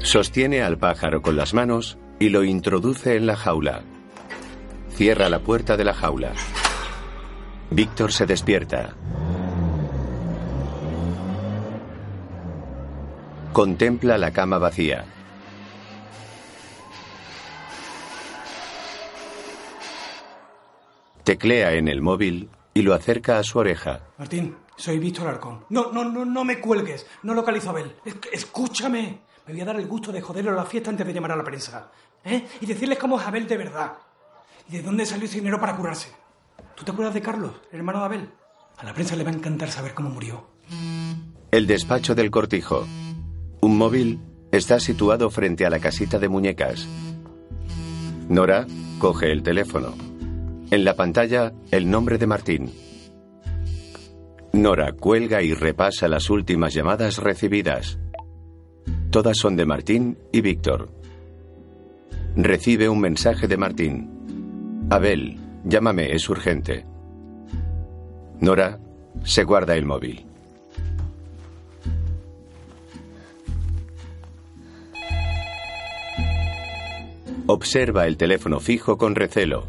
Sostiene 0.00 0.60
al 0.60 0.76
pájaro 0.76 1.22
con 1.22 1.34
las 1.34 1.54
manos 1.54 1.96
y 2.22 2.28
lo 2.28 2.44
introduce 2.44 3.16
en 3.16 3.26
la 3.26 3.34
jaula. 3.34 3.82
Cierra 4.90 5.28
la 5.28 5.40
puerta 5.40 5.76
de 5.76 5.82
la 5.82 5.92
jaula. 5.92 6.32
Víctor 7.70 8.12
se 8.12 8.26
despierta. 8.26 8.94
Contempla 13.52 14.18
la 14.18 14.30
cama 14.30 14.58
vacía. 14.58 15.04
Teclea 21.24 21.74
en 21.74 21.88
el 21.88 22.02
móvil 22.02 22.50
y 22.74 22.82
lo 22.82 22.94
acerca 22.94 23.38
a 23.38 23.44
su 23.44 23.58
oreja. 23.58 24.00
Martín, 24.18 24.56
soy 24.76 24.98
Víctor 24.98 25.28
Arcón. 25.28 25.64
No, 25.68 25.92
no, 25.92 26.04
no, 26.04 26.24
no 26.24 26.44
me 26.44 26.60
cuelgues. 26.60 27.06
No 27.22 27.34
localizo 27.34 27.68
a 27.68 27.72
Abel. 27.72 27.94
Es- 28.04 28.16
escúchame. 28.32 29.20
Me 29.46 29.52
voy 29.52 29.62
a 29.62 29.64
dar 29.64 29.76
el 29.76 29.86
gusto 29.86 30.10
de 30.12 30.20
joderle 30.20 30.50
a 30.50 30.54
la 30.54 30.64
fiesta 30.64 30.90
antes 30.90 31.06
de 31.06 31.12
llamar 31.12 31.32
a 31.32 31.36
la 31.36 31.44
prensa. 31.44 31.90
¿Eh? 32.24 32.46
Y 32.60 32.66
decirles 32.66 32.98
cómo 32.98 33.20
es 33.20 33.26
Abel 33.26 33.46
de 33.46 33.56
verdad. 33.56 33.92
De 34.68 34.82
dónde 34.82 35.06
salió 35.06 35.26
ese 35.26 35.38
dinero 35.38 35.60
para 35.60 35.76
curarse. 35.76 36.08
¿Tú 36.76 36.84
te 36.84 36.92
acuerdas 36.92 37.14
de 37.14 37.20
Carlos, 37.20 37.52
el 37.70 37.78
hermano 37.78 38.00
de 38.00 38.04
Abel? 38.04 38.30
A 38.78 38.84
la 38.84 38.94
prensa 38.94 39.16
le 39.16 39.24
va 39.24 39.30
a 39.30 39.34
encantar 39.34 39.70
saber 39.70 39.94
cómo 39.94 40.10
murió. 40.10 40.46
El 41.50 41.66
despacho 41.66 42.14
del 42.14 42.30
cortijo. 42.30 42.86
Un 43.60 43.76
móvil 43.76 44.20
está 44.50 44.80
situado 44.80 45.30
frente 45.30 45.66
a 45.66 45.70
la 45.70 45.78
casita 45.78 46.18
de 46.18 46.28
muñecas. 46.28 46.86
Nora 48.28 48.66
coge 48.98 49.30
el 49.30 49.42
teléfono. 49.42 49.94
En 50.70 50.84
la 50.84 50.96
pantalla, 50.96 51.52
el 51.70 51.90
nombre 51.90 52.18
de 52.18 52.26
Martín. 52.26 52.72
Nora 54.52 54.92
cuelga 54.92 55.42
y 55.42 55.54
repasa 55.54 56.08
las 56.08 56.30
últimas 56.30 56.74
llamadas 56.74 57.18
recibidas. 57.18 57.98
Todas 59.10 59.36
son 59.36 59.56
de 59.56 59.66
Martín 59.66 60.18
y 60.32 60.40
Víctor. 60.40 60.90
Recibe 62.36 62.88
un 62.88 62.98
mensaje 62.98 63.46
de 63.46 63.58
Martín. 63.58 64.86
Abel, 64.88 65.38
llámame, 65.64 66.12
es 66.14 66.30
urgente. 66.30 66.86
Nora 68.40 68.80
se 69.22 69.44
guarda 69.44 69.76
el 69.76 69.84
móvil. 69.84 70.24
Observa 77.46 78.06
el 78.06 78.16
teléfono 78.16 78.60
fijo 78.60 78.96
con 78.96 79.14
recelo. 79.14 79.66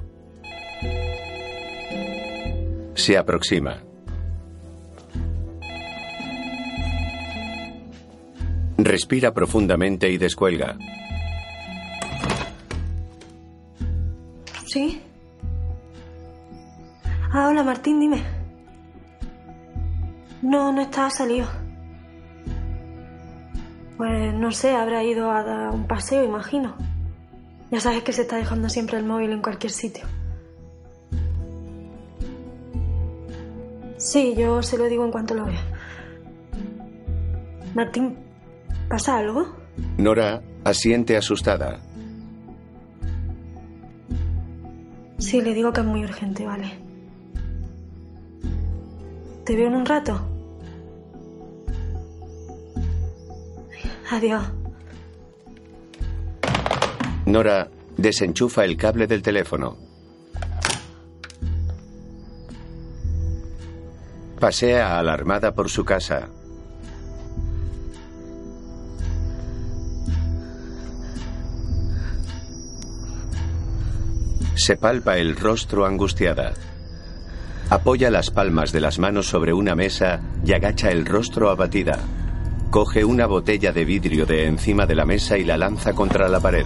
Se 2.95 3.17
aproxima. 3.17 3.83
Respira 8.77 9.33
profundamente 9.33 10.09
y 10.09 10.17
descuelga. 10.17 10.77
¿Sí? 14.73 14.99
Ah, 17.31 17.47
hola 17.47 17.61
Martín, 17.61 17.99
dime. 17.99 18.23
No, 20.41 20.71
no 20.71 20.81
está 20.81 21.11
salido. 21.11 21.47
Pues 23.97 24.33
no 24.33 24.51
sé, 24.51 24.71
habrá 24.71 25.03
ido 25.03 25.29
a 25.29 25.43
dar 25.43 25.69
un 25.69 25.85
paseo, 25.85 26.23
imagino. 26.23 26.75
Ya 27.69 27.79
sabes 27.81 28.01
que 28.01 28.13
se 28.13 28.23
está 28.23 28.37
dejando 28.37 28.67
siempre 28.67 28.97
el 28.97 29.05
móvil 29.05 29.33
en 29.33 29.43
cualquier 29.43 29.71
sitio. 29.71 30.07
Sí, 33.97 34.33
yo 34.35 34.63
se 34.63 34.79
lo 34.79 34.85
digo 34.85 35.05
en 35.05 35.11
cuanto 35.11 35.35
lo 35.35 35.45
vea. 35.45 35.61
Martín, 37.75 38.17
¿pasa 38.89 39.19
algo? 39.19 39.55
Nora 39.99 40.41
asiente 40.63 41.15
asustada. 41.15 41.79
Sí, 45.23 45.41
le 45.41 45.53
digo 45.53 45.71
que 45.71 45.79
es 45.79 45.87
muy 45.87 46.03
urgente, 46.03 46.45
vale. 46.45 46.69
¿Te 49.45 49.55
veo 49.55 49.67
en 49.67 49.75
un 49.75 49.85
rato? 49.85 50.19
Adiós. 54.11 54.43
Nora 57.25 57.69
desenchufa 57.95 58.65
el 58.65 58.75
cable 58.75 59.07
del 59.07 59.21
teléfono. 59.21 59.77
Pasea 64.41 64.99
alarmada 64.99 65.55
por 65.55 65.69
su 65.69 65.85
casa. 65.85 66.27
Se 74.55 74.77
palpa 74.77 75.17
el 75.17 75.35
rostro 75.35 75.85
angustiada. 75.85 76.53
Apoya 77.69 78.11
las 78.11 78.29
palmas 78.29 78.71
de 78.71 78.81
las 78.81 78.99
manos 78.99 79.27
sobre 79.27 79.51
una 79.53 79.75
mesa 79.75 80.21
y 80.45 80.53
agacha 80.53 80.91
el 80.91 81.05
rostro 81.05 81.49
abatida. 81.49 81.99
Coge 82.69 83.03
una 83.03 83.25
botella 83.25 83.71
de 83.71 83.85
vidrio 83.85 84.25
de 84.25 84.45
encima 84.45 84.85
de 84.85 84.95
la 84.95 85.05
mesa 85.05 85.37
y 85.37 85.43
la 85.43 85.57
lanza 85.57 85.93
contra 85.93 86.27
la 86.27 86.39
pared. 86.39 86.65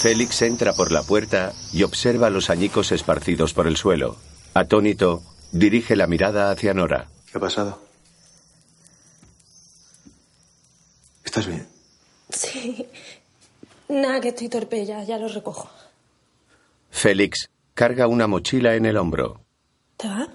Félix 0.00 0.42
entra 0.42 0.72
por 0.72 0.90
la 0.90 1.02
puerta 1.02 1.52
y 1.72 1.82
observa 1.82 2.30
los 2.30 2.50
añicos 2.50 2.90
esparcidos 2.90 3.52
por 3.52 3.66
el 3.66 3.76
suelo. 3.76 4.16
Atónito, 4.54 5.22
dirige 5.52 5.94
la 5.94 6.06
mirada 6.06 6.50
hacia 6.50 6.74
Nora. 6.74 7.08
¿Qué 7.30 7.38
ha 7.38 7.40
pasado? 7.40 7.82
¿Estás 11.24 11.46
bien? 11.46 11.68
Sí. 12.30 12.86
Nada, 13.90 14.20
que 14.20 14.28
estoy 14.28 14.48
torpe 14.48 14.84
ya, 14.86 15.02
ya 15.02 15.18
lo 15.18 15.28
recojo. 15.28 15.68
Félix 16.90 17.50
carga 17.74 18.06
una 18.06 18.26
mochila 18.26 18.74
en 18.74 18.86
el 18.86 18.96
hombro. 18.96 19.40
¿Te 19.96 20.08
vas? 20.08 20.28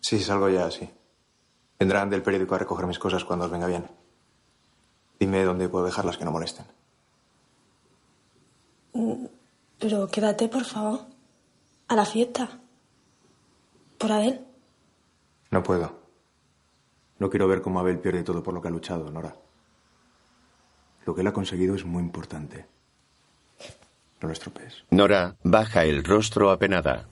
Sí, 0.00 0.18
salgo 0.20 0.48
ya, 0.48 0.70
sí. 0.70 0.88
Vendrán 1.78 2.10
del 2.10 2.22
periódico 2.22 2.54
a 2.54 2.58
recoger 2.58 2.86
mis 2.86 2.98
cosas 2.98 3.24
cuando 3.24 3.44
os 3.44 3.50
venga 3.50 3.66
bien. 3.66 3.86
Dime 5.20 5.44
dónde 5.44 5.68
puedo 5.68 5.84
dejarlas 5.84 6.16
que 6.16 6.24
no 6.24 6.30
molesten. 6.32 6.66
Mm, 8.94 9.26
Pero 9.78 10.08
quédate, 10.08 10.48
por 10.48 10.64
favor. 10.64 11.00
A 11.88 11.94
la 11.96 12.04
fiesta. 12.04 12.48
Por 13.98 14.12
Abel. 14.12 14.44
No 15.50 15.62
puedo. 15.62 15.98
No 17.18 17.28
quiero 17.30 17.48
ver 17.48 17.60
cómo 17.62 17.80
Abel 17.80 17.98
pierde 17.98 18.22
todo 18.22 18.42
por 18.42 18.54
lo 18.54 18.60
que 18.62 18.68
ha 18.68 18.70
luchado, 18.70 19.10
Nora. 19.10 19.34
Lo 21.04 21.14
que 21.14 21.20
él 21.22 21.26
ha 21.26 21.32
conseguido 21.32 21.74
es 21.74 21.84
muy 21.84 22.02
importante. 22.02 22.66
No 24.20 24.28
lo 24.28 24.32
estropees. 24.32 24.84
Nora 24.90 25.36
baja 25.42 25.84
el 25.84 26.04
rostro 26.04 26.50
apenada. 26.50 27.06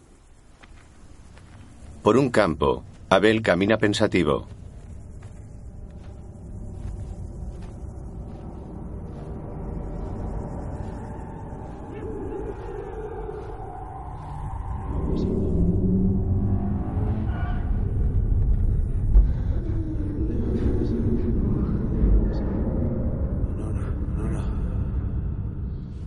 Por 2.02 2.16
un 2.16 2.30
campo, 2.30 2.84
Abel 3.10 3.42
camina 3.42 3.78
pensativo. 3.78 4.48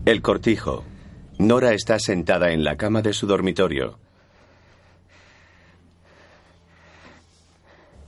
El 0.09 0.23
cortijo. 0.23 0.83
Nora 1.37 1.71
está 1.73 1.99
sentada 1.99 2.51
en 2.51 2.63
la 2.63 2.77
cama 2.77 3.03
de 3.03 3.13
su 3.13 3.27
dormitorio. 3.27 3.99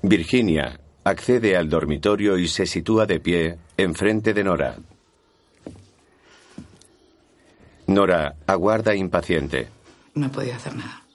Virginia 0.01 0.79
accede 1.03 1.55
al 1.55 1.69
dormitorio 1.69 2.39
y 2.39 2.47
se 2.47 2.65
sitúa 2.65 3.05
de 3.05 3.19
pie 3.19 3.59
enfrente 3.77 4.33
de 4.33 4.43
Nora. 4.43 4.77
Nora 7.85 8.35
aguarda 8.47 8.95
impaciente. 8.95 9.67
No 10.15 10.25
he 10.25 10.29
podido 10.29 10.55
hacer 10.55 10.75
nada. 10.75 11.05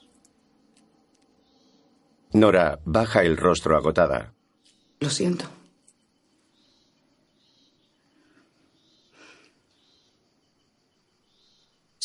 Nora 2.33 2.79
baja 2.85 3.25
el 3.25 3.37
rostro 3.37 3.77
agotada. 3.77 4.35
Lo 5.01 5.11
siento. 5.11 5.56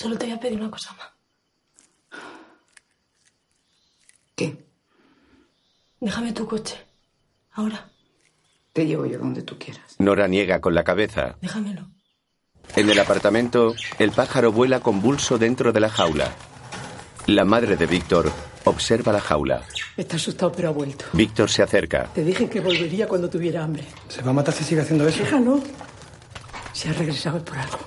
Solo 0.01 0.17
te 0.17 0.25
voy 0.25 0.33
a 0.33 0.39
pedir 0.39 0.59
una 0.59 0.71
cosa 0.71 0.95
más. 0.95 1.09
¿Qué? 4.35 4.65
Déjame 5.99 6.33
tu 6.33 6.47
coche. 6.47 6.75
Ahora. 7.51 7.87
Te 8.73 8.87
llevo 8.87 9.05
yo 9.05 9.19
donde 9.19 9.43
tú 9.43 9.59
quieras. 9.59 9.97
Nora 9.99 10.27
niega 10.27 10.59
con 10.59 10.73
la 10.73 10.83
cabeza. 10.83 11.35
Déjamelo. 11.39 11.87
En 12.75 12.89
el 12.89 12.99
apartamento, 12.99 13.75
el 13.99 14.09
pájaro 14.11 14.51
vuela 14.51 14.79
convulso 14.79 15.37
dentro 15.37 15.71
de 15.71 15.81
la 15.81 15.89
jaula. 15.89 16.33
La 17.27 17.45
madre 17.45 17.77
de 17.77 17.85
Víctor 17.85 18.31
observa 18.63 19.13
la 19.13 19.21
jaula. 19.21 19.67
Está 19.97 20.15
asustado, 20.15 20.51
pero 20.51 20.69
ha 20.69 20.71
vuelto. 20.71 21.05
Víctor 21.13 21.47
se 21.47 21.61
acerca. 21.61 22.05
Te 22.05 22.23
dije 22.23 22.49
que 22.49 22.59
volvería 22.59 23.07
cuando 23.07 23.29
tuviera 23.29 23.63
hambre. 23.63 23.85
¿Se 24.07 24.23
va 24.23 24.31
a 24.31 24.33
matar 24.33 24.55
si 24.55 24.63
sigue 24.63 24.81
haciendo 24.81 25.07
eso? 25.07 25.23
Déjalo. 25.23 25.61
Se 26.73 26.89
ha 26.89 26.93
regresado 26.93 27.45
por 27.45 27.59
algo. 27.59 27.77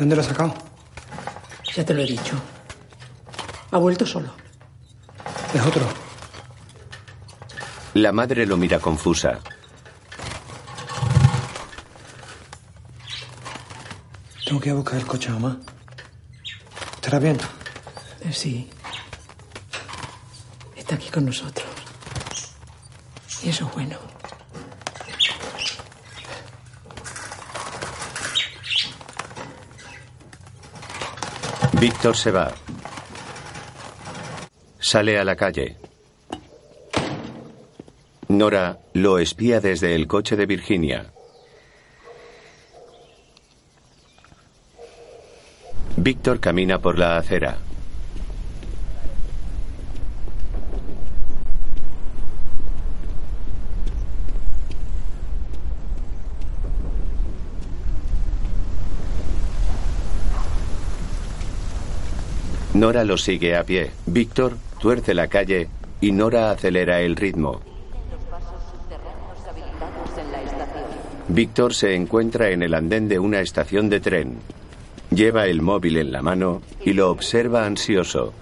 ¿De 0.00 0.04
dónde 0.04 0.16
lo 0.16 0.22
ha 0.22 0.24
sacado? 0.24 0.54
Ya 1.76 1.84
te 1.84 1.92
lo 1.92 2.00
he 2.00 2.06
dicho. 2.06 2.34
Ha 3.70 3.76
vuelto 3.76 4.06
solo. 4.06 4.32
Es 5.52 5.60
otro. 5.60 5.86
La 7.92 8.10
madre 8.10 8.46
lo 8.46 8.56
mira 8.56 8.78
confusa. 8.78 9.40
Tengo 14.46 14.58
que 14.58 14.70
ir 14.70 14.72
a 14.72 14.76
buscar 14.76 14.98
el 14.98 15.06
coche, 15.06 15.28
mamá. 15.28 15.58
¿Estará 16.94 17.18
bien? 17.18 17.36
Eh, 18.22 18.32
sí. 18.32 18.70
Está 20.76 20.94
aquí 20.94 21.10
con 21.10 21.26
nosotros. 21.26 21.68
Y 23.42 23.50
eso 23.50 23.66
es 23.66 23.74
bueno. 23.74 24.09
Víctor 31.80 32.14
se 32.14 32.30
va. 32.30 32.52
Sale 34.78 35.18
a 35.18 35.24
la 35.24 35.34
calle. 35.34 35.78
Nora 38.28 38.80
lo 38.92 39.18
espía 39.18 39.62
desde 39.62 39.94
el 39.94 40.06
coche 40.06 40.36
de 40.36 40.44
Virginia. 40.44 41.06
Víctor 45.96 46.38
camina 46.38 46.80
por 46.80 46.98
la 46.98 47.16
acera. 47.16 47.56
Nora 62.80 63.04
lo 63.04 63.18
sigue 63.18 63.58
a 63.58 63.62
pie. 63.62 63.90
Víctor 64.06 64.56
tuerce 64.78 65.12
la 65.12 65.28
calle 65.28 65.68
y 66.00 66.12
Nora 66.12 66.50
acelera 66.50 67.02
el 67.02 67.14
ritmo. 67.14 67.60
Víctor 71.28 71.74
se 71.74 71.94
encuentra 71.94 72.48
en 72.48 72.62
el 72.62 72.72
andén 72.72 73.06
de 73.06 73.18
una 73.18 73.40
estación 73.40 73.90
de 73.90 74.00
tren. 74.00 74.38
Lleva 75.10 75.44
el 75.44 75.60
móvil 75.60 75.98
en 75.98 76.10
la 76.10 76.22
mano 76.22 76.62
y 76.82 76.94
lo 76.94 77.10
observa 77.10 77.66
ansioso. 77.66 78.32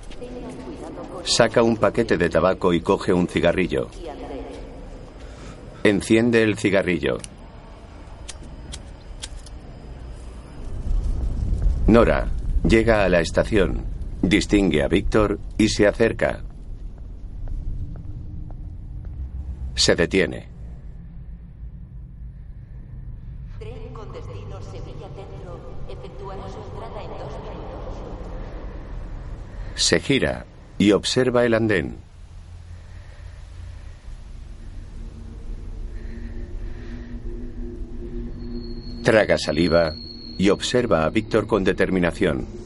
Saca 1.25 1.65
un 1.65 1.77
paquete 1.77 2.17
de 2.17 2.31
tabaco 2.31 2.73
y 2.73 2.81
coge 2.81 3.13
un 3.13 3.27
cigarrillo. 3.27 3.89
Enciende 5.83 6.45
el 6.45 6.57
cigarrillo. 6.57 7.19
Nora 11.89 12.29
llega 12.63 13.05
a 13.05 13.09
la 13.09 13.19
estación, 13.19 13.88
distingue 14.23 14.83
a 14.83 14.89
Víctor 14.89 15.39
y 15.57 15.69
se 15.69 15.87
acerca. 15.87 16.43
Se 19.75 19.95
detiene. 19.95 20.49
Tren 23.59 23.95
con 23.95 24.13
destino 24.13 24.61
Sevilla 24.61 25.09
Centro 25.15 25.61
efectuará 25.89 26.43
su 26.49 26.59
entrada 26.59 27.03
en 27.03 27.11
dos 27.11 27.33
minutos. 27.43 27.99
Se 29.77 30.01
gira 30.01 30.47
y 30.79 30.93
observa 30.93 31.45
el 31.45 31.55
andén. 31.55 31.97
Traga 39.05 39.39
saliva 39.39 39.95
y 40.37 40.51
observa 40.51 41.05
a 41.05 41.11
Víctor 41.11 41.47
con 41.47 41.65
determinación. 41.65 42.58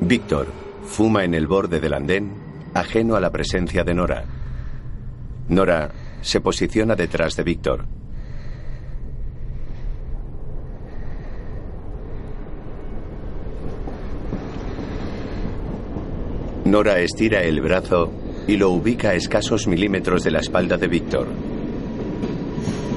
Víctor 0.00 0.46
fuma 0.84 1.24
en 1.24 1.34
el 1.34 1.46
borde 1.46 1.80
del 1.80 1.92
andén, 1.92 2.32
ajeno 2.72 3.16
a 3.16 3.20
la 3.20 3.30
presencia 3.30 3.84
de 3.84 3.94
Nora. 3.94 4.24
Nora 5.48 5.90
se 6.20 6.40
posiciona 6.40 6.94
detrás 6.94 7.36
de 7.36 7.42
Víctor. 7.42 7.84
Nora 16.64 17.00
estira 17.00 17.42
el 17.42 17.60
brazo 17.60 18.12
y 18.46 18.56
lo 18.56 18.70
ubica 18.70 19.10
a 19.10 19.14
escasos 19.14 19.66
milímetros 19.66 20.22
de 20.22 20.30
la 20.30 20.40
espalda 20.40 20.76
de 20.76 20.86
Víctor. 20.86 21.26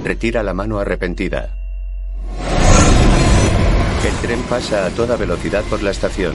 Retira 0.03 0.44
la 0.44 0.53
mano 0.53 0.78
arrepentida. 0.78 1.57
El 4.06 4.14
tren 4.28 4.41
pasa 4.49 4.86
a 4.86 4.90
toda 4.90 5.15
velocidad 5.15 5.64
por 5.69 5.82
la 5.84 5.91
estación. 5.91 6.34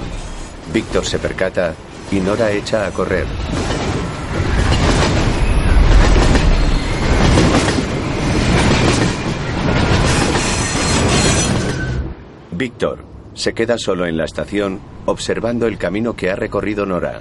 Víctor 0.72 1.04
se 1.04 1.18
percata 1.18 1.74
y 2.10 2.20
Nora 2.20 2.50
echa 2.52 2.86
a 2.86 2.90
correr. 2.90 3.26
Víctor 12.52 13.04
se 13.34 13.52
queda 13.52 13.76
solo 13.78 14.06
en 14.06 14.16
la 14.16 14.24
estación 14.24 14.80
observando 15.04 15.66
el 15.66 15.78
camino 15.78 16.16
que 16.16 16.30
ha 16.30 16.36
recorrido 16.36 16.86
Nora. 16.86 17.20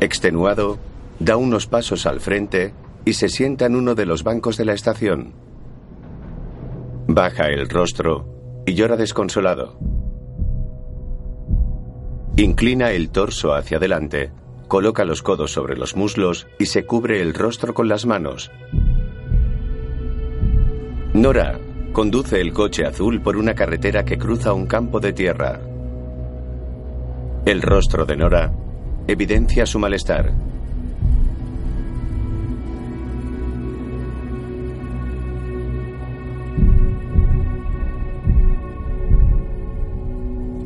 Extenuado, 0.00 0.78
da 1.18 1.36
unos 1.36 1.66
pasos 1.66 2.06
al 2.06 2.20
frente 2.20 2.72
y 3.04 3.12
se 3.14 3.28
sienta 3.28 3.66
en 3.66 3.76
uno 3.76 3.94
de 3.94 4.06
los 4.06 4.24
bancos 4.24 4.56
de 4.56 4.64
la 4.64 4.72
estación. 4.72 5.32
Baja 7.06 7.46
el 7.48 7.68
rostro 7.68 8.62
y 8.66 8.74
llora 8.74 8.96
desconsolado. 8.96 9.78
Inclina 12.40 12.90
el 12.92 13.10
torso 13.10 13.52
hacia 13.52 13.76
adelante, 13.76 14.32
coloca 14.66 15.04
los 15.04 15.20
codos 15.22 15.52
sobre 15.52 15.76
los 15.76 15.94
muslos 15.94 16.46
y 16.58 16.64
se 16.64 16.86
cubre 16.86 17.20
el 17.20 17.34
rostro 17.34 17.74
con 17.74 17.86
las 17.86 18.06
manos. 18.06 18.50
Nora 21.12 21.60
conduce 21.92 22.40
el 22.40 22.54
coche 22.54 22.86
azul 22.86 23.20
por 23.20 23.36
una 23.36 23.54
carretera 23.54 24.06
que 24.06 24.16
cruza 24.16 24.54
un 24.54 24.64
campo 24.64 25.00
de 25.00 25.12
tierra. 25.12 25.60
El 27.44 27.60
rostro 27.60 28.06
de 28.06 28.16
Nora 28.16 28.50
evidencia 29.06 29.66
su 29.66 29.78
malestar. 29.78 30.32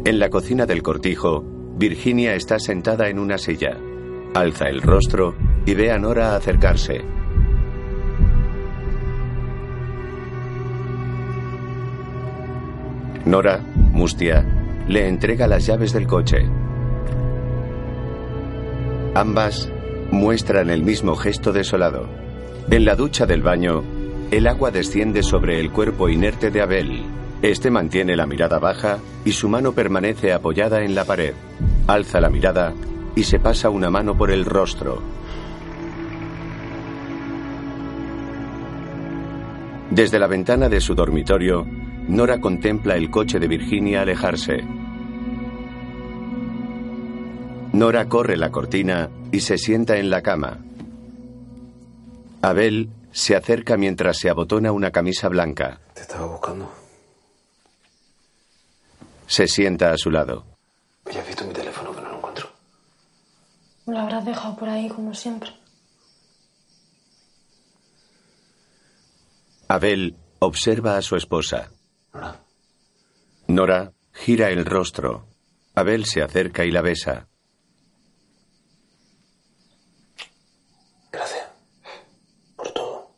En 0.05 0.21
la 0.21 0.31
cocina 0.31 0.67
del 0.67 0.81
cortijo, 0.85 1.54
Virginia 1.77 2.37
está 2.37 2.61
sentada 2.61 3.09
en 3.09 3.19
una 3.19 3.37
silla. 3.37 3.77
Alza 4.33 4.67
el 4.69 4.81
rostro 4.81 5.35
y 5.67 5.75
ve 5.75 5.91
a 5.91 5.99
Nora 5.99 6.37
acercarse. 6.37 7.01
Nora, 13.25 13.59
mustia, 13.75 14.45
le 14.87 15.09
entrega 15.09 15.49
las 15.49 15.67
llaves 15.67 15.93
del 15.93 16.07
coche. 16.07 16.47
Ambas 19.17 19.69
muestran 20.13 20.71
el 20.71 20.85
mismo 20.85 21.17
gesto 21.17 21.53
desolado. 21.53 22.09
En 22.71 22.85
la 22.85 22.95
ducha 22.95 23.27
del 23.27 23.43
baño, 23.43 23.83
el 24.31 24.47
agua 24.47 24.71
desciende 24.71 25.25
sobre 25.25 25.59
el 25.59 25.73
cuerpo 25.73 26.09
inerte 26.09 26.51
de 26.53 26.63
Abel. 26.63 27.24
Este 27.45 27.71
mantiene 27.71 28.17
la 28.17 28.25
mirada 28.25 28.59
baja 28.59 29.01
y 29.23 29.33
su 29.33 29.51
mano 29.51 29.73
permanece 29.73 30.33
apoyada 30.33 30.83
en 30.83 30.95
la 30.95 31.05
pared. 31.05 31.35
Alza 31.87 32.19
la 32.19 32.31
mirada 32.31 32.73
y 33.15 33.25
se 33.25 33.39
pasa 33.39 33.69
una 33.69 33.91
mano 33.91 34.17
por 34.17 34.31
el 34.31 34.47
rostro. 34.47 35.03
Desde 39.91 40.19
la 40.19 40.27
ventana 40.27 40.71
de 40.71 40.81
su 40.81 40.95
dormitorio, 40.95 41.67
Nora 42.09 42.41
contempla 42.41 42.97
el 42.97 43.11
coche 43.11 43.39
de 43.39 43.47
Virginia 43.47 44.01
alejarse. 44.01 44.65
Nora 47.75 48.09
corre 48.09 48.39
la 48.39 48.51
cortina 48.51 49.11
y 49.33 49.41
se 49.41 49.59
sienta 49.59 49.99
en 49.99 50.09
la 50.09 50.23
cama. 50.23 50.61
Abel 52.41 52.89
se 53.13 53.37
acerca 53.37 53.77
mientras 53.77 54.17
se 54.17 54.31
abotona 54.31 54.73
una 54.73 54.91
camisa 54.91 55.29
blanca. 55.29 55.81
Te 55.93 56.01
estaba 56.01 56.25
buscando. 56.25 56.84
Se 59.27 59.47
sienta 59.49 59.93
a 59.93 59.99
su 59.99 60.11
lado. 60.11 60.45
Ya 61.13 61.21
has 61.21 61.27
visto 61.27 61.45
mi 61.45 61.53
teléfono 61.53 61.95
que 61.95 62.01
no 62.01 62.09
lo 62.11 62.17
encuentro. 62.19 62.49
Lo 63.87 63.99
habrás 63.99 64.25
dejado 64.25 64.57
por 64.57 64.69
ahí, 64.69 64.89
como 64.89 65.15
siempre. 65.15 65.51
Abel 69.69 70.17
observa 70.39 70.97
a 70.97 71.03
su 71.03 71.17
esposa. 71.17 71.71
Nora. 72.13 72.41
Nora 73.49 73.93
gira 74.13 74.51
el 74.51 74.65
rostro. 74.65 75.27
Abel 75.75 76.05
se 76.05 76.23
acerca 76.23 76.65
y 76.65 76.71
la 76.71 76.83
besa. 76.83 77.29
Gracias. 81.11 81.49
Por 82.57 82.71
todo. 82.73 83.11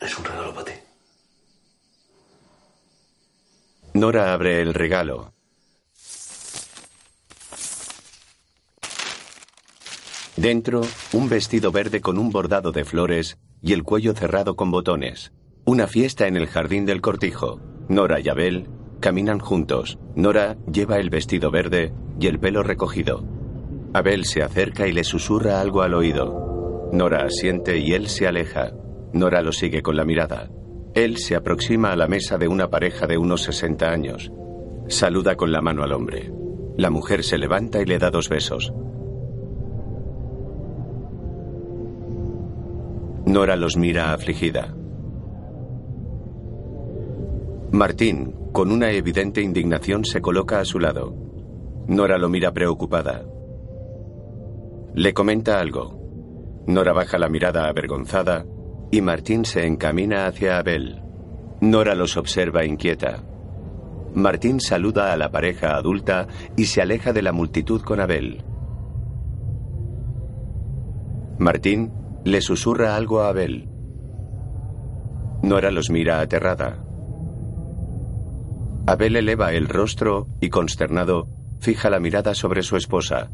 Es 0.00 0.18
un 0.18 0.24
regalo 0.24 0.54
para 0.54 0.64
ti. 0.66 0.72
Nora 4.00 4.32
abre 4.32 4.62
el 4.62 4.72
regalo. 4.72 5.34
Dentro, 10.38 10.80
un 11.12 11.28
vestido 11.28 11.70
verde 11.70 12.00
con 12.00 12.16
un 12.16 12.30
bordado 12.30 12.72
de 12.72 12.86
flores 12.86 13.36
y 13.60 13.74
el 13.74 13.82
cuello 13.82 14.14
cerrado 14.14 14.56
con 14.56 14.70
botones. 14.70 15.34
Una 15.66 15.86
fiesta 15.86 16.28
en 16.28 16.38
el 16.38 16.46
jardín 16.46 16.86
del 16.86 17.02
cortijo. 17.02 17.60
Nora 17.90 18.20
y 18.20 18.30
Abel 18.30 18.70
caminan 19.00 19.38
juntos. 19.38 19.98
Nora 20.14 20.56
lleva 20.72 20.96
el 20.96 21.10
vestido 21.10 21.50
verde 21.50 21.92
y 22.18 22.26
el 22.26 22.40
pelo 22.40 22.62
recogido. 22.62 23.22
Abel 23.92 24.24
se 24.24 24.42
acerca 24.42 24.86
y 24.86 24.92
le 24.92 25.04
susurra 25.04 25.60
algo 25.60 25.82
al 25.82 25.92
oído. 25.92 26.88
Nora 26.90 27.26
asiente 27.26 27.76
y 27.76 27.92
él 27.92 28.08
se 28.08 28.26
aleja. 28.26 28.72
Nora 29.12 29.42
lo 29.42 29.52
sigue 29.52 29.82
con 29.82 29.98
la 29.98 30.06
mirada. 30.06 30.48
Él 30.94 31.18
se 31.18 31.36
aproxima 31.36 31.92
a 31.92 31.96
la 31.96 32.08
mesa 32.08 32.36
de 32.36 32.48
una 32.48 32.68
pareja 32.68 33.06
de 33.06 33.16
unos 33.16 33.42
60 33.42 33.90
años. 33.90 34.32
Saluda 34.88 35.36
con 35.36 35.52
la 35.52 35.60
mano 35.60 35.84
al 35.84 35.92
hombre. 35.92 36.32
La 36.76 36.90
mujer 36.90 37.22
se 37.22 37.38
levanta 37.38 37.80
y 37.80 37.84
le 37.84 37.98
da 37.98 38.10
dos 38.10 38.28
besos. 38.28 38.72
Nora 43.24 43.54
los 43.54 43.76
mira 43.76 44.12
afligida. 44.12 44.74
Martín, 47.70 48.34
con 48.50 48.72
una 48.72 48.90
evidente 48.90 49.42
indignación, 49.42 50.04
se 50.04 50.20
coloca 50.20 50.58
a 50.58 50.64
su 50.64 50.80
lado. 50.80 51.14
Nora 51.86 52.18
lo 52.18 52.28
mira 52.28 52.52
preocupada. 52.52 53.24
Le 54.94 55.14
comenta 55.14 55.60
algo. 55.60 56.64
Nora 56.66 56.92
baja 56.92 57.16
la 57.16 57.28
mirada 57.28 57.68
avergonzada 57.68 58.44
y 58.90 59.00
Martín 59.00 59.44
se 59.44 59.66
encamina 59.66 60.26
hacia 60.26 60.58
Abel. 60.58 61.02
Nora 61.60 61.94
los 61.94 62.16
observa 62.16 62.64
inquieta. 62.64 63.22
Martín 64.14 64.60
saluda 64.60 65.12
a 65.12 65.16
la 65.16 65.30
pareja 65.30 65.76
adulta 65.76 66.26
y 66.56 66.64
se 66.64 66.82
aleja 66.82 67.12
de 67.12 67.22
la 67.22 67.32
multitud 67.32 67.82
con 67.82 68.00
Abel. 68.00 68.42
Martín 71.38 71.92
le 72.24 72.40
susurra 72.40 72.96
algo 72.96 73.20
a 73.20 73.28
Abel. 73.28 73.68
Nora 75.42 75.70
los 75.70 75.90
mira 75.90 76.20
aterrada. 76.20 76.84
Abel 78.86 79.16
eleva 79.16 79.52
el 79.52 79.68
rostro 79.68 80.26
y, 80.40 80.48
consternado, 80.50 81.28
fija 81.60 81.90
la 81.90 82.00
mirada 82.00 82.34
sobre 82.34 82.62
su 82.62 82.76
esposa. 82.76 83.30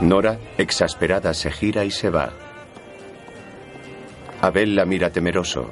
Nora, 0.00 0.38
exasperada, 0.56 1.34
se 1.34 1.50
gira 1.50 1.84
y 1.84 1.90
se 1.90 2.10
va. 2.10 2.30
Abel 4.40 4.76
la 4.76 4.84
mira 4.84 5.10
temeroso. 5.10 5.70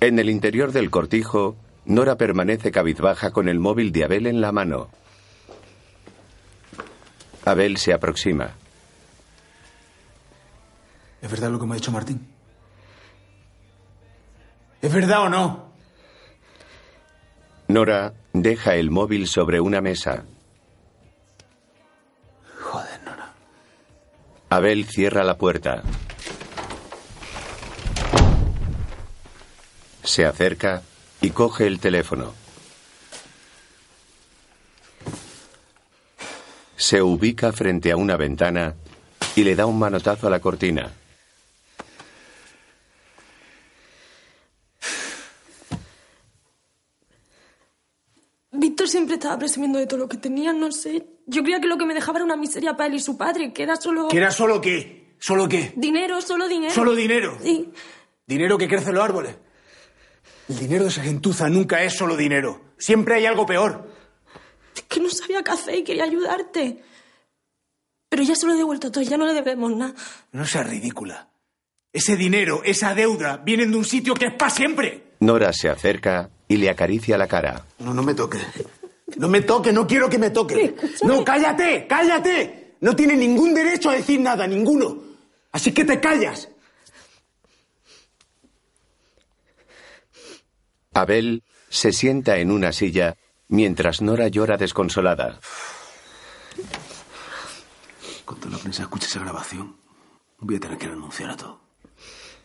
En 0.00 0.18
el 0.18 0.28
interior 0.28 0.72
del 0.72 0.90
cortijo, 0.90 1.56
Nora 1.86 2.16
permanece 2.16 2.70
cabizbaja 2.70 3.30
con 3.30 3.48
el 3.48 3.58
móvil 3.58 3.90
de 3.90 4.04
Abel 4.04 4.26
en 4.26 4.40
la 4.40 4.52
mano. 4.52 4.90
Abel 7.46 7.78
se 7.78 7.94
aproxima. 7.94 8.50
¿Es 11.22 11.30
verdad 11.30 11.50
lo 11.50 11.58
que 11.58 11.66
me 11.66 11.72
ha 11.72 11.76
dicho 11.76 11.90
Martín? 11.90 12.28
¿Es 14.82 14.92
verdad 14.92 15.22
o 15.22 15.28
no? 15.30 15.70
Nora 17.68 18.12
deja 18.32 18.74
el 18.74 18.90
móvil 18.90 19.26
sobre 19.26 19.60
una 19.60 19.80
mesa. 19.80 20.24
Abel 24.52 24.84
cierra 24.84 25.22
la 25.22 25.38
puerta. 25.38 25.84
Se 30.02 30.24
acerca 30.24 30.82
y 31.20 31.30
coge 31.30 31.68
el 31.68 31.78
teléfono. 31.78 32.34
Se 36.76 37.00
ubica 37.00 37.52
frente 37.52 37.92
a 37.92 37.96
una 37.96 38.16
ventana 38.16 38.74
y 39.36 39.44
le 39.44 39.54
da 39.54 39.66
un 39.66 39.78
manotazo 39.78 40.26
a 40.26 40.30
la 40.30 40.40
cortina. 40.40 40.90
Víctor 48.50 48.88
siempre 48.88 49.14
estaba 49.14 49.38
presumiendo 49.38 49.78
de 49.78 49.86
todo 49.86 50.00
lo 50.00 50.08
que 50.08 50.16
tenía, 50.16 50.52
no 50.52 50.72
sé. 50.72 51.06
Yo 51.30 51.42
creía 51.42 51.60
que 51.60 51.68
lo 51.68 51.78
que 51.78 51.86
me 51.86 51.94
dejaba 51.94 52.18
era 52.18 52.24
una 52.24 52.36
miseria 52.36 52.76
para 52.76 52.88
él 52.88 52.94
y 52.94 53.00
su 53.00 53.16
padre, 53.16 53.52
que 53.52 53.62
era 53.62 53.76
solo... 53.76 54.08
¿Que 54.08 54.16
era 54.16 54.32
solo 54.32 54.60
qué? 54.60 55.14
¿Solo 55.20 55.48
qué? 55.48 55.72
Dinero, 55.76 56.20
solo 56.20 56.48
dinero. 56.48 56.74
¿Solo 56.74 56.94
dinero? 56.96 57.38
Sí. 57.40 57.70
¿Dinero 58.26 58.58
que 58.58 58.66
crece 58.66 58.88
en 58.88 58.96
los 58.96 59.04
árboles? 59.04 59.36
El 60.48 60.58
dinero 60.58 60.84
de 60.84 60.90
esa 60.90 61.02
gentuza 61.02 61.48
nunca 61.48 61.84
es 61.84 61.94
solo 61.96 62.16
dinero. 62.16 62.60
Siempre 62.78 63.14
hay 63.14 63.26
algo 63.26 63.46
peor. 63.46 63.88
Es 64.74 64.82
que 64.82 64.98
no 64.98 65.08
sabía 65.08 65.44
qué 65.44 65.50
hacer 65.52 65.74
y 65.76 65.84
quería 65.84 66.02
ayudarte. 66.02 66.82
Pero 68.08 68.24
ya 68.24 68.34
se 68.34 68.46
lo 68.46 68.54
he 68.54 68.56
devuelto 68.56 68.90
todo, 68.90 69.04
ya 69.04 69.16
no 69.16 69.24
le 69.24 69.32
debemos 69.34 69.70
nada. 69.76 69.94
No 70.32 70.44
seas 70.44 70.68
ridícula. 70.68 71.28
Ese 71.92 72.16
dinero, 72.16 72.62
esa 72.64 72.92
deuda, 72.94 73.36
vienen 73.36 73.70
de 73.70 73.76
un 73.76 73.84
sitio 73.84 74.14
que 74.14 74.26
es 74.26 74.34
para 74.34 74.50
siempre. 74.50 75.14
Nora 75.20 75.52
se 75.52 75.68
acerca 75.68 76.30
y 76.48 76.56
le 76.56 76.70
acaricia 76.70 77.16
la 77.16 77.28
cara. 77.28 77.64
No, 77.78 77.94
no 77.94 78.02
me 78.02 78.14
toque. 78.14 78.38
No 79.20 79.28
me 79.28 79.42
toque, 79.42 79.70
no 79.70 79.86
quiero 79.86 80.08
que 80.08 80.18
me 80.18 80.30
toque. 80.30 80.74
No, 81.02 81.22
cállate, 81.22 81.86
cállate. 81.86 82.76
No 82.80 82.96
tiene 82.96 83.14
ningún 83.14 83.52
derecho 83.52 83.90
a 83.90 83.94
decir 83.94 84.18
nada, 84.18 84.46
ninguno. 84.46 84.96
Así 85.52 85.72
que 85.72 85.84
te 85.84 86.00
callas. 86.00 86.48
Abel 90.94 91.42
se 91.68 91.92
sienta 91.92 92.38
en 92.38 92.50
una 92.50 92.72
silla 92.72 93.18
mientras 93.48 94.00
Nora 94.00 94.28
llora 94.28 94.56
desconsolada. 94.56 95.38
Cuando 98.24 98.48
la 98.48 98.56
prensa 98.56 98.84
escuche 98.84 99.06
esa 99.06 99.20
grabación, 99.20 99.76
voy 100.38 100.56
a 100.56 100.60
tener 100.60 100.78
que 100.78 100.88
renunciar 100.88 101.28
a 101.28 101.36
todo. 101.36 101.60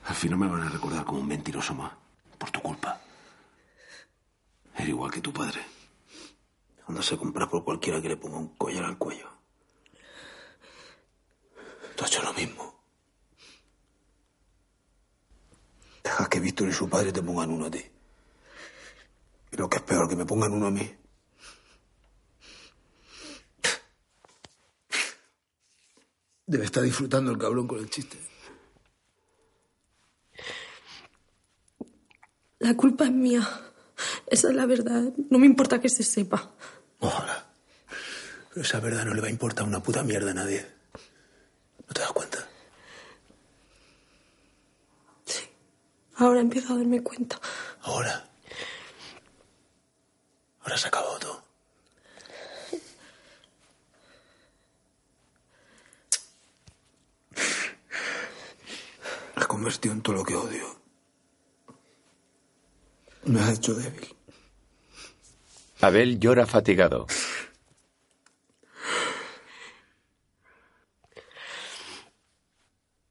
Al 0.07 0.15
final 0.15 0.39
me 0.39 0.47
van 0.49 0.63
a 0.63 0.69
recordar 0.69 1.05
como 1.05 1.21
un 1.21 1.27
mentiroso 1.27 1.73
más, 1.73 1.93
por 2.37 2.51
tu 2.51 2.59
culpa. 2.59 2.99
Era 4.77 4.89
igual 4.89 5.09
que 5.09 5.21
tu 5.21 5.31
padre. 5.31 5.74
Cuando 6.85 7.01
se 7.01 7.17
compra 7.17 7.49
por 7.49 7.63
cualquiera 7.63 8.01
que 8.01 8.09
le 8.09 8.17
ponga 8.17 8.37
un 8.37 8.55
collar 8.55 8.85
al 8.85 8.97
cuello. 8.97 9.27
Tú 11.95 12.03
has 12.03 12.11
hecho 12.11 12.21
lo 12.21 12.33
mismo. 12.33 12.75
Dejas 16.03 16.29
que 16.29 16.39
Víctor 16.39 16.67
y 16.67 16.73
su 16.73 16.87
padre 16.87 17.11
te 17.11 17.23
pongan 17.23 17.49
uno 17.49 17.65
a 17.65 17.71
ti. 17.71 17.83
Y 19.51 19.57
lo 19.57 19.67
que 19.67 19.77
es 19.77 19.83
peor, 19.83 20.07
que 20.07 20.15
me 20.15 20.25
pongan 20.25 20.53
uno 20.53 20.67
a 20.67 20.71
mí. 20.71 20.95
Debe 26.45 26.65
estar 26.65 26.83
disfrutando 26.83 27.31
el 27.31 27.39
cabrón 27.39 27.67
con 27.67 27.79
el 27.79 27.89
chiste. 27.89 28.19
La 32.59 32.77
culpa 32.77 33.05
es 33.05 33.11
mía. 33.11 33.47
Esa 34.27 34.49
es 34.49 34.55
la 34.55 34.65
verdad. 34.67 35.11
No 35.29 35.39
me 35.39 35.47
importa 35.47 35.81
que 35.81 35.89
se 35.89 36.03
sepa. 36.03 36.53
Ojalá. 37.05 37.45
Pero 38.49 38.61
esa 38.65 38.79
verdad 38.79 39.05
no 39.05 39.13
le 39.13 39.21
va 39.21 39.27
a 39.27 39.29
importar 39.29 39.65
una 39.65 39.81
puta 39.81 40.01
mierda 40.01 40.31
a 40.31 40.33
nadie. 40.33 40.65
¿No 41.87 41.93
te 41.93 42.01
das 42.01 42.11
cuenta? 42.11 42.39
Ahora 46.17 46.39
empiezo 46.39 46.73
a 46.73 46.77
darme 46.77 47.03
cuenta. 47.03 47.39
Ahora. 47.81 48.27
Ahora 50.61 50.77
se 50.77 50.87
acabó 50.87 51.19
todo. 51.19 51.43
Me 59.35 59.41
has 59.41 59.47
convertido 59.47 59.93
en 59.93 60.01
todo 60.01 60.15
lo 60.15 60.23
que 60.23 60.35
odio. 60.35 60.79
Me 63.25 63.41
has 63.41 63.57
hecho 63.57 63.75
débil. 63.75 64.15
Abel 65.85 66.19
llora 66.19 66.47
fatigado. 66.47 67.05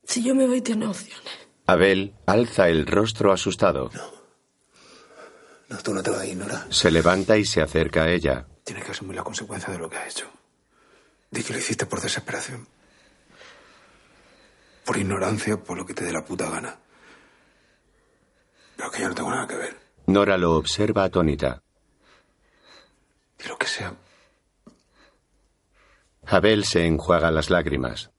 Si 0.03 0.25
yo 0.25 0.35
me 0.35 0.45
voy, 0.49 0.61
tiene 0.61 0.89
opciones. 0.89 1.33
Abel 1.67 2.15
alza 2.27 2.69
el 2.69 2.85
rostro 2.87 3.33
asustado. 3.33 3.91
No, 5.69 5.79
tú 5.79 5.95
no 5.95 6.03
te 6.03 6.11
vas 6.11 6.23
a 6.23 6.27
ir, 6.27 6.37
Nora. 6.37 6.67
Se 6.69 6.91
levanta 6.91 7.37
y 7.39 7.45
se 7.45 7.63
acerca 7.63 8.03
a 8.03 8.11
ella. 8.11 8.49
Tienes 8.65 8.85
que 8.85 8.91
asumir 8.91 9.15
la 9.15 9.23
consecuencia 9.23 9.73
de 9.73 9.79
lo 9.79 9.89
que 9.89 9.97
has 9.97 10.11
hecho. 10.11 10.29
Di 11.31 11.45
que 11.45 11.53
lo 11.53 11.61
hiciste 11.61 11.87
por 11.87 12.01
desesperación. 12.01 12.67
Por 14.85 14.97
ignorancia, 14.97 15.57
por 15.63 15.79
lo 15.79 15.87
que 15.87 15.95
te 15.95 16.05
dé 16.05 16.13
la 16.13 16.25
puta 16.25 16.51
gana. 16.51 16.77
Pero 18.77 18.91
que 18.91 19.01
yo 19.01 19.09
no 19.09 19.15
tengo 19.15 19.31
nada 19.31 19.47
que 19.47 19.57
ver. 19.57 19.77
Nora 20.07 20.37
lo 20.37 20.57
observa 20.57 21.05
atónita. 21.05 21.64
Lo 23.49 23.59
que 23.59 23.67
sea. 23.67 23.95
Abel 26.27 26.65
se 26.65 26.87
enjuaga 26.87 27.31
las 27.31 27.51
lágrimas. 27.51 28.11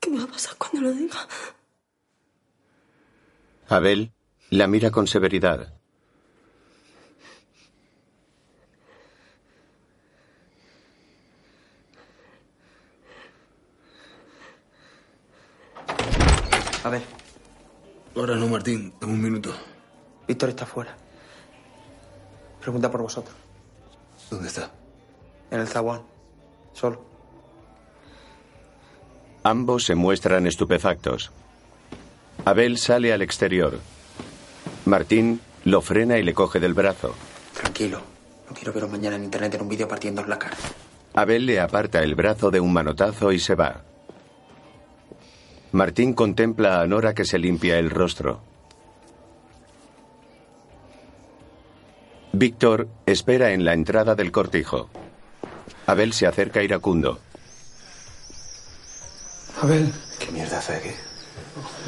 ¿Qué 0.00 0.10
me 0.10 0.18
va 0.18 0.24
a 0.24 0.28
pasar 0.28 0.56
cuando 0.56 0.82
lo 0.82 0.92
diga? 0.92 1.26
Abel 3.68 4.12
la 4.50 4.66
mira 4.66 4.90
con 4.90 5.06
severidad. 5.06 5.72
A 16.84 16.88
ver, 16.90 17.02
Ahora 18.16 18.36
no, 18.36 18.46
Martín. 18.48 18.92
Dame 19.00 19.14
un 19.14 19.22
minuto. 19.22 19.54
Víctor 20.28 20.50
está 20.50 20.66
fuera. 20.66 20.96
Pregunta 22.60 22.90
por 22.90 23.02
vosotros. 23.02 23.34
¿Dónde 24.30 24.48
está? 24.48 24.70
En 25.50 25.60
el 25.60 25.68
zaguán. 25.68 26.02
Solo. 26.72 27.04
Ambos 29.42 29.84
se 29.84 29.94
muestran 29.94 30.46
estupefactos. 30.46 31.32
Abel 32.44 32.78
sale 32.78 33.12
al 33.12 33.22
exterior. 33.22 33.78
Martín 34.84 35.40
lo 35.64 35.80
frena 35.80 36.18
y 36.18 36.22
le 36.22 36.34
coge 36.34 36.60
del 36.60 36.74
brazo. 36.74 37.14
Tranquilo. 37.54 38.00
No 38.48 38.54
quiero 38.54 38.72
veros 38.72 38.90
mañana 38.90 39.16
en 39.16 39.24
internet 39.24 39.54
en 39.54 39.62
un 39.62 39.68
vídeo 39.68 39.88
partiendo 39.88 40.24
la 40.24 40.38
cara. 40.38 40.56
Abel 41.14 41.46
le 41.46 41.60
aparta 41.60 42.02
el 42.02 42.14
brazo 42.14 42.50
de 42.50 42.60
un 42.60 42.72
manotazo 42.72 43.32
y 43.32 43.38
se 43.38 43.54
va. 43.54 43.82
Martín 45.72 46.12
contempla 46.12 46.82
a 46.82 46.86
Nora 46.86 47.14
que 47.14 47.24
se 47.24 47.38
limpia 47.38 47.78
el 47.78 47.88
rostro. 47.88 48.42
Víctor 52.32 52.88
espera 53.06 53.52
en 53.52 53.64
la 53.64 53.72
entrada 53.72 54.14
del 54.14 54.32
cortijo. 54.32 54.90
Abel 55.86 56.12
se 56.12 56.26
acerca 56.26 56.62
iracundo. 56.62 57.18
Abel. 59.62 59.92
¿Qué 60.18 60.30
mierda 60.30 60.58
hace 60.58 60.74
aquí? 60.74 60.90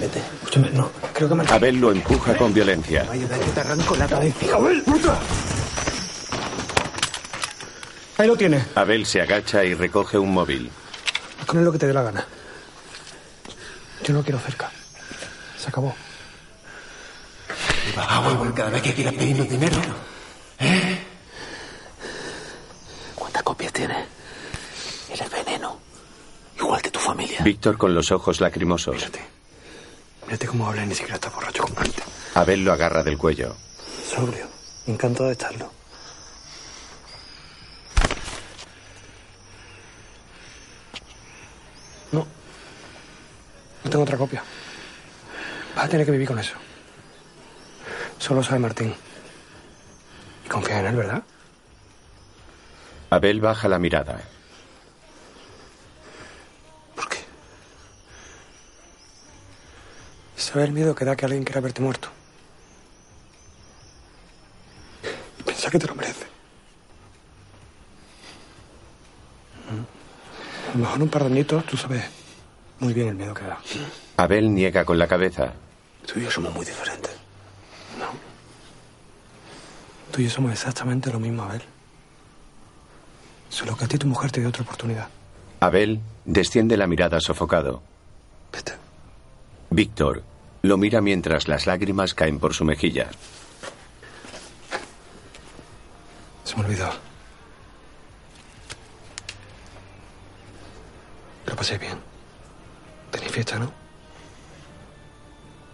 Vete. 0.00 0.18
Escúchame, 0.18 0.70
no. 0.70 0.90
Creo 1.12 1.28
que 1.28 1.34
me... 1.34 1.44
Abel 1.44 1.78
lo 1.78 1.92
empuja 1.92 2.36
con 2.36 2.54
violencia. 2.54 3.06
Ayuda, 3.10 3.38
que 3.38 3.50
te 3.50 3.60
arranco 3.60 3.96
la 3.96 4.06
cabeza. 4.06 4.56
¡Abel, 4.56 4.82
puta! 4.82 5.18
Ahí 8.16 8.26
lo 8.28 8.36
tienes. 8.36 8.64
Abel 8.76 9.04
se 9.04 9.20
agacha 9.20 9.64
y 9.64 9.74
recoge 9.74 10.16
un 10.18 10.32
móvil. 10.32 10.70
Haz 11.40 11.46
con 11.46 11.58
él 11.58 11.64
lo 11.64 11.72
que 11.72 11.78
te 11.78 11.86
dé 11.86 11.92
la 11.92 12.02
gana. 12.02 12.26
Yo 14.04 14.12
no 14.12 14.22
quiero 14.22 14.38
cerca. 14.38 14.70
Se 15.58 15.68
acabó. 15.68 15.94
Ah, 17.96 18.20
bueno, 18.36 18.54
cada 18.54 18.70
vez 18.70 18.82
que 18.82 18.92
quieras 18.92 19.14
pedirnos 19.14 19.48
dinero. 19.48 19.76
¿Eh? 20.60 20.98
¿Cuántas 23.14 23.42
copias 23.42 23.72
tienes? 23.72 24.06
Eres 25.10 25.30
veneno. 25.30 25.78
Igual 26.58 26.82
que 26.82 26.90
tu 26.90 26.98
familia. 26.98 27.40
Víctor 27.42 27.78
con 27.78 27.94
los 27.94 28.12
ojos 28.12 28.40
lacrimosos. 28.40 29.10
Mírate 30.26 30.46
cómo 30.46 30.68
habla 30.68 30.84
y 30.84 30.88
ni 30.88 30.94
siquiera 30.94 31.14
está 31.14 31.30
borracho 31.30 31.64
antes. 31.76 32.04
Abel 32.34 32.62
lo 32.62 32.72
agarra 32.72 33.02
del 33.02 33.16
cuello. 33.16 33.56
Sobrio. 34.14 34.46
Encantado 34.86 35.26
de 35.26 35.32
estarlo. 35.32 35.72
No 43.84 43.90
tengo 43.90 44.02
otra 44.02 44.16
copia. 44.16 44.42
Vas 45.76 45.84
a 45.84 45.88
tener 45.88 46.06
que 46.06 46.12
vivir 46.12 46.26
con 46.26 46.38
eso. 46.38 46.54
Solo 48.18 48.42
sabe 48.42 48.58
Martín. 48.58 48.94
Y 50.44 50.48
confía 50.48 50.80
en 50.80 50.86
él, 50.86 50.96
¿verdad? 50.96 51.22
Abel 53.10 53.40
baja 53.40 53.68
la 53.68 53.78
mirada. 53.78 54.20
¿Sabes 60.36 60.68
el 60.68 60.74
miedo 60.74 60.94
que 60.94 61.04
da 61.04 61.16
que 61.16 61.24
alguien 61.24 61.42
quiera 61.42 61.60
verte 61.60 61.80
muerto? 61.80 62.08
Y 65.38 65.42
piensa 65.42 65.70
que 65.70 65.78
te 65.78 65.86
lo 65.86 65.94
merece. 65.94 66.26
A 70.68 70.76
lo 70.76 70.78
mejor 70.78 71.02
un 71.02 71.08
par 71.08 71.22
de 71.24 71.30
añitos 71.30 71.64
tú 71.64 71.76
sabes 71.76 72.04
muy 72.80 72.92
bien 72.92 73.08
el 73.08 73.14
miedo 73.14 73.34
que 73.34 73.44
da. 73.44 73.58
Abel 74.16 74.54
niega 74.54 74.84
con 74.84 74.98
la 74.98 75.06
cabeza. 75.06 75.52
Tú 76.06 76.18
y 76.18 76.24
yo 76.24 76.30
somos 76.30 76.54
muy 76.54 76.64
diferentes. 76.64 77.12
Tú 80.10 80.20
y 80.20 80.24
yo 80.24 80.30
somos 80.30 80.52
exactamente 80.52 81.10
lo 81.12 81.18
mismo, 81.18 81.42
Abel. 81.42 81.62
Solo 83.48 83.76
que 83.76 83.84
a 83.84 83.88
ti 83.88 83.98
tu 83.98 84.06
mujer 84.06 84.30
te 84.30 84.40
dio 84.40 84.48
otra 84.48 84.62
oportunidad. 84.62 85.08
Abel 85.60 86.00
desciende 86.24 86.76
la 86.76 86.86
mirada 86.86 87.20
sofocado. 87.20 87.82
Víctor 89.70 90.22
lo 90.62 90.76
mira 90.76 91.00
mientras 91.00 91.48
las 91.48 91.66
lágrimas 91.66 92.14
caen 92.14 92.38
por 92.38 92.54
su 92.54 92.64
mejilla. 92.64 93.08
Se 96.44 96.56
me 96.56 96.64
olvidaba. 96.64 96.94
Lo 101.46 101.56
pasé 101.56 101.76
bien. 101.78 102.13
Tenéis 103.14 103.30
fiesta, 103.30 103.60
¿no? 103.60 103.72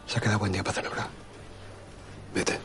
Se 0.04 0.18
ha 0.18 0.20
quedado 0.20 0.40
buen 0.40 0.52
día 0.52 0.62
para 0.62 0.74
celebrar. 0.74 1.08
Vete. 2.34 2.58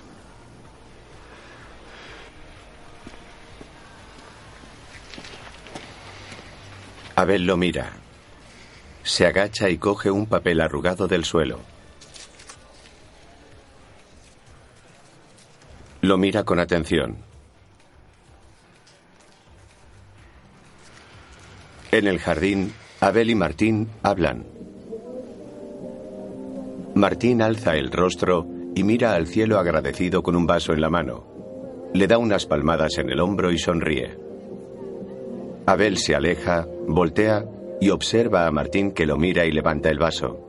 Abel 7.16 7.46
lo 7.46 7.56
mira. 7.56 7.94
Se 9.04 9.26
agacha 9.26 9.70
y 9.70 9.78
coge 9.78 10.12
un 10.12 10.26
papel 10.26 10.60
arrugado 10.60 11.08
del 11.08 11.24
suelo. 11.24 11.62
Lo 16.02 16.18
mira 16.18 16.44
con 16.44 16.60
atención. 16.60 17.16
En 21.94 22.08
el 22.08 22.20
jardín, 22.20 22.74
Abel 23.00 23.30
y 23.30 23.36
Martín 23.36 23.90
hablan. 24.04 24.55
Martín 26.96 27.42
alza 27.42 27.76
el 27.76 27.92
rostro 27.92 28.48
y 28.74 28.86
mira 28.86 29.16
al 29.16 29.28
cielo 29.28 29.60
agradecido 29.60 30.24
con 30.24 30.34
un 30.34 30.48
vaso 30.48 30.72
en 30.72 30.80
la 30.80 30.90
mano. 30.90 31.28
Le 31.94 32.08
da 32.08 32.18
unas 32.18 32.46
palmadas 32.46 32.98
en 32.98 33.10
el 33.10 33.20
hombro 33.20 33.52
y 33.52 33.58
sonríe. 33.58 34.18
Abel 35.66 35.98
se 35.98 36.16
aleja, 36.16 36.66
voltea 36.88 37.44
y 37.82 37.90
observa 37.90 38.48
a 38.48 38.52
Martín 38.52 38.94
que 38.94 39.06
lo 39.06 39.18
mira 39.18 39.46
y 39.46 39.52
levanta 39.52 39.90
el 39.90 40.00
vaso. 40.00 40.40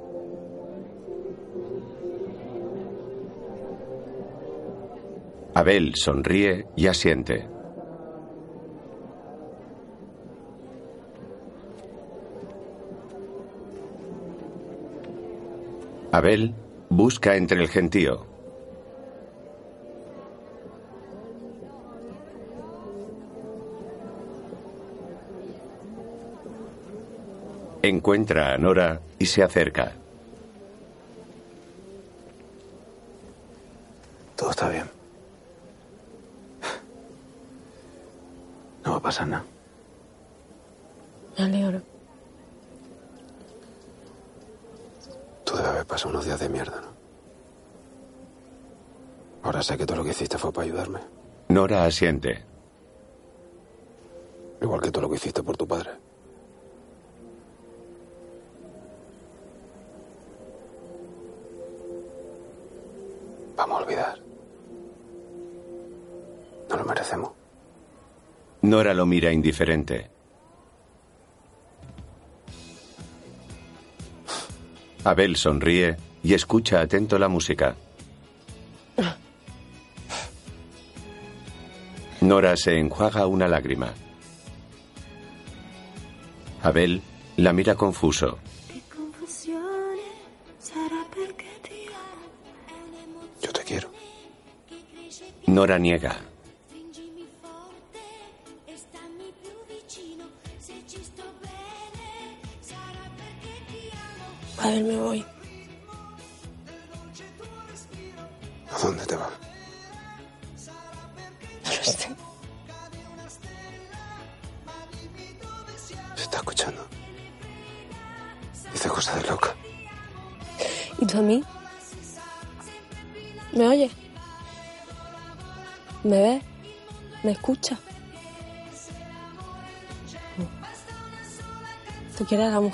Abel 5.52 5.96
sonríe 5.96 6.66
y 6.76 6.86
asiente. 6.86 7.55
Abel 16.16 16.54
busca 16.88 17.36
entre 17.36 17.60
el 17.60 17.68
gentío. 17.68 18.24
Encuentra 27.82 28.54
a 28.54 28.56
Nora 28.56 29.02
y 29.18 29.26
se 29.26 29.42
acerca. 29.42 29.92
Todo 34.36 34.50
está 34.50 34.70
bien. 34.70 34.84
No 38.86 38.92
va 38.92 38.96
a 38.96 39.02
pasar 39.02 39.28
nada. 39.28 39.44
Me 41.36 41.44
alegro. 41.44 41.95
Pasado 45.86 46.10
unos 46.10 46.24
días 46.24 46.40
de 46.40 46.48
mierda, 46.48 46.80
¿no? 46.80 46.88
Ahora 49.42 49.62
sé 49.62 49.76
que 49.76 49.86
todo 49.86 49.98
lo 49.98 50.04
que 50.04 50.10
hiciste 50.10 50.38
fue 50.38 50.52
para 50.52 50.66
ayudarme. 50.66 51.00
Nora 51.48 51.84
asiente. 51.84 52.44
Igual 54.60 54.80
que 54.80 54.90
todo 54.90 55.02
lo 55.02 55.10
que 55.10 55.16
hiciste 55.16 55.42
por 55.42 55.56
tu 55.56 55.66
padre. 55.68 55.90
Vamos 63.56 63.78
a 63.80 63.84
olvidar. 63.84 64.18
No 66.68 66.76
lo 66.76 66.84
merecemos. 66.84 67.30
Nora 68.62 68.92
lo 68.94 69.06
mira 69.06 69.30
indiferente. 69.32 70.10
Abel 75.06 75.36
sonríe 75.36 75.96
y 76.24 76.34
escucha 76.34 76.80
atento 76.80 77.16
la 77.16 77.28
música. 77.28 77.76
Nora 82.22 82.56
se 82.56 82.76
enjuaga 82.76 83.28
una 83.28 83.46
lágrima. 83.46 83.94
Abel 86.60 87.00
la 87.36 87.52
mira 87.52 87.76
confuso. 87.76 88.38
Yo 93.40 93.52
te 93.52 93.62
quiero. 93.62 93.92
Nora 95.46 95.78
niega. 95.78 96.16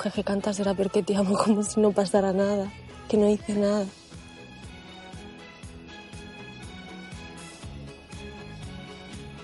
Mujer 0.02 0.12
que 0.12 0.24
canta 0.24 0.52
será 0.52 0.74
porque 0.74 1.00
te 1.04 1.14
amo 1.14 1.38
como 1.38 1.62
si 1.62 1.78
no 1.78 1.92
pasara 1.92 2.32
nada, 2.32 2.72
que 3.08 3.16
no 3.16 3.28
hice 3.28 3.54
nada. 3.54 3.86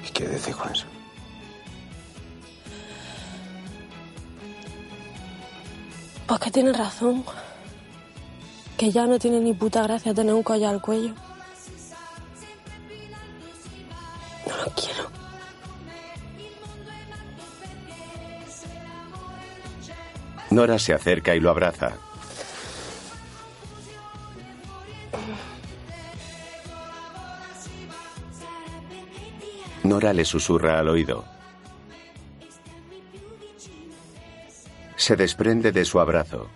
¿Qué 0.02 0.10
quiere 0.12 0.32
decir 0.32 0.56
con 0.56 0.72
eso? 0.72 0.86
Pues 6.26 6.40
que 6.40 6.50
tienes 6.50 6.76
razón. 6.76 7.24
Que 8.76 8.90
ya 8.90 9.06
no 9.06 9.18
tiene 9.20 9.38
ni 9.38 9.54
puta 9.54 9.84
gracia 9.84 10.12
tener 10.12 10.34
un 10.34 10.42
collar 10.42 10.74
al 10.74 10.82
cuello. 10.82 11.14
Nora 20.58 20.80
se 20.80 20.92
acerca 20.92 21.36
y 21.36 21.40
lo 21.40 21.50
abraza. 21.50 21.92
Nora 29.84 30.12
le 30.12 30.24
susurra 30.24 30.80
al 30.80 30.88
oído. 30.88 31.24
Se 34.96 35.14
desprende 35.14 35.70
de 35.70 35.84
su 35.84 36.00
abrazo. 36.00 36.48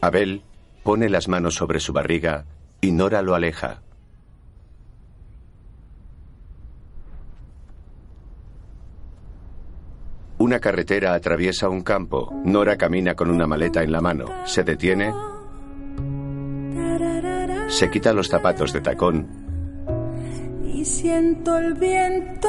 Abel 0.00 0.40
pone 0.82 1.10
las 1.10 1.28
manos 1.28 1.54
sobre 1.54 1.80
su 1.80 1.92
barriga 1.92 2.46
y 2.80 2.92
Nora 2.92 3.20
lo 3.20 3.34
aleja. 3.34 3.82
Una 10.46 10.60
carretera 10.60 11.12
atraviesa 11.12 11.68
un 11.68 11.82
campo. 11.82 12.32
Nora 12.44 12.76
camina 12.76 13.16
con 13.16 13.30
una 13.30 13.48
maleta 13.48 13.82
en 13.82 13.90
la 13.90 14.00
mano. 14.00 14.26
Se 14.44 14.62
detiene. 14.62 15.12
Se 17.66 17.90
quita 17.90 18.12
los 18.12 18.28
zapatos 18.28 18.72
de 18.72 18.80
tacón 18.80 19.26
y 20.72 20.84
siento 20.84 21.58
el 21.58 21.74
viento 21.74 22.48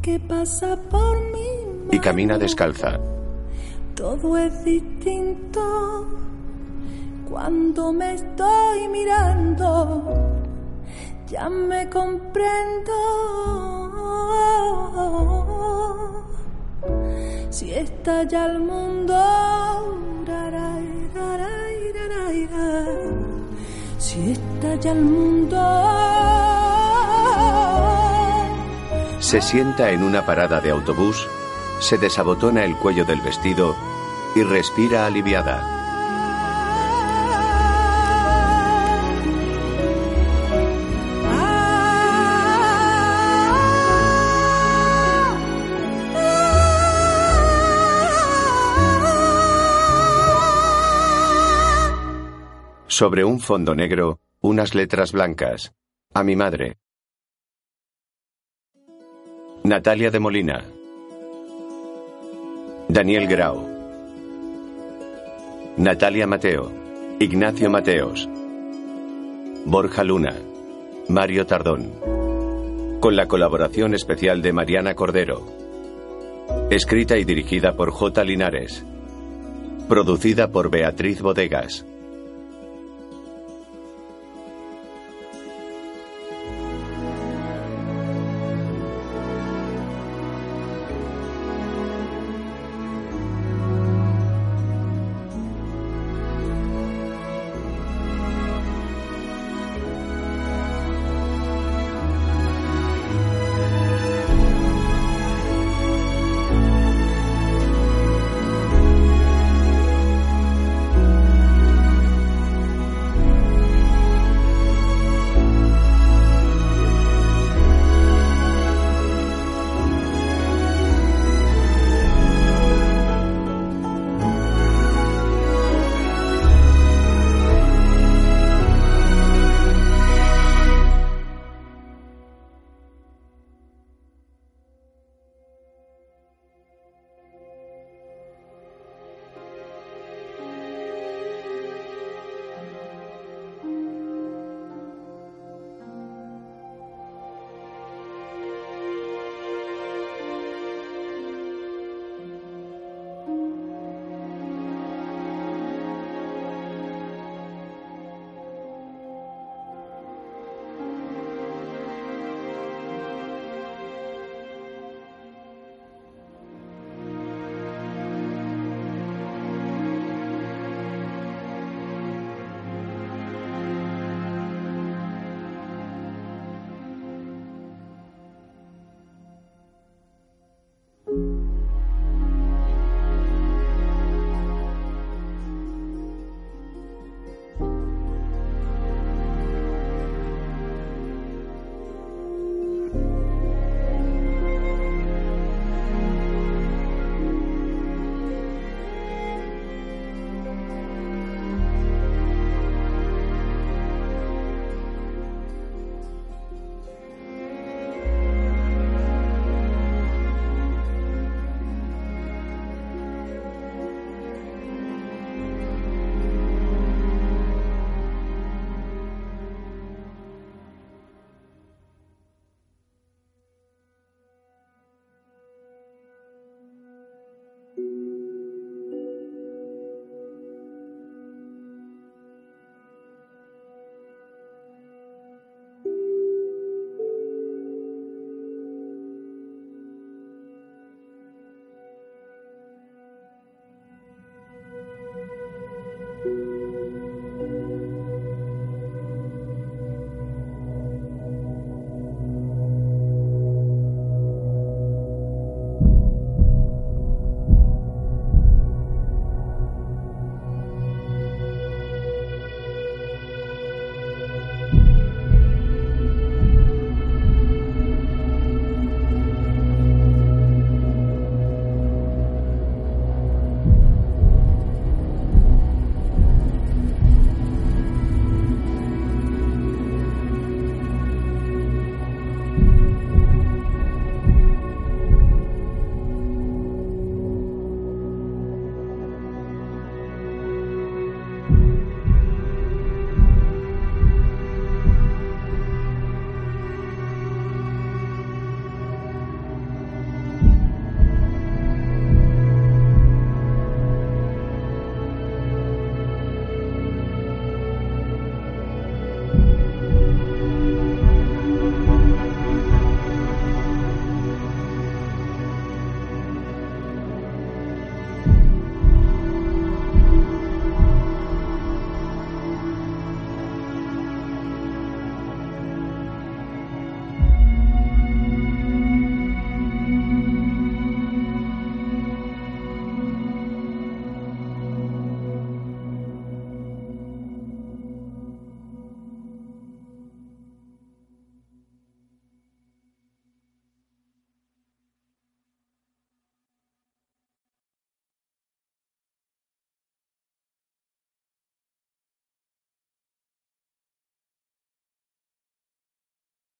que 0.00 0.20
pasa 0.20 0.76
por 0.88 1.20
mí. 1.32 1.90
y 1.90 1.98
camina 1.98 2.38
descalza. 2.38 3.00
Todo 3.96 4.36
es 4.36 4.64
distinto 4.64 6.06
cuando 7.28 7.92
me 7.92 8.14
estoy 8.14 8.88
mirando. 8.92 10.04
Ya 11.26 11.48
me 11.48 11.90
comprendo. 11.90 12.92
Si 17.52 17.70
estalla 17.70 18.46
el 18.46 18.60
mundo. 18.60 19.14
Si 23.98 24.32
estalla 24.32 24.92
el 24.92 25.02
mundo. 25.02 25.58
Se 29.20 29.42
sienta 29.42 29.90
en 29.90 30.02
una 30.02 30.24
parada 30.24 30.60
de 30.62 30.70
autobús, 30.70 31.28
se 31.80 31.98
desabotona 31.98 32.64
el 32.64 32.74
cuello 32.76 33.04
del 33.04 33.20
vestido 33.20 33.76
y 34.34 34.42
respira 34.42 35.04
aliviada. 35.04 35.81
Sobre 53.02 53.24
un 53.24 53.40
fondo 53.40 53.74
negro, 53.74 54.20
unas 54.40 54.76
letras 54.76 55.10
blancas. 55.10 55.74
A 56.14 56.22
mi 56.22 56.36
madre. 56.36 56.76
Natalia 59.64 60.12
de 60.12 60.20
Molina. 60.20 60.62
Daniel 62.88 63.26
Grau. 63.26 63.68
Natalia 65.78 66.28
Mateo. 66.28 66.70
Ignacio 67.18 67.68
Mateos. 67.70 68.28
Borja 69.64 70.04
Luna. 70.04 70.36
Mario 71.08 71.44
Tardón. 71.44 71.90
Con 73.00 73.16
la 73.16 73.26
colaboración 73.26 73.94
especial 73.94 74.42
de 74.42 74.52
Mariana 74.52 74.94
Cordero. 74.94 75.44
Escrita 76.70 77.18
y 77.18 77.24
dirigida 77.24 77.74
por 77.74 77.90
J. 77.90 78.22
Linares. 78.22 78.86
Producida 79.88 80.52
por 80.52 80.70
Beatriz 80.70 81.20
Bodegas. 81.20 81.84